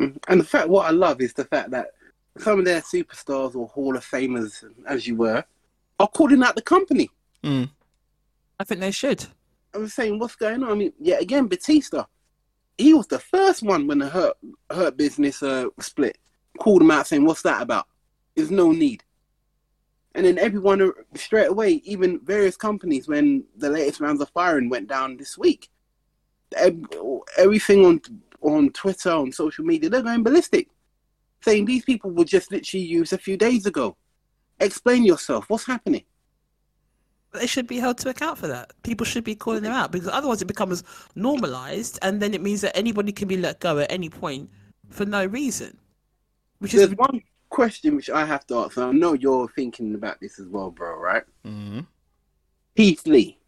And 0.00 0.40
the 0.40 0.44
fact, 0.44 0.68
what 0.68 0.86
I 0.86 0.90
love 0.90 1.20
is 1.20 1.32
the 1.32 1.44
fact 1.44 1.70
that 1.70 1.88
some 2.38 2.58
of 2.58 2.64
their 2.64 2.80
superstars 2.80 3.54
or 3.54 3.68
Hall 3.68 3.96
of 3.96 4.04
Famers, 4.04 4.64
as 4.86 5.06
you 5.06 5.16
were, 5.16 5.44
are 5.98 6.08
calling 6.08 6.42
out 6.42 6.54
the 6.56 6.62
company. 6.62 7.10
I 8.58 8.64
think 8.64 8.80
they 8.80 8.90
should. 8.90 9.24
I 9.74 9.78
was 9.78 9.94
saying, 9.94 10.18
what's 10.18 10.36
going 10.36 10.62
on? 10.62 10.70
I 10.70 10.74
mean, 10.74 10.92
yeah, 11.00 11.18
again, 11.18 11.46
Batista, 11.46 12.04
he 12.78 12.94
was 12.94 13.06
the 13.06 13.18
first 13.18 13.62
one 13.62 13.86
when 13.86 13.98
the 13.98 14.08
Hurt 14.08 14.36
Hurt 14.70 14.96
Business 14.96 15.42
uh, 15.42 15.66
split. 15.80 16.18
Called 16.58 16.82
him 16.82 16.90
out 16.90 17.06
saying, 17.06 17.24
"What's 17.24 17.42
that 17.42 17.62
about? 17.62 17.86
There's 18.34 18.50
no 18.50 18.72
need." 18.72 19.02
And 20.14 20.26
then 20.26 20.38
everyone 20.38 20.92
straight 21.14 21.48
away, 21.48 21.80
even 21.84 22.20
various 22.22 22.56
companies, 22.56 23.08
when 23.08 23.44
the 23.56 23.70
latest 23.70 24.00
rounds 24.00 24.20
of 24.20 24.28
firing 24.30 24.68
went 24.68 24.88
down 24.88 25.16
this 25.16 25.38
week, 25.38 25.70
everything 27.38 27.84
on 27.86 28.00
on 28.42 28.70
Twitter, 28.70 29.10
on 29.10 29.30
social 29.32 29.64
media, 29.64 29.88
they're 29.88 30.02
going 30.02 30.22
ballistic, 30.22 30.68
saying 31.42 31.64
these 31.64 31.84
people 31.84 32.10
were 32.10 32.24
just 32.24 32.50
literally 32.50 32.84
used 32.84 33.12
a 33.12 33.18
few 33.18 33.36
days 33.36 33.66
ago. 33.66 33.96
Explain 34.60 35.04
yourself. 35.04 35.48
What's 35.48 35.66
happening? 35.66 36.04
they 37.32 37.46
should 37.46 37.66
be 37.66 37.78
held 37.78 37.98
to 37.98 38.08
account 38.08 38.38
for 38.38 38.46
that. 38.46 38.72
People 38.82 39.06
should 39.06 39.24
be 39.24 39.34
calling 39.34 39.62
them 39.62 39.72
out 39.72 39.90
because 39.90 40.08
otherwise 40.08 40.42
it 40.42 40.46
becomes 40.46 40.84
normalized, 41.14 41.98
and 42.02 42.20
then 42.20 42.34
it 42.34 42.42
means 42.42 42.60
that 42.60 42.76
anybody 42.76 43.12
can 43.12 43.28
be 43.28 43.36
let 43.36 43.60
go 43.60 43.78
at 43.78 43.90
any 43.90 44.08
point 44.08 44.50
for 44.90 45.04
no 45.04 45.24
reason. 45.24 45.78
Which 46.58 46.72
There's 46.72 46.90
is 46.90 46.96
one 46.96 47.22
question 47.52 47.94
which 47.94 48.10
I 48.10 48.24
have 48.24 48.46
to 48.48 48.56
ask. 48.56 48.76
and 48.76 48.86
I 48.86 48.92
know 48.92 49.12
you're 49.12 49.48
thinking 49.48 49.94
about 49.94 50.20
this 50.20 50.40
as 50.40 50.48
well, 50.48 50.70
bro. 50.70 50.98
Right? 50.98 51.22
Mm-hmm. 51.46 51.80
Keith 52.76 53.06
Lee. 53.06 53.38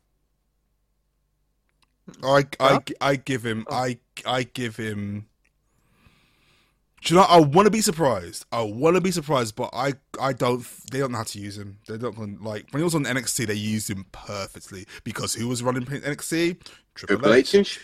I, 2.22 2.44
I, 2.60 2.78
I 3.00 3.16
give 3.16 3.44
him 3.44 3.66
I 3.70 3.98
I 4.26 4.42
give 4.44 4.76
him. 4.76 5.26
Do 7.02 7.14
you 7.14 7.20
know? 7.20 7.26
I 7.26 7.40
want 7.40 7.66
to 7.66 7.70
be 7.70 7.80
surprised. 7.80 8.44
I 8.52 8.62
want 8.62 8.96
to 8.96 9.00
be 9.00 9.10
surprised, 9.10 9.56
but 9.56 9.70
I 9.72 9.94
I 10.20 10.34
don't. 10.34 10.66
They 10.90 10.98
don't 10.98 11.12
know 11.12 11.18
how 11.18 11.24
to 11.24 11.40
use 11.40 11.56
him. 11.58 11.78
They 11.88 11.96
don't 11.96 12.42
like 12.42 12.66
when 12.70 12.80
he 12.80 12.84
was 12.84 12.94
on 12.94 13.04
NXT. 13.04 13.46
They 13.46 13.54
used 13.54 13.88
him 13.88 14.04
perfectly 14.12 14.86
because 15.02 15.34
who 15.34 15.48
was 15.48 15.62
running 15.62 15.84
NXT? 15.84 16.60
Triple 16.94 17.32
H. 17.32 17.80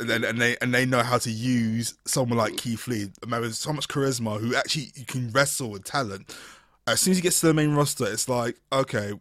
And, 0.00 0.10
and 0.24 0.40
they 0.40 0.56
and 0.60 0.74
they 0.74 0.84
know 0.84 1.02
how 1.02 1.18
to 1.18 1.30
use 1.30 1.94
someone 2.04 2.36
like 2.38 2.56
Keith 2.56 2.88
Lee, 2.88 3.10
a 3.22 3.26
man 3.26 3.42
with 3.42 3.54
so 3.54 3.72
much 3.72 3.86
charisma, 3.88 4.40
who 4.40 4.54
actually 4.56 4.90
you 4.96 5.04
can 5.04 5.30
wrestle 5.30 5.70
with 5.70 5.84
talent. 5.84 6.34
As 6.88 7.00
soon 7.00 7.12
as 7.12 7.18
he 7.18 7.22
gets 7.22 7.38
to 7.40 7.46
the 7.46 7.54
main 7.54 7.74
roster, 7.74 8.06
it's 8.06 8.28
like 8.28 8.56
okay, 8.72 9.12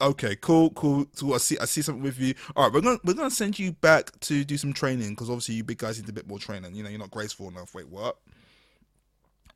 okay, 0.00 0.36
cool, 0.40 0.70
cool. 0.70 1.06
So 1.12 1.34
I 1.34 1.38
see, 1.38 1.58
I 1.58 1.66
see 1.66 1.82
something 1.82 2.02
with 2.02 2.18
you. 2.18 2.34
All 2.56 2.64
right, 2.64 2.72
we're 2.72 2.80
gonna 2.80 2.98
we're 3.04 3.14
gonna 3.14 3.30
send 3.30 3.58
you 3.58 3.72
back 3.72 4.18
to 4.20 4.44
do 4.44 4.56
some 4.56 4.72
training 4.72 5.10
because 5.10 5.30
obviously 5.30 5.56
you 5.56 5.64
big 5.64 5.78
guys 5.78 6.00
need 6.00 6.08
a 6.08 6.12
bit 6.12 6.26
more 6.26 6.38
training. 6.38 6.74
You 6.74 6.82
know, 6.82 6.90
you're 6.90 6.98
not 6.98 7.10
graceful 7.12 7.48
enough. 7.48 7.74
Wait, 7.74 7.88
what? 7.88 8.16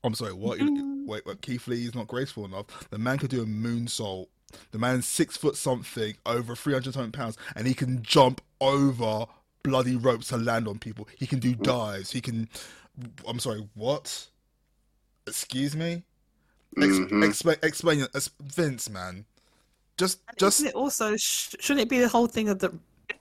I'm 0.05 0.15
sorry, 0.15 0.33
what? 0.33 0.61
You- 0.61 0.71
mm. 0.71 1.07
Wait, 1.07 1.27
what? 1.27 1.41
Keith 1.41 1.67
Lee 1.67 1.85
is 1.85 1.95
not 1.95 2.07
graceful 2.07 2.45
enough. 2.45 2.89
The 2.91 2.99
man 2.99 3.19
could 3.19 3.31
do 3.31 3.43
a 3.43 3.47
moonsault. 3.47 4.27
The 4.71 4.79
man's 4.79 5.07
six 5.07 5.37
foot 5.37 5.57
something, 5.57 6.15
over 6.25 6.55
300 6.55 7.13
pounds, 7.13 7.37
and 7.55 7.67
he 7.67 7.75
can 7.75 8.03
jump 8.03 8.41
over 8.61 9.27
bloody 9.63 9.97
ropes 9.97 10.29
to 10.29 10.37
land 10.37 10.69
on 10.69 10.79
people. 10.79 11.09
He 11.19 11.27
can 11.27 11.39
do 11.39 11.55
dives. 11.55 12.11
He 12.11 12.21
can. 12.21 12.49
I'm 13.27 13.39
sorry, 13.39 13.67
what? 13.75 14.27
Excuse 15.27 15.77
me. 15.77 16.03
Ex- 16.77 16.97
Mhm. 16.99 17.27
Explain, 17.27 17.57
explain 17.63 18.07
Vince, 18.43 18.89
man. 18.91 19.25
Just, 19.97 20.21
And 20.29 20.39
just 20.39 20.61
isn't 20.61 20.69
it 20.69 20.75
also 20.75 21.17
sh- 21.17 21.55
shouldn't 21.61 21.81
it 21.81 21.89
be 21.89 21.99
the 21.99 22.09
whole 22.09 22.27
thing 22.27 22.49
of 22.49 22.59
the 22.61 22.73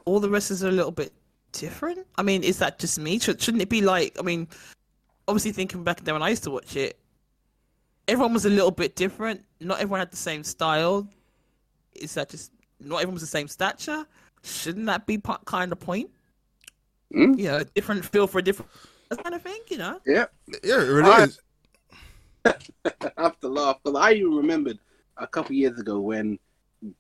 all 0.06 0.20
the 0.20 0.30
wrestlers 0.30 0.64
are 0.64 0.70
a 0.70 0.72
little 0.72 0.92
bit 0.92 1.12
different? 1.52 2.06
I 2.18 2.24
mean, 2.24 2.44
is 2.44 2.60
that 2.60 2.78
just 2.80 3.00
me? 3.00 3.20
Should, 3.20 3.42
shouldn't 3.42 3.62
it 3.64 3.70
be 3.70 3.82
like? 3.82 4.16
I 4.20 4.22
mean, 4.22 4.48
obviously 5.28 5.52
thinking 5.52 5.84
back 5.84 6.02
then 6.04 6.14
when 6.16 6.22
I 6.24 6.30
used 6.30 6.44
to 6.44 6.52
watch 6.52 6.76
it, 6.76 7.00
everyone 8.08 8.34
was 8.34 8.46
a 8.46 8.50
little 8.50 8.72
bit 8.72 8.96
different. 8.96 9.44
Not 9.60 9.80
everyone 9.80 10.00
had 10.00 10.12
the 10.12 10.18
same 10.18 10.44
style. 10.44 11.08
Is 11.96 12.14
that 12.14 12.30
just 12.30 12.52
not 12.80 12.98
everyone 12.98 13.16
was 13.16 13.22
the 13.24 13.28
same 13.28 13.48
stature? 13.48 14.06
Shouldn't 14.44 14.86
that 14.86 15.08
be 15.08 15.18
part, 15.18 15.44
kind 15.46 15.72
of 15.72 15.80
point? 15.80 16.10
Mm. 17.14 17.38
You 17.38 17.46
know, 17.46 17.64
different 17.76 18.06
feel 18.06 18.28
for 18.28 18.40
a 18.40 18.42
different 18.42 18.70
that 19.10 19.24
kind 19.24 19.34
of 19.36 19.42
thing. 19.42 19.60
You 19.70 19.78
know, 19.78 20.00
Yeah. 20.06 20.26
yeah, 20.64 20.82
it 20.82 20.88
really 20.92 21.10
I- 21.10 21.24
is. 21.24 21.40
I 22.46 22.54
have 23.18 23.40
to 23.42 23.48
laugh 23.50 23.78
because 23.84 24.00
I 24.00 24.14
even 24.14 24.36
remembered 24.36 24.80
a 25.18 25.28
couple 25.28 25.54
years 25.56 25.80
ago 25.80 26.00
when, 26.00 26.40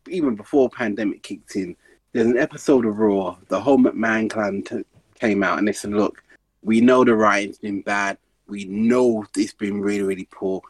even 0.09 0.35
before 0.35 0.69
pandemic 0.69 1.23
kicked 1.23 1.55
in, 1.55 1.75
there's 2.11 2.27
an 2.27 2.37
episode 2.37 2.85
of 2.85 2.97
Raw. 2.99 3.37
The 3.47 3.59
whole 3.59 3.77
McMahon 3.77 4.29
clan 4.29 4.63
t- 4.63 4.83
came 5.19 5.43
out 5.43 5.57
and 5.59 5.67
they 5.67 5.71
said, 5.73 5.91
"Look, 5.91 6.23
we 6.63 6.81
know 6.81 7.03
the 7.03 7.15
writing's 7.15 7.59
been 7.59 7.81
bad. 7.81 8.17
We 8.47 8.65
know 8.65 9.25
it's 9.35 9.53
been 9.53 9.79
really, 9.81 10.03
really 10.03 10.27
poor, 10.31 10.61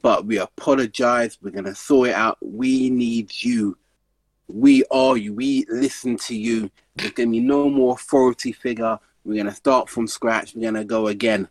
but 0.00 0.26
we 0.26 0.38
apologize. 0.38 1.38
We're 1.42 1.50
gonna 1.50 1.74
sort 1.74 2.10
it 2.10 2.14
out. 2.14 2.38
We 2.40 2.88
need 2.90 3.32
you. 3.42 3.76
We 4.52 4.84
are 4.90 5.16
you. 5.16 5.34
We 5.34 5.64
listen 5.68 6.16
to 6.18 6.36
you. 6.36 6.70
There's 6.96 7.12
gonna 7.12 7.30
be 7.30 7.40
no 7.40 7.68
more 7.68 7.94
authority 7.94 8.52
figure. 8.52 8.98
We're 9.24 9.36
gonna 9.36 9.54
start 9.54 9.88
from 9.88 10.06
scratch. 10.06 10.54
We're 10.54 10.70
gonna 10.70 10.84
go 10.84 11.08
again." 11.08 11.48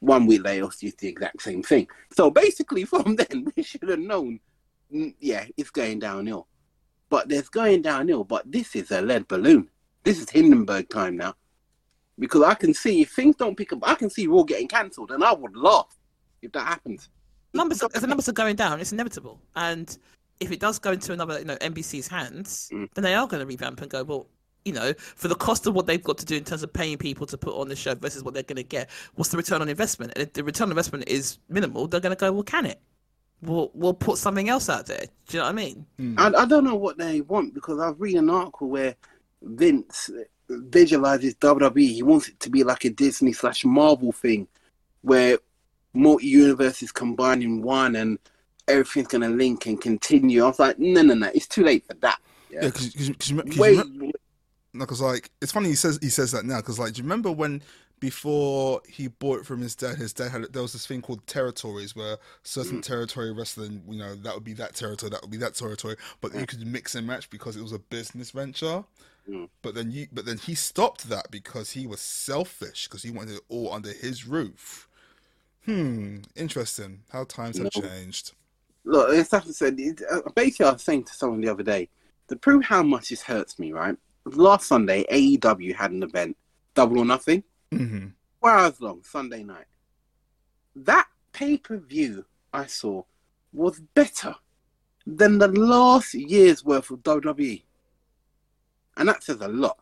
one 0.00 0.26
week 0.26 0.44
later 0.44 0.66
it's 0.66 0.94
the 0.96 1.08
exact 1.08 1.42
same 1.42 1.62
thing. 1.62 1.88
So 2.12 2.30
basically, 2.30 2.84
from 2.84 3.16
then 3.16 3.52
we 3.56 3.62
should 3.62 3.88
have 3.88 3.98
known, 3.98 4.40
mm, 4.92 5.14
yeah, 5.20 5.44
it's 5.56 5.70
going 5.70 5.98
downhill. 5.98 6.46
But 7.10 7.28
there's 7.28 7.48
going 7.48 7.82
downhill. 7.82 8.24
But 8.24 8.50
this 8.50 8.76
is 8.76 8.90
a 8.90 9.00
lead 9.00 9.28
balloon. 9.28 9.70
This 10.04 10.20
is 10.20 10.30
Hindenburg 10.30 10.88
time 10.88 11.16
now, 11.16 11.34
because 12.18 12.42
I 12.42 12.54
can 12.54 12.72
see 12.72 13.02
if 13.02 13.10
things 13.10 13.36
don't 13.36 13.56
pick 13.56 13.72
up, 13.72 13.80
I 13.82 13.94
can 13.94 14.10
see 14.10 14.26
Raw 14.26 14.42
getting 14.42 14.68
cancelled, 14.68 15.10
and 15.10 15.24
I 15.24 15.32
would 15.32 15.56
laugh 15.56 15.96
if 16.40 16.52
that 16.52 16.66
happens. 16.66 17.10
numbers 17.52 17.82
if 17.82 17.92
the 17.92 18.06
numbers 18.06 18.28
are 18.28 18.32
going 18.32 18.56
down, 18.56 18.80
it's 18.80 18.92
inevitable. 18.92 19.40
And 19.56 19.98
if 20.40 20.50
it 20.52 20.60
does 20.60 20.78
go 20.78 20.92
into 20.92 21.12
another, 21.12 21.38
you 21.38 21.44
know, 21.44 21.56
NBC's 21.56 22.08
hands, 22.08 22.68
Mm. 22.72 22.88
then 22.94 23.04
they 23.04 23.14
are 23.14 23.26
going 23.26 23.40
to 23.40 23.46
revamp 23.46 23.80
and 23.80 23.90
go, 23.90 24.04
well, 24.04 24.26
you 24.64 24.72
know, 24.72 24.92
for 24.94 25.28
the 25.28 25.34
cost 25.34 25.66
of 25.66 25.74
what 25.74 25.86
they've 25.86 26.02
got 26.02 26.18
to 26.18 26.26
do 26.26 26.36
in 26.36 26.44
terms 26.44 26.62
of 26.62 26.72
paying 26.72 26.98
people 26.98 27.26
to 27.26 27.38
put 27.38 27.54
on 27.58 27.68
the 27.68 27.76
show 27.76 27.94
versus 27.94 28.22
what 28.22 28.34
they're 28.34 28.42
going 28.42 28.56
to 28.56 28.62
get, 28.62 28.90
what's 29.14 29.30
the 29.30 29.36
return 29.36 29.62
on 29.62 29.68
investment? 29.68 30.12
And 30.14 30.22
if 30.22 30.32
the 30.34 30.44
return 30.44 30.66
on 30.66 30.72
investment 30.72 31.08
is 31.08 31.38
minimal, 31.48 31.86
they're 31.88 32.00
going 32.00 32.14
to 32.14 32.20
go, 32.20 32.32
well, 32.32 32.42
can 32.42 32.66
it? 32.66 32.80
We'll 33.40 33.70
we'll 33.72 33.94
put 33.94 34.18
something 34.18 34.48
else 34.48 34.68
out 34.68 34.86
there. 34.86 35.04
Do 35.28 35.36
you 35.36 35.38
know 35.38 35.44
what 35.44 35.50
I 35.50 35.52
mean? 35.52 35.86
I, 36.18 36.26
I 36.42 36.44
don't 36.44 36.64
know 36.64 36.74
what 36.74 36.98
they 36.98 37.20
want 37.20 37.54
because 37.54 37.78
I've 37.78 38.00
read 38.00 38.16
an 38.16 38.28
article 38.30 38.68
where 38.68 38.96
Vince 39.42 40.10
visualizes 40.48 41.34
WWE. 41.36 41.78
He 41.94 42.02
wants 42.02 42.28
it 42.28 42.40
to 42.40 42.50
be 42.50 42.64
like 42.64 42.84
a 42.84 42.90
Disney 42.90 43.32
slash 43.32 43.64
Marvel 43.64 44.10
thing, 44.10 44.48
where 45.02 45.38
multi 45.94 46.26
universes 46.26 46.90
combined 46.90 47.44
in 47.44 47.62
one, 47.62 47.94
and 47.94 48.18
everything's 48.68 49.08
gonna 49.08 49.28
link 49.28 49.66
and 49.66 49.80
continue. 49.80 50.42
I 50.44 50.48
was 50.48 50.58
like, 50.58 50.78
no, 50.78 51.02
no, 51.02 51.14
no, 51.14 51.30
it's 51.34 51.46
too 51.46 51.64
late 51.64 51.86
for 51.86 51.94
that. 51.94 52.18
Yeah, 52.50 52.66
because 52.66 52.94
Wait, 53.56 53.78
No, 54.74 54.80
because 54.84 55.00
like 55.00 55.30
it's 55.40 55.52
funny 55.52 55.68
he 55.70 55.74
says 55.74 55.98
he 56.02 56.10
says 56.10 56.32
that 56.32 56.44
now 56.44 56.58
because 56.58 56.78
like 56.78 56.92
do 56.92 56.98
you 56.98 57.04
remember 57.04 57.32
when 57.32 57.62
before 58.00 58.80
he 58.88 59.08
bought 59.08 59.40
it 59.40 59.46
from 59.46 59.60
his 59.60 59.74
dad 59.74 59.96
his 59.96 60.12
dad 60.12 60.30
had 60.30 60.52
there 60.52 60.62
was 60.62 60.72
this 60.74 60.86
thing 60.86 61.02
called 61.02 61.26
territories 61.26 61.96
where 61.96 62.18
certain 62.42 62.78
territory 62.78 63.32
wrestling 63.32 63.82
you 63.88 63.98
know 63.98 64.14
that 64.14 64.34
would 64.34 64.44
be 64.44 64.52
that 64.52 64.74
territory 64.74 65.10
that 65.10 65.22
would 65.22 65.30
be 65.30 65.38
that 65.38 65.54
territory 65.54 65.96
but 66.20 66.34
you 66.34 66.46
could 66.46 66.64
mix 66.66 66.94
and 66.94 67.06
match 67.06 67.30
because 67.30 67.56
it 67.56 67.62
was 67.62 67.72
a 67.72 67.78
business 67.78 68.30
venture 68.30 68.84
Mm. 69.28 69.48
but 69.62 69.74
then 69.74 69.90
you 69.90 70.08
but 70.12 70.26
then 70.26 70.38
he 70.38 70.54
stopped 70.54 71.08
that 71.08 71.30
because 71.30 71.72
he 71.72 71.86
was 71.86 72.00
selfish 72.00 72.88
because 72.88 73.02
he 73.04 73.10
wanted 73.10 73.36
it 73.36 73.42
all 73.48 73.72
under 73.72 73.92
his 73.92 74.26
roof 74.26 74.88
hmm 75.66 76.18
interesting 76.36 77.00
how 77.12 77.24
times 77.24 77.58
have 77.58 77.70
No. 77.74 77.82
changed 77.82 78.32
look, 78.84 79.10
like 79.10 79.46
I 79.46 79.50
said. 79.50 79.78
It, 79.78 80.02
uh, 80.10 80.20
basically, 80.34 80.66
I 80.66 80.72
was 80.72 80.82
saying 80.82 81.04
to 81.04 81.14
someone 81.14 81.40
the 81.40 81.48
other 81.50 81.62
day 81.62 81.88
to 82.28 82.36
prove 82.36 82.64
how 82.64 82.82
much 82.82 83.08
this 83.10 83.22
hurts 83.22 83.58
me. 83.58 83.72
Right, 83.72 83.96
last 84.24 84.66
Sunday, 84.66 85.04
AEW 85.10 85.74
had 85.74 85.90
an 85.90 86.02
event, 86.02 86.36
Double 86.74 86.98
or 86.98 87.04
Nothing. 87.04 87.42
hmm 87.72 88.08
four 88.40 88.50
hours 88.50 88.80
long, 88.80 89.02
Sunday 89.02 89.42
night. 89.42 89.66
That 90.76 91.06
pay 91.32 91.58
per 91.58 91.78
view 91.78 92.24
I 92.52 92.66
saw 92.66 93.02
was 93.52 93.80
better 93.80 94.34
than 95.06 95.38
the 95.38 95.48
last 95.48 96.14
year's 96.14 96.64
worth 96.64 96.90
of 96.90 97.00
WWE. 97.00 97.62
And 98.96 99.08
that 99.08 99.22
says 99.22 99.40
a 99.40 99.48
lot. 99.48 99.78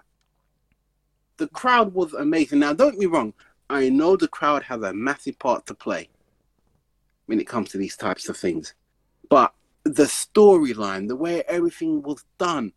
The 1.38 1.49
crowd 1.49 1.92
was 1.92 2.12
amazing. 2.14 2.61
Now, 2.61 2.72
don't 2.72 2.92
get 2.92 3.01
me 3.01 3.07
wrong, 3.07 3.34
I 3.68 3.88
know 3.88 4.16
the 4.16 4.28
crowd 4.28 4.62
has 4.64 4.82
a 4.82 4.92
massive 4.92 5.38
part 5.38 5.66
to 5.66 5.74
play 5.74 6.09
when 7.26 7.40
it 7.40 7.49
comes 7.49 7.70
to 7.70 7.78
these 7.78 7.97
types 7.97 8.28
of 8.28 8.36
things. 8.36 8.74
But 9.29 9.53
the 9.85 10.05
storyline, 10.05 11.09
the 11.09 11.16
way 11.16 11.43
everything 11.49 12.03
was 12.03 12.24
done, 12.39 12.72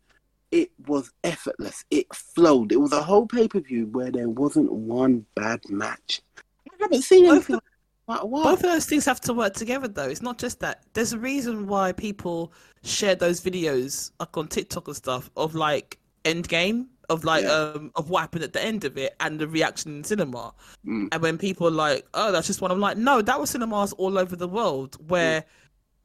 it 0.50 0.70
was 0.86 1.12
effortless. 1.24 1.84
It 1.90 2.12
flowed. 2.14 2.72
It 2.72 2.80
was 2.80 2.92
a 2.92 3.02
whole 3.02 3.26
pay 3.26 3.48
per 3.48 3.60
view 3.60 3.86
where 3.86 4.10
there 4.10 4.28
wasn't 4.28 4.72
one 4.72 5.24
bad 5.34 5.60
match. 5.68 6.22
I 6.38 6.74
haven't 6.80 7.02
seen 7.02 7.24
Both 7.24 7.32
anything 7.34 7.56
of- 7.56 7.62
like 8.08 8.20
that. 8.22 8.28
Both 8.30 8.64
of 8.64 8.72
those 8.72 8.86
things 8.86 9.04
have 9.04 9.20
to 9.22 9.32
work 9.32 9.54
together, 9.54 9.86
though. 9.86 10.08
It's 10.08 10.22
not 10.22 10.38
just 10.38 10.58
that. 10.60 10.82
There's 10.94 11.12
a 11.12 11.18
reason 11.18 11.68
why 11.68 11.92
people 11.92 12.52
share 12.82 13.14
those 13.14 13.40
videos 13.40 14.10
like 14.18 14.36
on 14.36 14.48
TikTok 14.48 14.88
and 14.88 14.96
stuff 14.96 15.30
of 15.36 15.54
like 15.54 15.98
Endgame 16.24 16.86
of 17.08 17.24
like 17.24 17.44
Yeah. 17.44 17.50
um 17.74 17.90
of 17.96 18.10
what 18.10 18.20
happened 18.20 18.44
at 18.44 18.52
the 18.52 18.62
end 18.62 18.84
of 18.84 18.96
it 18.98 19.14
and 19.20 19.38
the 19.40 19.46
reaction 19.48 19.96
in 19.98 20.04
cinema. 20.04 20.52
Mm. 20.86 21.08
And 21.12 21.22
when 21.22 21.38
people 21.38 21.66
are 21.68 21.70
like, 21.72 22.06
"Oh, 22.14 22.30
that's 22.32 22.46
just 22.46 22.60
one," 22.60 22.70
I'm 22.70 22.80
like, 22.80 22.96
"No, 22.96 23.22
that 23.22 23.40
was 23.40 23.50
cinemas 23.50 23.92
all 23.94 24.18
over 24.18 24.34
the 24.36 24.48
world 24.48 24.96
where." 25.08 25.44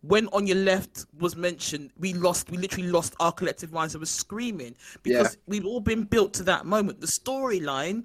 When 0.07 0.27
on 0.27 0.45
your 0.45 0.57
left 0.57 1.05
was 1.19 1.35
mentioned, 1.35 1.91
we 1.97 2.13
lost. 2.13 2.51
We 2.51 2.57
literally 2.57 2.89
lost 2.89 3.15
our 3.19 3.31
collective 3.31 3.71
minds 3.71 3.95
and 3.95 4.01
were 4.01 4.05
screaming 4.05 4.75
because 5.03 5.37
we've 5.47 5.65
all 5.65 5.79
been 5.79 6.03
built 6.03 6.33
to 6.35 6.43
that 6.43 6.65
moment. 6.65 7.01
The 7.01 7.07
storyline, 7.07 8.03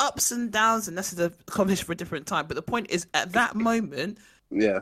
ups 0.00 0.32
and 0.32 0.50
downs, 0.50 0.88
and 0.88 0.98
that's 0.98 1.16
a 1.18 1.30
conversation 1.46 1.86
for 1.86 1.92
a 1.92 1.96
different 1.96 2.26
time. 2.26 2.46
But 2.48 2.56
the 2.56 2.62
point 2.62 2.90
is, 2.90 3.06
at 3.14 3.32
that 3.32 3.54
moment, 3.70 4.18
Yeah. 4.50 4.80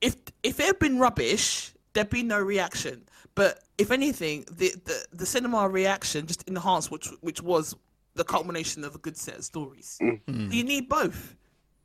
if 0.00 0.16
if 0.42 0.58
it 0.58 0.66
had 0.66 0.78
been 0.78 0.98
rubbish, 0.98 1.72
there'd 1.92 2.08
be 2.08 2.22
no 2.22 2.40
reaction. 2.40 3.02
But 3.34 3.62
if 3.76 3.90
anything, 3.90 4.46
the 4.50 4.72
the, 4.84 5.04
the 5.12 5.26
cinema 5.26 5.68
reaction 5.68 6.26
just 6.26 6.44
enhanced, 6.48 6.90
which 6.90 7.08
which 7.20 7.42
was 7.42 7.74
the 8.14 8.24
culmination 8.24 8.84
of 8.84 8.94
a 8.94 8.98
good 8.98 9.18
set 9.18 9.36
of 9.36 9.44
stories. 9.44 9.98
Mm. 10.00 10.50
You 10.50 10.64
need 10.64 10.88
both. 10.88 11.34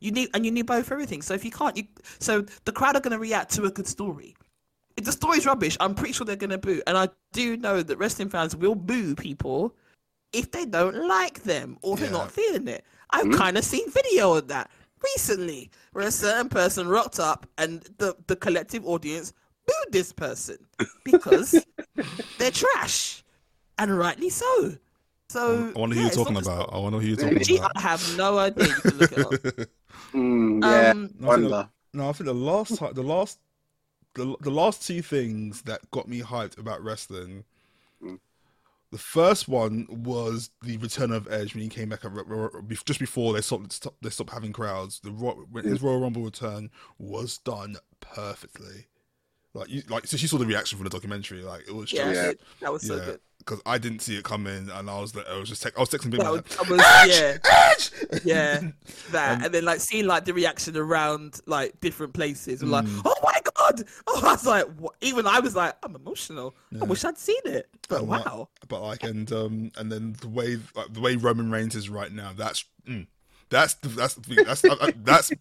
You 0.02 0.12
need 0.12 0.30
and 0.34 0.46
you 0.46 0.52
need 0.52 0.66
both 0.66 0.88
for 0.88 0.96
everything. 0.96 1.22
So 1.22 1.34
if 1.34 1.46
you 1.46 1.52
can't, 1.52 1.78
you 1.78 1.86
so 2.20 2.42
the 2.66 2.72
crowd 2.74 2.96
are 2.98 3.02
going 3.02 3.14
to 3.14 3.20
react 3.20 3.54
to 3.54 3.64
a 3.66 3.72
good 3.72 3.88
story. 3.88 4.36
if 4.98 5.06
the 5.06 5.12
story's 5.14 5.46
rubbish, 5.46 5.78
I'm 5.80 5.96
pretty 5.96 6.14
sure 6.14 6.26
they're 6.26 6.36
gonna 6.36 6.58
boo. 6.58 6.82
And 6.88 6.98
I 6.98 7.10
do 7.34 7.56
know 7.58 7.82
that 7.84 7.98
wrestling 7.98 8.30
fans 8.30 8.56
will 8.56 8.76
boo 8.76 9.16
people 9.16 9.76
if 10.34 10.52
they 10.52 10.66
don't 10.66 11.08
like 11.08 11.44
them 11.44 11.78
or 11.82 11.98
they're 11.98 12.10
not 12.10 12.32
feeling 12.32 12.68
it. 12.68 12.84
I've 13.12 13.28
Mhm. 13.28 13.38
kind 13.38 13.58
of 13.58 13.64
seen 13.66 13.90
video 13.92 14.34
of 14.36 14.48
that 14.50 14.70
recently, 15.04 15.72
where 15.94 16.08
a 16.08 16.12
certain 16.12 16.50
person 16.50 16.88
rocked 16.88 17.20
up 17.20 17.48
and 17.58 17.82
the 18.00 18.16
the 18.28 18.36
collective 18.36 18.86
audience 18.86 19.34
booed 19.68 19.92
this 19.94 20.14
person 20.14 20.58
because 21.06 21.66
they're 22.38 22.52
trash, 22.52 23.24
and 23.78 23.98
rightly 23.98 24.30
so. 24.30 24.78
So 25.30 25.74
I 25.76 25.80
wonder 25.80 25.96
who 25.96 26.02
yeah, 26.02 26.08
you're 26.08 26.12
talking 26.12 26.38
about. 26.38 26.74
I 26.74 26.78
wonder 26.78 27.00
who 27.00 27.08
you're 27.08 27.18
talking 27.18 27.44
Gee, 27.44 27.58
about. 27.58 27.72
I 27.76 27.82
have 27.82 28.06
no 28.06 28.38
idea. 28.38 28.70
You 28.70 28.82
can 28.82 28.98
look 28.98 29.12
it 29.14 29.20
up. 29.20 29.40
Mm, 30.14 30.64
yeah, 30.64 30.94
Um, 30.94 31.14
No, 31.20 31.30
I 31.30 31.32
think 31.32 31.48
wonder. 31.50 31.70
No, 31.94 32.10
I 32.10 32.14
think 32.14 32.26
the 32.26 32.34
last 32.34 32.80
the 32.80 33.04
last, 33.04 33.40
the, 34.16 34.36
the 34.42 34.52
last 34.52 34.86
two 34.88 35.02
things 35.02 35.64
that 35.64 35.90
got 35.92 36.08
me 36.08 36.22
hyped 36.22 36.58
about 36.58 36.84
wrestling. 36.84 37.46
Mm. 38.02 38.18
The 38.92 38.98
first 38.98 39.48
one 39.48 39.88
was 39.90 40.50
the 40.62 40.76
return 40.78 41.12
of 41.12 41.32
Edge 41.32 41.54
when 41.56 41.64
he 41.64 41.70
came 41.70 41.88
back 41.88 42.04
at, 42.04 42.12
just 42.86 43.00
before 43.00 43.32
they 43.34 43.40
stopped, 43.40 43.88
they 44.02 44.10
stopped 44.10 44.32
having 44.32 44.52
crowds. 44.52 45.00
The 45.00 45.12
when 45.12 45.64
his 45.64 45.82
Royal 45.82 46.02
Rumble 46.02 46.24
return 46.24 46.70
was 47.00 47.38
done 47.38 47.78
perfectly. 48.02 48.88
Like 49.54 49.70
you, 49.70 49.84
like 49.90 50.08
so, 50.08 50.18
she 50.18 50.28
saw 50.28 50.38
the 50.38 50.46
reaction 50.46 50.78
from 50.78 50.86
the 50.86 50.92
documentary. 50.92 51.44
Like 51.44 51.68
it 51.68 51.76
was 51.76 51.92
Yeah, 51.92 52.06
just 52.06 52.22
Yeah. 52.22 52.34
that 52.62 52.74
was 52.74 52.84
so 52.84 52.98
yeah, 52.98 53.06
good. 53.06 53.22
Because 53.46 53.62
I 53.66 53.78
didn't 53.78 54.00
see 54.02 54.16
it 54.16 54.24
coming, 54.24 54.70
and 54.72 54.90
I 54.90 55.00
was, 55.00 55.16
like- 55.16 55.28
I 55.28 55.38
was 55.38 55.50
just, 55.50 55.64
text, 55.64 55.78
I 55.78 55.82
was 55.82 55.90
texting 55.90 56.12
people 56.12 56.32
like, 56.36 56.70
was 56.70 56.80
yeah. 57.08 57.38
Edge, 57.44 57.92
Yeah, 58.24 58.62
that, 59.12 59.38
Um, 59.38 59.44
and 59.46 59.54
then 59.54 59.66
like 59.66 59.80
seeing 59.80 60.06
like 60.06 60.26
the 60.26 60.34
reaction 60.34 60.78
around 60.78 61.40
like 61.48 61.80
different 61.80 62.14
places, 62.14 62.62
and 62.62 62.70
like, 62.72 62.86
Mm. 62.86 63.02
oh 63.06 63.16
my 63.24 63.40
god! 63.56 63.84
Oh, 64.08 64.22
I 64.26 64.32
was 64.34 64.46
like, 64.46 64.66
what? 64.78 64.96
even 65.02 65.26
I 65.28 65.40
was 65.40 65.56
like, 65.56 65.76
I'm 65.84 65.96
emotional. 65.96 66.56
Yeah. 66.72 66.80
I 66.82 66.86
wish 66.86 67.04
I'd 67.04 67.18
seen 67.18 67.42
it, 67.46 67.68
but 67.90 68.04
like- 68.08 68.26
wow, 68.26 68.50
but 68.68 68.82
like 68.82 69.04
and 69.04 69.32
um 69.34 69.72
and 69.78 69.92
then 69.92 70.16
the 70.22 70.30
way 70.30 70.58
like, 70.76 70.94
the 70.94 71.00
way 71.02 71.16
Roman 71.16 71.50
Reigns 71.52 71.76
is 71.76 71.90
right 71.90 72.12
now, 72.12 72.32
that's 72.36 72.64
mm, 72.88 73.08
that's 73.50 73.74
that's 73.76 74.16
that's 74.16 74.64
uh, 74.66 74.92
that's 75.04 75.32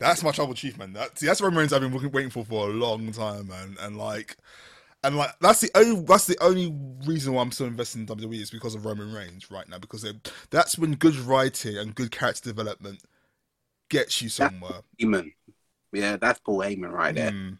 that's 0.00 0.22
my 0.22 0.30
Tribal 0.32 0.54
Chief, 0.54 0.76
man. 0.78 0.92
That 0.92 1.18
see, 1.18 1.26
that's 1.26 1.40
Roman 1.40 1.58
Reigns 1.58 1.72
I've 1.72 1.80
been 1.80 2.10
waiting 2.10 2.30
for 2.30 2.44
for 2.44 2.68
a 2.68 2.72
long 2.72 3.12
time, 3.12 3.48
man. 3.48 3.76
And 3.80 3.96
like 3.96 4.36
and 5.04 5.16
like 5.16 5.30
that's 5.40 5.60
the 5.60 5.70
only 5.74 6.02
that's 6.02 6.26
the 6.26 6.36
only 6.42 6.74
reason 7.06 7.32
why 7.34 7.42
I'm 7.42 7.52
still 7.52 7.66
investing 7.66 8.00
in 8.02 8.06
WWE 8.06 8.40
is 8.40 8.50
because 8.50 8.74
of 8.74 8.84
Roman 8.84 9.12
Reigns 9.12 9.50
right 9.50 9.68
now 9.68 9.78
because 9.78 10.02
they- 10.02 10.18
that's 10.50 10.76
when 10.78 10.94
good 10.94 11.16
writing 11.16 11.76
and 11.78 11.94
good 11.94 12.10
character 12.10 12.50
development 12.50 13.00
gets 13.90 14.20
you 14.22 14.28
somewhere. 14.28 14.80
Heyman. 15.00 15.32
Yeah, 15.92 16.16
that's 16.16 16.40
Paul 16.40 16.58
Heyman 16.58 16.90
right 16.90 17.14
there. 17.14 17.30
Mm. 17.30 17.58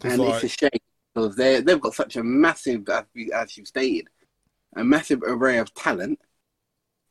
'Cause, 0.00 0.12
And 0.12 0.22
like- 0.22 0.42
it's 0.42 0.54
a 0.54 0.58
shame 0.58 0.80
because 1.14 1.36
they 1.36 1.60
they've 1.60 1.80
got 1.80 1.94
such 1.94 2.16
a 2.16 2.24
massive, 2.24 2.88
as, 2.88 3.04
we, 3.14 3.30
as 3.32 3.56
you've 3.56 3.68
stated, 3.68 4.08
a 4.76 4.82
massive 4.82 5.22
array 5.22 5.58
of 5.58 5.72
talent, 5.74 6.18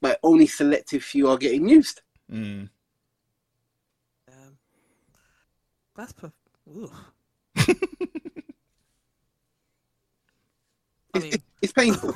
but 0.02 0.20
only 0.24 0.48
selective 0.48 1.04
few 1.04 1.30
are 1.30 1.38
getting 1.38 1.70
used. 1.70 2.02
mm. 2.30 2.68
um, 4.28 4.58
that's 5.96 6.12
per- 6.14 6.34
ugh. 6.76 6.92
I 11.14 11.20
It's, 11.20 11.24
mean, 11.24 11.34
it's, 11.34 11.44
it's 11.62 11.74
painful. 11.74 12.14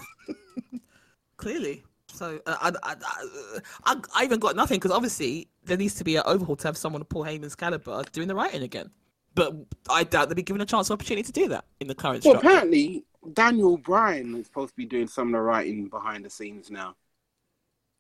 clearly. 1.38 1.84
So 2.14 2.40
uh, 2.46 2.56
I, 2.62 2.72
I, 2.84 2.96
I, 2.96 3.60
I, 3.86 4.02
I 4.16 4.24
even 4.24 4.40
got 4.40 4.56
nothing 4.56 4.78
because 4.78 4.92
obviously 4.92 5.50
there 5.66 5.78
needs 5.78 5.96
to 5.96 6.04
be 6.04 6.16
an 6.16 6.24
overhaul 6.26 6.56
to 6.58 6.68
have 6.68 6.78
someone 6.78 7.02
of 7.02 7.10
Paul 7.10 7.26
Heyman's 7.26 7.56
caliber 7.56 8.04
doing 8.12 8.28
the 8.28 8.36
writing 8.36 8.64
again. 8.64 8.90
But 9.36 9.56
I 9.90 10.04
doubt 10.04 10.30
they'll 10.30 10.36
be 10.36 10.42
given 10.42 10.62
a 10.62 10.66
chance 10.66 10.90
or 10.90 10.94
opportunity 10.94 11.24
to 11.24 11.32
do 11.32 11.48
that 11.50 11.66
in 11.80 11.88
the 11.88 11.94
current 11.96 12.24
well, 12.26 12.40
structure. 12.40 12.48
apparently 12.48 13.06
Daniel 13.34 13.78
Bryan 13.78 14.36
is 14.36 14.48
supposed 14.48 14.72
to 14.72 14.76
be 14.78 14.86
doing 14.86 15.08
some 15.08 15.28
of 15.28 15.34
the 15.34 15.42
writing 15.42 15.88
behind 15.90 16.26
the 16.26 16.30
scenes 16.30 16.72
now. 16.72 16.96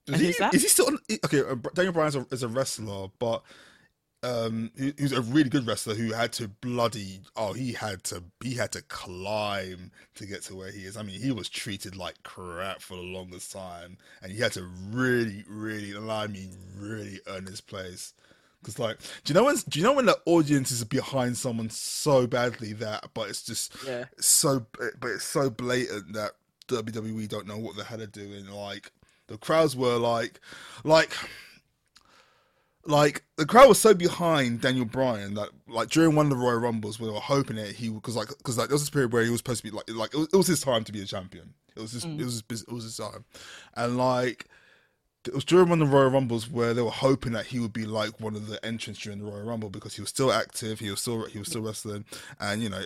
Is 0.08 0.20
he, 0.20 0.26
who's 0.28 0.38
that? 0.38 0.54
is 0.54 0.64
he 0.64 0.70
still 0.70 0.88
on, 0.88 0.98
okay? 1.26 1.41
Uh, 1.41 1.56
Daniel 1.76 1.93
Bryan 1.93 2.08
is 2.08 2.16
a, 2.16 2.28
is 2.32 2.43
a 2.43 2.48
wrestler, 2.48 3.10
but 3.20 3.43
um, 4.24 4.72
he, 4.78 4.93
he's 4.97 5.11
a 5.11 5.22
really 5.22 5.49
good 5.49 5.68
wrestler 5.68 5.93
who 5.93 6.11
had 6.13 6.34
to 6.34 6.47
bloody 6.47 7.20
oh 7.36 7.53
he 7.53 7.74
had 7.74 8.03
to 8.05 8.24
he 8.43 8.55
had 8.55 8.72
to 8.72 8.82
climb 8.84 9.91
to 10.15 10.26
get 10.26 10.41
to 10.43 10.55
where 10.55 10.72
he 10.72 10.86
is. 10.86 10.97
I 10.97 11.03
mean, 11.03 11.22
he 11.22 11.32
was 11.32 11.49
treated 11.49 11.95
like 11.95 12.24
crap 12.24 12.82
for 12.82 12.95
the 12.95 13.03
longest 13.03 13.51
time, 13.51 13.97
and 14.22 14.32
he 14.32 14.39
had 14.39 14.53
to 14.53 14.63
really, 14.89 15.43
really, 15.47 15.95
I 15.95 16.28
mean, 16.28 16.57
really 16.78 17.20
earn 17.28 17.45
his 17.45 17.61
place. 17.61 18.13
Because 18.61 18.80
like, 18.80 18.97
do 19.24 19.32
you 19.32 19.39
know 19.39 19.45
when 19.45 19.55
do 19.70 19.80
you 19.80 19.86
know 19.86 19.93
when 19.93 20.07
the 20.07 20.20
audience 20.26 20.72
is 20.72 20.84
behind 20.84 21.38
someone 21.38 21.70
so 21.70 22.26
badly 22.26 22.74
that, 22.74 23.09
but 23.13 23.30
it's 23.30 23.43
just 23.43 23.72
Yeah. 23.86 24.05
so 24.20 24.65
but 24.72 25.09
it's 25.11 25.26
so 25.26 25.49
blatant 25.51 26.13
that 26.13 26.32
WWE 26.68 27.28
don't 27.30 27.47
know 27.47 27.57
what 27.57 27.76
the 27.76 27.84
hell 27.84 27.99
they're 27.99 28.07
doing. 28.07 28.47
Like 28.47 28.91
the 29.28 29.38
crowds 29.38 29.76
were 29.76 29.97
like, 29.97 30.39
like, 30.84 31.11
like 32.88 33.24
the 33.36 33.46
crowd 33.46 33.70
was 33.70 33.80
so 33.80 33.94
behind 33.94 34.62
Daniel 34.62 34.86
Bryan 34.86 35.36
that 35.36 35.50
like 35.68 35.90
during 35.90 36.16
one 36.16 36.26
of 36.26 36.30
the 36.32 36.38
Royal 36.38 36.58
Rumbles, 36.60 37.00
we 37.00 37.10
were 37.10 37.20
hoping 37.20 37.58
that 37.58 37.76
he 37.76 37.90
because 37.90 38.16
like 38.16 38.30
because 38.30 38.58
like 38.58 38.70
there 38.70 38.76
was 38.76 38.88
a 38.88 38.92
period 38.92 39.14
where 39.14 39.24
he 39.24 39.30
was 39.30 39.40
supposed 39.40 39.64
to 39.64 39.70
be 39.70 39.76
like 39.76 39.90
like 39.90 40.14
it 40.14 40.18
was, 40.18 40.28
it 40.34 40.36
was 40.38 40.48
his 40.48 40.62
time 40.62 40.84
to 40.86 40.92
be 40.92 41.02
a 41.02 41.06
champion. 41.06 41.54
It 41.76 41.82
was 41.82 41.92
his 41.92 42.06
Mm. 42.06 42.20
it 42.20 42.26
was 42.26 42.44
his, 42.50 42.62
it 42.64 42.72
was 42.72 42.84
his 42.86 42.98
time, 42.98 43.26
and 43.76 43.98
like. 43.98 44.46
It 45.26 45.34
was 45.34 45.44
during 45.44 45.68
one 45.68 45.82
of 45.82 45.90
the 45.90 45.94
Royal 45.94 46.10
Rumbles 46.10 46.50
where 46.50 46.74
they 46.74 46.82
were 46.82 46.90
hoping 46.90 47.34
that 47.34 47.48
he 47.48 47.60
would 47.60 47.74
be 47.74 47.86
like 47.86 48.18
one 48.22 48.34
of 48.34 48.48
the 48.48 48.64
entrants 48.66 49.02
during 49.02 49.20
the 49.20 49.26
Royal 49.26 49.44
Rumble 49.44 49.70
because 49.70 49.94
he 49.94 50.00
was 50.02 50.08
still 50.08 50.32
active, 50.32 50.80
he 50.80 50.90
was 50.90 51.02
still 51.02 51.26
he 51.26 51.38
was 51.38 51.50
still 51.50 51.62
wrestling, 51.64 52.06
and 52.40 52.64
you 52.64 52.70
know 52.70 52.82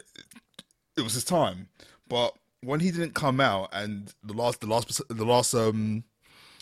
it 0.98 1.02
was 1.02 1.14
his 1.14 1.24
time. 1.24 1.68
But 2.08 2.34
when 2.62 2.80
he 2.80 2.90
didn't 2.90 3.14
come 3.14 3.40
out, 3.40 3.70
and 3.74 4.12
the 4.24 4.34
last, 4.34 4.60
the 4.62 4.68
last, 4.68 5.02
the 5.08 5.26
last, 5.26 5.54
um, 5.54 6.04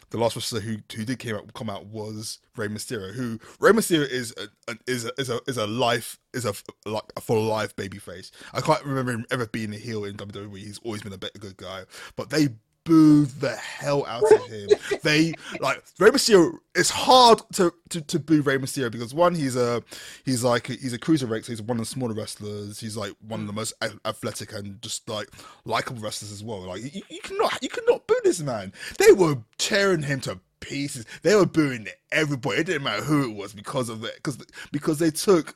the 0.09 0.17
last 0.17 0.35
wrestler 0.35 0.59
who 0.59 0.77
who 0.95 1.05
did 1.05 1.19
came 1.19 1.35
out 1.35 1.53
come 1.53 1.69
out 1.69 1.85
was 1.85 2.39
Rey 2.55 2.67
Mysterio. 2.67 3.13
Who 3.13 3.39
Rey 3.59 3.71
Mysterio 3.71 4.09
is 4.09 4.33
a, 4.37 4.75
is 4.87 5.05
a, 5.05 5.11
is 5.17 5.29
a 5.29 5.39
is 5.47 5.57
a 5.57 5.67
life 5.67 6.17
is 6.33 6.45
a 6.45 6.53
like 6.85 7.11
a 7.15 7.21
full 7.21 7.43
life 7.43 7.75
babyface. 7.75 8.31
I 8.53 8.61
can't 8.61 8.83
remember 8.83 9.11
him 9.11 9.25
ever 9.31 9.47
being 9.47 9.73
a 9.73 9.77
heel 9.77 10.05
in 10.05 10.15
WWE. 10.17 10.57
He's 10.57 10.79
always 10.79 11.03
been 11.03 11.13
a 11.13 11.17
good 11.17 11.57
guy, 11.57 11.83
but 12.15 12.29
they 12.29 12.49
booed 12.89 13.29
the 13.39 13.55
hell 13.55 14.05
out 14.07 14.23
of 14.23 14.47
him. 14.47 14.69
they 15.03 15.33
like 15.59 15.83
Rey 15.99 16.09
Mysterio. 16.09 16.57
It's 16.75 16.89
hard 16.89 17.41
to, 17.53 17.71
to 17.89 18.01
to 18.01 18.19
boo 18.19 18.41
Rey 18.41 18.57
Mysterio 18.57 18.91
because 18.91 19.13
one, 19.13 19.35
he's 19.35 19.55
a 19.55 19.83
he's 20.25 20.43
like 20.43 20.67
he's 20.67 20.93
a 20.93 20.99
cruiserweight, 20.99 21.45
so 21.45 21.51
he's 21.51 21.61
one 21.61 21.77
of 21.77 21.85
the 21.85 21.89
smaller 21.89 22.13
wrestlers. 22.13 22.79
He's 22.79 22.97
like 22.97 23.13
one 23.27 23.41
of 23.41 23.47
the 23.47 23.53
mm. 23.53 23.57
most 23.57 23.73
a- 23.81 23.99
athletic 24.05 24.53
and 24.53 24.81
just 24.81 25.07
like 25.07 25.29
likable 25.65 26.01
wrestlers 26.01 26.31
as 26.31 26.43
well. 26.43 26.61
Like 26.61 26.81
you, 26.93 27.01
you 27.09 27.21
cannot 27.21 27.61
you 27.61 27.69
cannot 27.69 28.07
boo 28.07 28.19
this 28.23 28.41
man. 28.41 28.73
They 28.97 29.11
were 29.11 29.37
tearing 29.57 30.01
him 30.01 30.21
to 30.21 30.39
pieces. 30.59 31.05
They 31.21 31.35
were 31.35 31.45
booing 31.45 31.87
everybody. 32.11 32.61
It 32.61 32.65
didn't 32.65 32.83
matter 32.83 33.03
who 33.03 33.29
it 33.29 33.35
was 33.35 33.53
because 33.53 33.89
of 33.89 34.03
it 34.03 34.15
because 34.15 34.37
because 34.71 34.99
they 34.99 35.11
took 35.11 35.55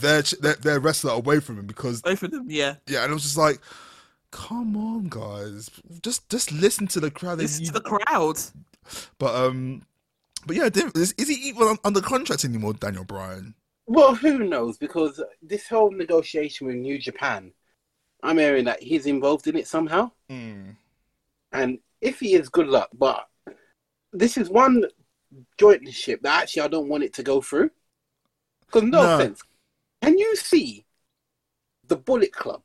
their, 0.00 0.22
their 0.40 0.54
their 0.54 0.80
wrestler 0.80 1.12
away 1.12 1.40
from 1.40 1.58
him 1.58 1.66
because 1.66 2.00
Both 2.00 2.22
of 2.22 2.30
them, 2.30 2.46
yeah. 2.48 2.76
yeah, 2.86 3.02
and 3.02 3.10
it 3.10 3.14
was 3.14 3.24
just 3.24 3.36
like. 3.36 3.60
Come 4.32 4.76
on, 4.76 5.08
guys! 5.08 5.70
Just 6.02 6.28
just 6.28 6.52
listen 6.52 6.86
to 6.88 7.00
the 7.00 7.10
crowd. 7.10 7.36
They 7.38 7.44
Listen 7.44 7.64
to 7.66 7.72
the 7.72 7.80
crowd. 7.80 8.38
but 9.18 9.34
um, 9.34 9.82
but 10.46 10.56
yeah, 10.56 10.68
is, 10.94 11.12
is 11.18 11.28
he 11.28 11.34
even 11.48 11.62
on, 11.64 11.78
under 11.84 12.00
contract 12.00 12.44
anymore, 12.44 12.74
Daniel 12.74 13.04
Bryan? 13.04 13.54
Well, 13.86 14.14
who 14.14 14.38
knows? 14.44 14.78
Because 14.78 15.20
this 15.42 15.66
whole 15.68 15.90
negotiation 15.90 16.68
with 16.68 16.76
New 16.76 16.98
Japan, 16.98 17.52
I'm 18.22 18.38
hearing 18.38 18.64
that 18.66 18.80
he's 18.82 19.06
involved 19.06 19.48
in 19.48 19.56
it 19.56 19.66
somehow. 19.66 20.12
Mm. 20.30 20.76
And 21.52 21.78
if 22.00 22.20
he 22.20 22.34
is, 22.34 22.48
good 22.48 22.68
luck. 22.68 22.90
But 22.96 23.26
this 24.12 24.36
is 24.36 24.48
one 24.48 24.84
joint 25.58 25.88
ship 25.92 26.20
that 26.22 26.42
actually 26.42 26.62
I 26.62 26.68
don't 26.68 26.88
want 26.88 27.02
it 27.02 27.14
to 27.14 27.24
go 27.24 27.40
through. 27.40 27.70
Because 28.66 28.84
no, 28.84 29.02
No. 29.02 29.14
offense, 29.16 29.42
can 30.02 30.16
you 30.16 30.36
see 30.36 30.86
the 31.88 31.96
Bullet 31.96 32.32
Club 32.32 32.62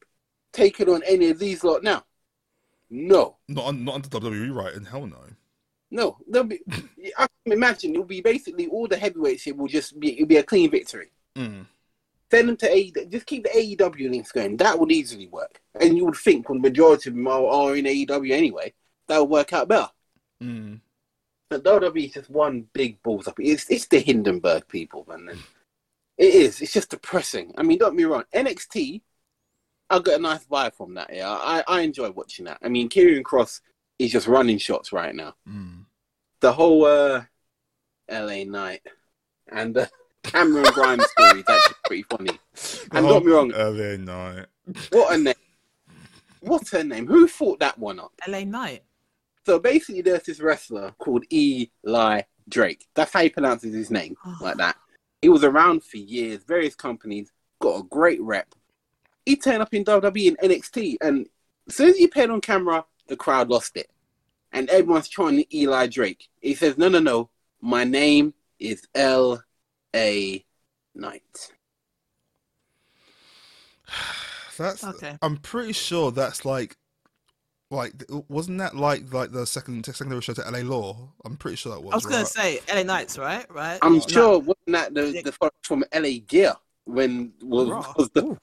taking 0.55 0.89
on 0.89 1.03
any 1.03 1.29
of 1.29 1.39
these 1.39 1.63
lot 1.63 1.83
now? 1.83 2.03
No, 2.89 3.37
Not 3.47 3.65
un- 3.67 3.83
not 3.83 3.95
under 3.95 4.09
WWE, 4.09 4.55
right? 4.55 4.73
And 4.73 4.87
hell 4.87 5.05
no. 5.07 5.17
no. 5.91 6.17
There'll 6.27 6.47
be. 6.47 6.61
I 7.17 7.27
can 7.43 7.53
imagine 7.53 7.91
it'll 7.91 8.05
be 8.05 8.21
basically 8.21 8.67
all 8.67 8.87
the 8.87 8.97
heavyweights 8.97 9.43
here 9.43 9.55
will 9.55 9.67
just 9.67 9.99
be. 9.99 10.13
It'll 10.13 10.27
be 10.27 10.37
a 10.37 10.43
clean 10.43 10.69
victory. 10.71 11.09
Mm. 11.35 11.65
Send 12.31 12.49
them 12.49 12.57
to 12.57 12.69
AEW. 12.69 13.11
Just 13.11 13.25
keep 13.25 13.43
the 13.43 13.49
AEW 13.49 14.09
links 14.09 14.31
going. 14.31 14.57
That 14.57 14.79
would 14.79 14.91
easily 14.91 15.27
work. 15.27 15.61
And 15.79 15.97
you 15.97 16.05
would 16.05 16.15
think 16.15 16.47
when 16.47 16.61
the 16.61 16.69
majority 16.69 17.09
of 17.09 17.15
them 17.15 17.27
are, 17.27 17.45
are 17.45 17.75
in 17.75 17.85
AEW 17.85 18.31
anyway, 18.31 18.73
that 19.07 19.19
would 19.19 19.29
work 19.29 19.53
out 19.53 19.67
better. 19.67 19.89
Mm. 20.41 20.79
But 21.49 21.63
WWE 21.63 22.05
is 22.05 22.13
just 22.13 22.29
one 22.29 22.67
big 22.73 23.01
balls 23.03 23.27
up. 23.27 23.39
It's 23.39 23.69
it's 23.69 23.87
the 23.87 23.99
Hindenburg 23.99 24.67
people, 24.67 25.05
man. 25.07 25.29
It 26.17 26.33
is. 26.33 26.61
It's 26.61 26.71
just 26.73 26.91
depressing. 26.91 27.53
I 27.57 27.63
mean, 27.63 27.77
don't 27.77 27.91
get 27.91 27.97
me 27.97 28.03
wrong. 28.05 28.23
NXT, 28.33 29.01
I 29.89 29.99
got 29.99 30.19
a 30.19 30.21
nice 30.21 30.45
vibe 30.45 30.73
from 30.75 30.95
that. 30.95 31.09
Yeah, 31.13 31.29
I, 31.29 31.63
I 31.67 31.81
enjoy 31.81 32.09
watching 32.11 32.45
that. 32.45 32.57
I 32.63 32.69
mean, 32.69 32.89
Karrion 32.89 33.21
Kross 33.21 33.61
is 33.99 34.11
just 34.11 34.27
running 34.27 34.57
shots 34.57 34.91
right 34.91 35.13
now. 35.13 35.35
Mm. 35.47 35.85
The 36.39 36.51
whole 36.51 36.85
uh, 36.85 37.23
LA 38.09 38.43
Knight 38.45 38.81
and 39.51 39.75
the 39.75 39.89
Cameron 40.23 40.65
Grimes 40.73 41.05
story 41.11 41.39
is 41.41 41.45
actually 41.47 41.75
pretty 41.85 42.03
funny. 42.03 42.39
And 42.91 43.07
don't 43.07 43.19
get 43.19 43.25
me 43.25 43.31
wrong, 43.31 43.49
LA 43.49 43.97
Knight. 43.97 44.45
what 44.91 45.13
a 45.13 45.17
name. 45.17 45.33
What's 46.41 46.71
her 46.71 46.83
name? 46.83 47.07
Who 47.07 47.27
thought 47.27 47.59
that 47.59 47.77
one 47.77 47.99
up? 47.99 48.11
LA 48.27 48.43
Knight. 48.43 48.83
So 49.45 49.59
basically, 49.59 50.01
there's 50.01 50.23
this 50.23 50.39
wrestler 50.39 50.91
called 50.97 51.23
Eli 51.31 52.21
Drake. 52.49 52.87
That's 52.95 53.13
how 53.13 53.21
he 53.21 53.29
pronounces 53.29 53.73
his 53.73 53.91
name, 53.91 54.15
like 54.41 54.57
that. 54.57 54.75
He 55.21 55.29
was 55.29 55.43
around 55.43 55.83
for 55.83 55.97
years, 55.97 56.43
various 56.43 56.75
companies, 56.75 57.31
got 57.59 57.79
a 57.79 57.83
great 57.83 58.21
rep. 58.21 58.53
He 59.25 59.35
turned 59.35 59.61
up 59.61 59.73
in 59.73 59.83
WWE 59.83 60.27
and 60.39 60.51
NXT, 60.51 60.97
and 61.01 61.27
as 61.67 61.75
soon 61.75 61.89
as 61.89 61.97
he 61.97 62.05
appeared 62.05 62.29
on 62.29 62.41
camera, 62.41 62.85
the 63.07 63.15
crowd 63.15 63.49
lost 63.49 63.75
it. 63.77 63.89
And 64.51 64.69
everyone's 64.69 65.09
chanting 65.09 65.45
Eli 65.53 65.87
Drake. 65.87 66.29
He 66.41 66.53
says, 66.55 66.77
No, 66.77 66.87
no, 66.87 66.99
no. 66.99 67.29
My 67.61 67.83
name 67.83 68.33
is 68.59 68.87
L.A. 68.93 70.45
Knight. 70.93 71.51
That's. 74.57 74.83
Okay. 74.83 75.17
I'm 75.21 75.37
pretty 75.37 75.73
sure 75.73 76.11
that's 76.11 76.45
like, 76.45 76.77
like 77.69 77.93
wasn't 78.29 78.59
that 78.59 78.75
like 78.75 79.11
like 79.13 79.31
the 79.31 79.45
second 79.45 79.85
secondary 79.85 80.21
show 80.21 80.33
to 80.33 80.49
LA 80.49 80.59
Law? 80.59 81.09
I'm 81.25 81.35
pretty 81.35 81.57
sure 81.57 81.73
that 81.73 81.81
was. 81.81 81.91
I 81.91 81.95
was 81.95 82.05
gonna 82.05 82.17
right? 82.19 82.27
say 82.27 82.59
LA 82.73 82.83
Knights, 82.83 83.17
right? 83.17 83.45
Right. 83.51 83.79
I'm 83.81 83.95
No. 83.95 84.07
sure, 84.07 84.39
wasn't 84.39 84.55
that 84.67 84.93
the, 84.93 85.21
the 85.23 85.51
from 85.63 85.83
LA 85.93 86.19
Gear 86.25 86.53
when 86.85 87.33
oh, 87.43 87.47
was, 87.47 87.69
Raw. 87.69 87.93
was 87.97 88.09
the 88.11 88.37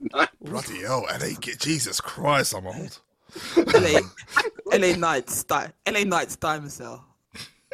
Knight? 0.00 0.28
Bloody 0.40 0.80
hell, 0.82 1.06
LA, 1.10 1.28
get 1.40 1.60
Jesus 1.60 2.00
Christ, 2.00 2.54
I'm 2.54 2.66
old. 2.66 3.00
LA, 3.56 4.00
LA 4.72 4.96
Knights, 4.96 5.44
Di- 5.44 5.72
LA 5.88 6.04
Knights 6.04 6.36
Diamond 6.36 6.72
Cell 6.72 7.04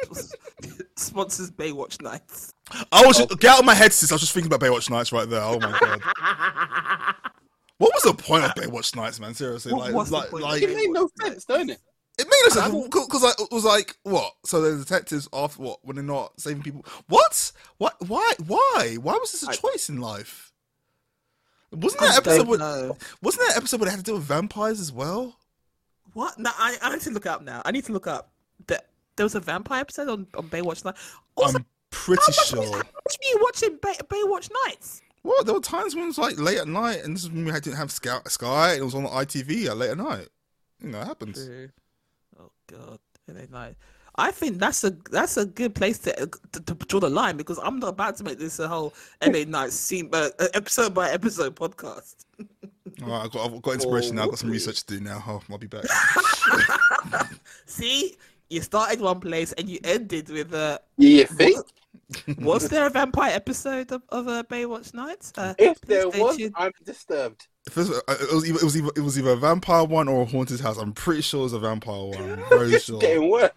sponsors 0.95 1.51
Baywatch 1.51 2.01
Nights. 2.01 2.53
I 2.91 3.05
was 3.05 3.17
just, 3.17 3.39
get 3.39 3.51
out 3.51 3.59
of 3.59 3.65
my 3.65 3.75
head, 3.75 3.93
sis. 3.93 4.11
I 4.11 4.15
was 4.15 4.21
just 4.21 4.33
thinking 4.33 4.51
about 4.51 4.65
Baywatch 4.65 4.89
Nights 4.89 5.11
right 5.11 5.29
there. 5.29 5.41
Oh 5.41 5.59
my 5.59 5.77
god. 5.79 6.01
What 7.77 7.91
was 7.95 8.03
the 8.03 8.13
point 8.13 8.43
of 8.43 8.51
Baywatch 8.51 8.95
Nights, 8.95 9.19
man? 9.19 9.33
Seriously, 9.33 9.73
What 9.73 9.85
like, 9.85 9.95
was 9.95 10.09
the 10.09 10.17
like, 10.17 10.29
point 10.29 10.43
of 10.43 10.49
like 10.51 10.61
It 10.61 10.75
made 10.75 10.91
no 10.91 11.09
sense, 11.19 11.45
don't 11.45 11.71
it? 11.71 11.79
It 12.21 12.27
made 12.27 12.41
no 12.43 12.49
sense 12.49 12.87
because 13.07 13.23
it 13.23 13.51
was 13.51 13.65
like 13.65 13.97
what? 14.03 14.33
So 14.45 14.61
the 14.61 14.77
detectives 14.77 15.27
off 15.31 15.57
what 15.57 15.79
when 15.83 15.95
they're 15.95 16.05
not 16.05 16.39
saving 16.39 16.63
people? 16.63 16.85
What? 17.07 17.51
What? 17.77 17.95
Why? 18.07 18.33
Why? 18.45 18.97
Why 19.01 19.13
was 19.13 19.31
this 19.31 19.43
a 19.43 19.51
choice 19.51 19.89
in 19.89 19.99
life? 19.99 20.51
Wasn't 21.71 22.01
that 22.01 22.17
episode? 22.17 22.47
With, 22.47 22.61
wasn't 23.21 23.47
that 23.47 23.57
episode 23.57 23.79
where 23.79 23.85
they 23.85 23.91
had 23.91 23.99
to 23.99 24.05
deal 24.05 24.15
with 24.15 24.25
vampires 24.25 24.79
as 24.79 24.91
well? 24.91 25.37
What? 26.13 26.37
No, 26.37 26.51
I, 26.57 26.77
I 26.81 26.91
need 26.93 27.01
to 27.01 27.11
look 27.11 27.25
up 27.25 27.43
now. 27.43 27.61
I 27.63 27.71
need 27.71 27.85
to 27.85 27.93
look 27.93 28.07
up 28.07 28.31
that 28.67 28.87
there 29.15 29.23
was 29.23 29.35
a 29.35 29.39
vampire 29.39 29.81
episode 29.81 30.09
on, 30.09 30.27
on 30.35 30.49
Baywatch 30.49 30.83
Nights. 30.83 31.15
Also, 31.35 31.59
I'm 31.59 31.65
pretty 31.89 32.21
how 32.21 32.27
much, 32.27 32.47
sure. 32.47 32.63
how 32.63 32.77
much 32.77 32.85
were 32.85 33.29
you 33.29 33.39
watching 33.41 33.77
Bay, 33.81 33.93
Baywatch 34.09 34.49
Nights? 34.65 35.01
Well, 35.23 35.43
there 35.43 35.53
were 35.53 35.61
times 35.61 35.95
when 35.95 36.05
it 36.05 36.07
was 36.07 36.17
like 36.17 36.39
late 36.39 36.57
at 36.57 36.67
night, 36.67 37.03
and 37.03 37.15
this 37.15 37.23
is 37.23 37.31
when 37.31 37.45
we 37.45 37.51
had 37.51 37.63
to 37.63 37.75
have 37.75 37.91
Sky, 37.91 38.73
it 38.73 38.83
was 38.83 38.95
on 38.95 39.05
ITV 39.05 39.67
at 39.67 39.77
late 39.77 39.91
at 39.91 39.97
night. 39.97 40.27
You 40.81 40.89
know, 40.89 41.01
it 41.01 41.07
happens. 41.07 41.47
Oh 42.41 42.51
God, 42.67 42.99
LA 43.27 43.45
Knight. 43.49 43.75
I 44.15 44.31
think 44.31 44.59
that's 44.59 44.83
a 44.83 44.91
that's 45.11 45.37
a 45.37 45.45
good 45.45 45.73
place 45.73 45.97
to, 45.99 46.29
to, 46.51 46.59
to 46.59 46.73
draw 46.73 46.99
the 46.99 47.09
line 47.09 47.37
because 47.37 47.59
I'm 47.59 47.79
not 47.79 47.89
about 47.89 48.17
to 48.17 48.23
make 48.23 48.39
this 48.39 48.59
a 48.59 48.67
whole 48.67 48.93
LA 49.25 49.43
Night 49.45 49.71
scene, 49.71 50.09
uh, 50.11 50.29
episode 50.53 50.93
by 50.93 51.09
episode 51.09 51.55
podcast. 51.55 52.25
All 53.03 53.09
right, 53.09 53.23
I've 53.23 53.31
got, 53.31 53.53
I've 53.53 53.61
got 53.61 53.73
inspiration 53.75 54.15
now. 54.15 54.23
I've 54.23 54.29
got 54.29 54.39
some 54.39 54.49
research 54.49 54.83
to 54.85 54.97
do 54.97 55.03
now. 55.03 55.23
Oh, 55.25 55.41
I'll 55.49 55.57
be 55.57 55.67
back. 55.67 55.85
See, 57.65 58.17
you 58.51 58.61
started 58.61 58.99
one 58.99 59.19
place 59.19 59.53
and 59.53 59.67
you 59.69 59.79
ended 59.83 60.29
with 60.29 60.53
uh, 60.53 60.77
You 60.97 61.25
think? 61.25 61.57
was 62.39 62.67
there 62.67 62.85
a 62.87 62.89
vampire 62.89 63.31
episode 63.33 63.91
of, 63.91 64.01
of 64.09 64.27
uh, 64.27 64.43
Baywatch 64.43 64.93
Nights? 64.93 65.31
Uh, 65.37 65.53
If 65.57 65.79
there 65.81 66.09
was, 66.09 66.37
tuned. 66.37 66.53
I'm 66.57 66.71
disturbed. 66.83 67.47
If 67.67 67.75
this, 67.75 67.89
uh, 67.89 68.01
it 68.09 68.33
was 68.33 68.49
either 68.49 68.59
it 68.59 68.63
was 68.63 68.77
either 68.77 68.89
it 68.97 69.01
was 69.01 69.17
either 69.17 69.31
a 69.31 69.35
vampire 69.37 69.85
one 69.85 70.07
or 70.07 70.23
a 70.23 70.25
haunted 70.25 70.59
house. 70.59 70.77
I'm 70.77 70.93
pretty 70.93 71.21
sure 71.21 71.41
it 71.41 71.43
was 71.43 71.53
a 71.53 71.59
vampire 71.59 72.03
one. 72.05 72.31
I'm 72.31 72.37
very 72.49 72.73
It's 72.73 72.85
sure. 72.85 72.99
getting 72.99 73.29
worse. 73.29 73.51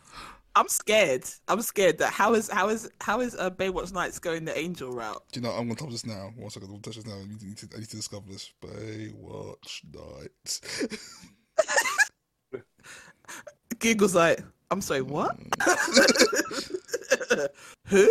I'm 0.57 0.69
scared. 0.69 1.25
I'm 1.49 1.63
scared 1.63 1.99
that 1.99 2.13
how 2.13 2.35
is 2.35 2.49
how 2.49 2.69
is 2.69 2.89
how 3.01 3.21
is 3.21 3.35
uh, 3.35 3.51
Baywatch 3.51 3.93
Nights 3.93 4.21
going 4.21 4.45
the 4.45 4.57
angel 4.57 4.93
route? 4.93 5.23
Do 5.33 5.41
you 5.41 5.45
know? 5.45 5.51
I'm 5.53 5.67
gonna 5.67 5.75
touch 5.75 5.91
this 5.91 6.07
now. 6.07 6.31
One 6.37 6.51
second. 6.51 6.69
I'm 6.69 6.75
gonna 6.75 6.83
touch 6.83 6.97
this 6.97 7.07
now. 7.07 7.15
I 7.17 7.25
need 7.27 7.57
to, 7.57 7.69
I 7.75 7.81
need 7.81 7.89
to 7.89 7.97
discover 7.97 8.27
this. 8.31 8.53
Baywatch 8.63 9.83
Nights. 9.93 10.61
Google's 13.81 14.15
like, 14.15 14.41
I'm 14.75 14.81
sorry, 14.81 15.03
what? 15.03 15.39
Mm. 15.61 17.49
Who? 17.87 18.11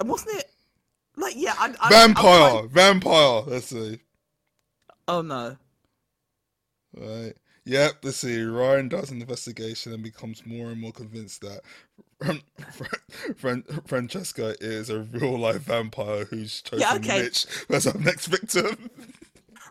And 0.00 0.06
wasn't 0.06 0.36
it 0.36 0.50
like 1.16 1.32
yeah? 1.34 1.54
I, 1.58 1.74
I, 1.80 1.88
vampire, 1.88 2.58
I'm 2.58 2.68
vampire. 2.68 3.40
Let's 3.46 3.68
see. 3.68 4.00
oh 5.08 5.22
no. 5.22 5.56
Right. 6.94 7.32
Yep. 7.64 7.92
Let's 8.02 8.18
see. 8.18 8.42
Ryan 8.42 8.88
does 8.88 9.10
an 9.10 9.22
investigation 9.22 9.94
and 9.94 10.02
becomes 10.02 10.44
more 10.44 10.68
and 10.68 10.78
more 10.78 10.92
convinced 10.92 11.40
that 11.40 11.62
Fran- 12.20 12.42
Fran- 12.70 13.34
Fran- 13.34 13.64
Francesca 13.86 14.56
is 14.60 14.90
a 14.90 15.00
real 15.04 15.38
life 15.38 15.62
vampire 15.62 16.26
who's 16.26 16.60
chosen 16.60 16.80
Yeah, 16.82 16.96
okay. 16.96 17.22
Mitch 17.22 17.46
as 17.70 17.86
our 17.86 17.98
next 17.98 18.26
victim. 18.26 18.90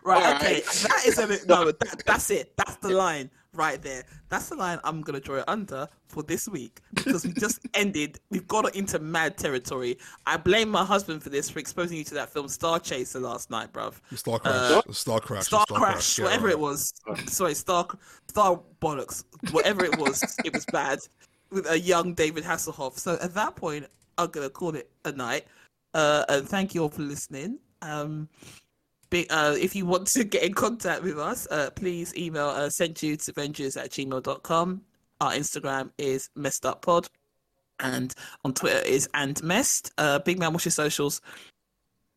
Right, 0.02 0.20
Alright. 0.20 0.42
okay. 0.42 0.60
That 0.88 1.02
is 1.06 1.18
a 1.20 1.28
bit 1.28 1.46
no, 1.46 1.66
that, 1.66 2.02
that's 2.04 2.28
it. 2.32 2.56
That's 2.56 2.74
the 2.78 2.88
line 2.88 3.30
right 3.54 3.80
there. 3.82 4.04
That's 4.28 4.48
the 4.48 4.56
line 4.56 4.78
I'm 4.84 5.02
gonna 5.02 5.20
draw 5.20 5.36
it 5.36 5.44
under 5.48 5.88
for 6.08 6.22
this 6.22 6.48
week. 6.48 6.80
Because 6.94 7.26
we 7.26 7.32
just 7.32 7.60
ended 7.74 8.18
we've 8.30 8.46
got 8.48 8.74
into 8.74 8.98
mad 8.98 9.36
territory. 9.36 9.98
I 10.26 10.36
blame 10.36 10.68
my 10.68 10.84
husband 10.84 11.22
for 11.22 11.30
this 11.30 11.48
for 11.50 11.58
exposing 11.58 11.98
you 11.98 12.04
to 12.04 12.14
that 12.14 12.30
film 12.30 12.48
Star 12.48 12.78
Chaser 12.78 13.20
last 13.20 13.50
night, 13.50 13.72
bruv. 13.72 13.94
Star 14.14 14.38
Crash. 14.38 14.54
Uh, 14.54 14.92
Star 14.92 15.20
Crash. 15.20 15.46
Star, 15.46 15.66
Crash, 15.66 16.18
yeah, 16.18 16.24
whatever 16.24 16.46
right. 16.46 16.52
it 16.52 16.60
was. 16.60 16.92
Sorry, 17.26 17.54
Star 17.54 17.86
Star 18.28 18.60
Bollocks. 18.80 19.24
Whatever 19.50 19.84
it 19.84 19.98
was, 19.98 20.36
it 20.44 20.52
was 20.52 20.66
bad. 20.66 21.00
With 21.50 21.68
a 21.70 21.78
young 21.78 22.14
David 22.14 22.44
Hasselhoff. 22.44 22.98
So 22.98 23.18
at 23.22 23.34
that 23.34 23.56
point, 23.56 23.86
I'm 24.18 24.30
gonna 24.30 24.50
call 24.50 24.74
it 24.74 24.90
a 25.04 25.12
night. 25.12 25.46
Uh, 25.94 26.24
and 26.28 26.48
thank 26.48 26.74
you 26.74 26.82
all 26.82 26.88
for 26.90 27.02
listening. 27.02 27.58
Um, 27.80 28.28
uh, 29.12 29.56
if 29.58 29.74
you 29.74 29.86
want 29.86 30.06
to 30.08 30.24
get 30.24 30.42
in 30.42 30.54
contact 30.54 31.02
with 31.02 31.18
us, 31.18 31.46
uh, 31.50 31.70
please 31.70 32.14
email 32.16 32.48
uh, 32.48 32.68
sendtudesavengers 32.68 33.76
at 33.76 33.90
gmail.com. 33.90 34.82
Our 35.20 35.32
Instagram 35.32 35.90
is 35.98 36.30
messed 36.36 36.66
up 36.66 36.82
pod. 36.82 37.08
And 37.80 38.12
on 38.44 38.54
Twitter 38.54 38.84
is 38.84 39.08
and 39.14 39.40
messed. 39.42 39.92
Uh, 39.98 40.18
Big 40.18 40.38
man, 40.38 40.52
what's 40.52 40.64
your 40.64 40.72
socials? 40.72 41.20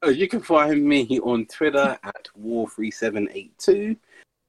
Oh, 0.02 0.10
you 0.10 0.28
can 0.28 0.42
find 0.42 0.84
me 0.84 1.20
on 1.20 1.46
Twitter 1.46 1.98
at 2.04 2.28
war3782 2.40 3.96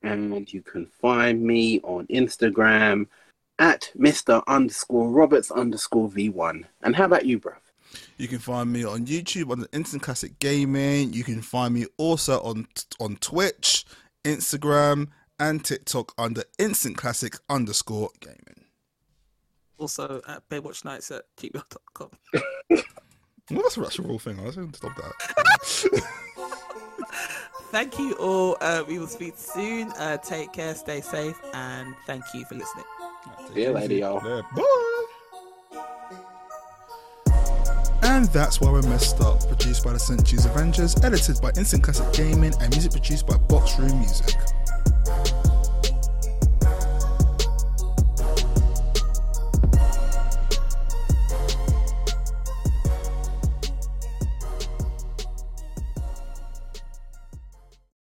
and 0.03 0.53
you 0.53 0.63
can 0.63 0.87
find 0.87 1.43
me 1.43 1.81
on 1.83 2.07
Instagram 2.07 3.07
at 3.59 3.91
Mr. 3.97 4.43
underscore 4.47 5.11
Roberts 5.11 5.51
underscore 5.51 6.09
V1. 6.09 6.65
And 6.83 6.97
how 6.97 7.05
about 7.05 7.27
you, 7.27 7.39
bruv? 7.39 7.62
You 8.19 8.29
can 8.29 8.39
find 8.39 8.73
me 8.73 8.85
on 8.85 9.07
YouTube 9.07 9.51
on 9.51 9.61
the 9.61 9.69
Instant 9.73 10.03
Classic 10.03 10.39
Gaming. 10.39 11.13
You 11.13 11.25
can 11.25 11.43
find 11.43 11.75
me 11.75 11.87
also 11.97 12.41
on 12.41 12.67
on 13.01 13.17
Twitch, 13.17 13.85
Instagram, 14.25 15.09
and 15.39 15.65
TikTok 15.65 16.13
under 16.19 16.45
Instant 16.59 16.97
Classic 16.97 17.35
underscore 17.49 18.11
Gaming. 18.21 18.67
Also 19.79 20.21
at 20.29 20.49
Baywatch 20.49 20.85
Nights 20.85 21.11
at 21.11 21.25
gmail.com. 21.37 22.11
Well, 23.51 23.63
that's, 23.63 23.75
that's 23.75 23.99
a 23.99 24.03
real 24.03 24.19
thing. 24.19 24.39
I 24.39 24.45
was 24.45 24.57
going 24.57 24.71
to 24.71 24.77
stop 24.77 24.97
that. 24.97 26.03
Thank 27.71 27.99
you 27.99 28.13
all. 28.15 28.57
Uh, 28.61 28.85
we 28.87 28.99
will 28.99 29.07
speak 29.07 29.35
soon. 29.37 29.91
Uh, 29.93 30.19
take 30.19 30.53
care, 30.53 30.75
stay 30.75 31.01
safe, 31.01 31.39
and 31.55 31.95
thank 32.07 32.23
you 32.35 32.45
for 32.45 32.55
listening. 32.55 32.85
See 33.53 33.63
you 33.63 33.73
later, 33.73 33.95
y'all. 33.95 34.23
Yeah, 34.25 34.43
bye. 34.55 34.89
And 38.13 38.27
that's 38.27 38.61
why 38.61 38.71
we're 38.71 38.83
messed 38.83 39.23
up. 39.23 39.41
Produced 39.49 39.83
by 39.85 39.95
the 39.95 39.99
Centuries 39.99 40.45
Avengers, 40.45 40.95
edited 41.03 41.41
by 41.41 41.49
Instant 41.57 41.83
Classic 41.83 42.13
Gaming, 42.13 42.53
and 42.61 42.69
music 42.69 42.93
produced 42.93 43.27
by 43.27 43.39
Box 43.39 43.79
Room 43.79 44.01
Music. 44.01 44.37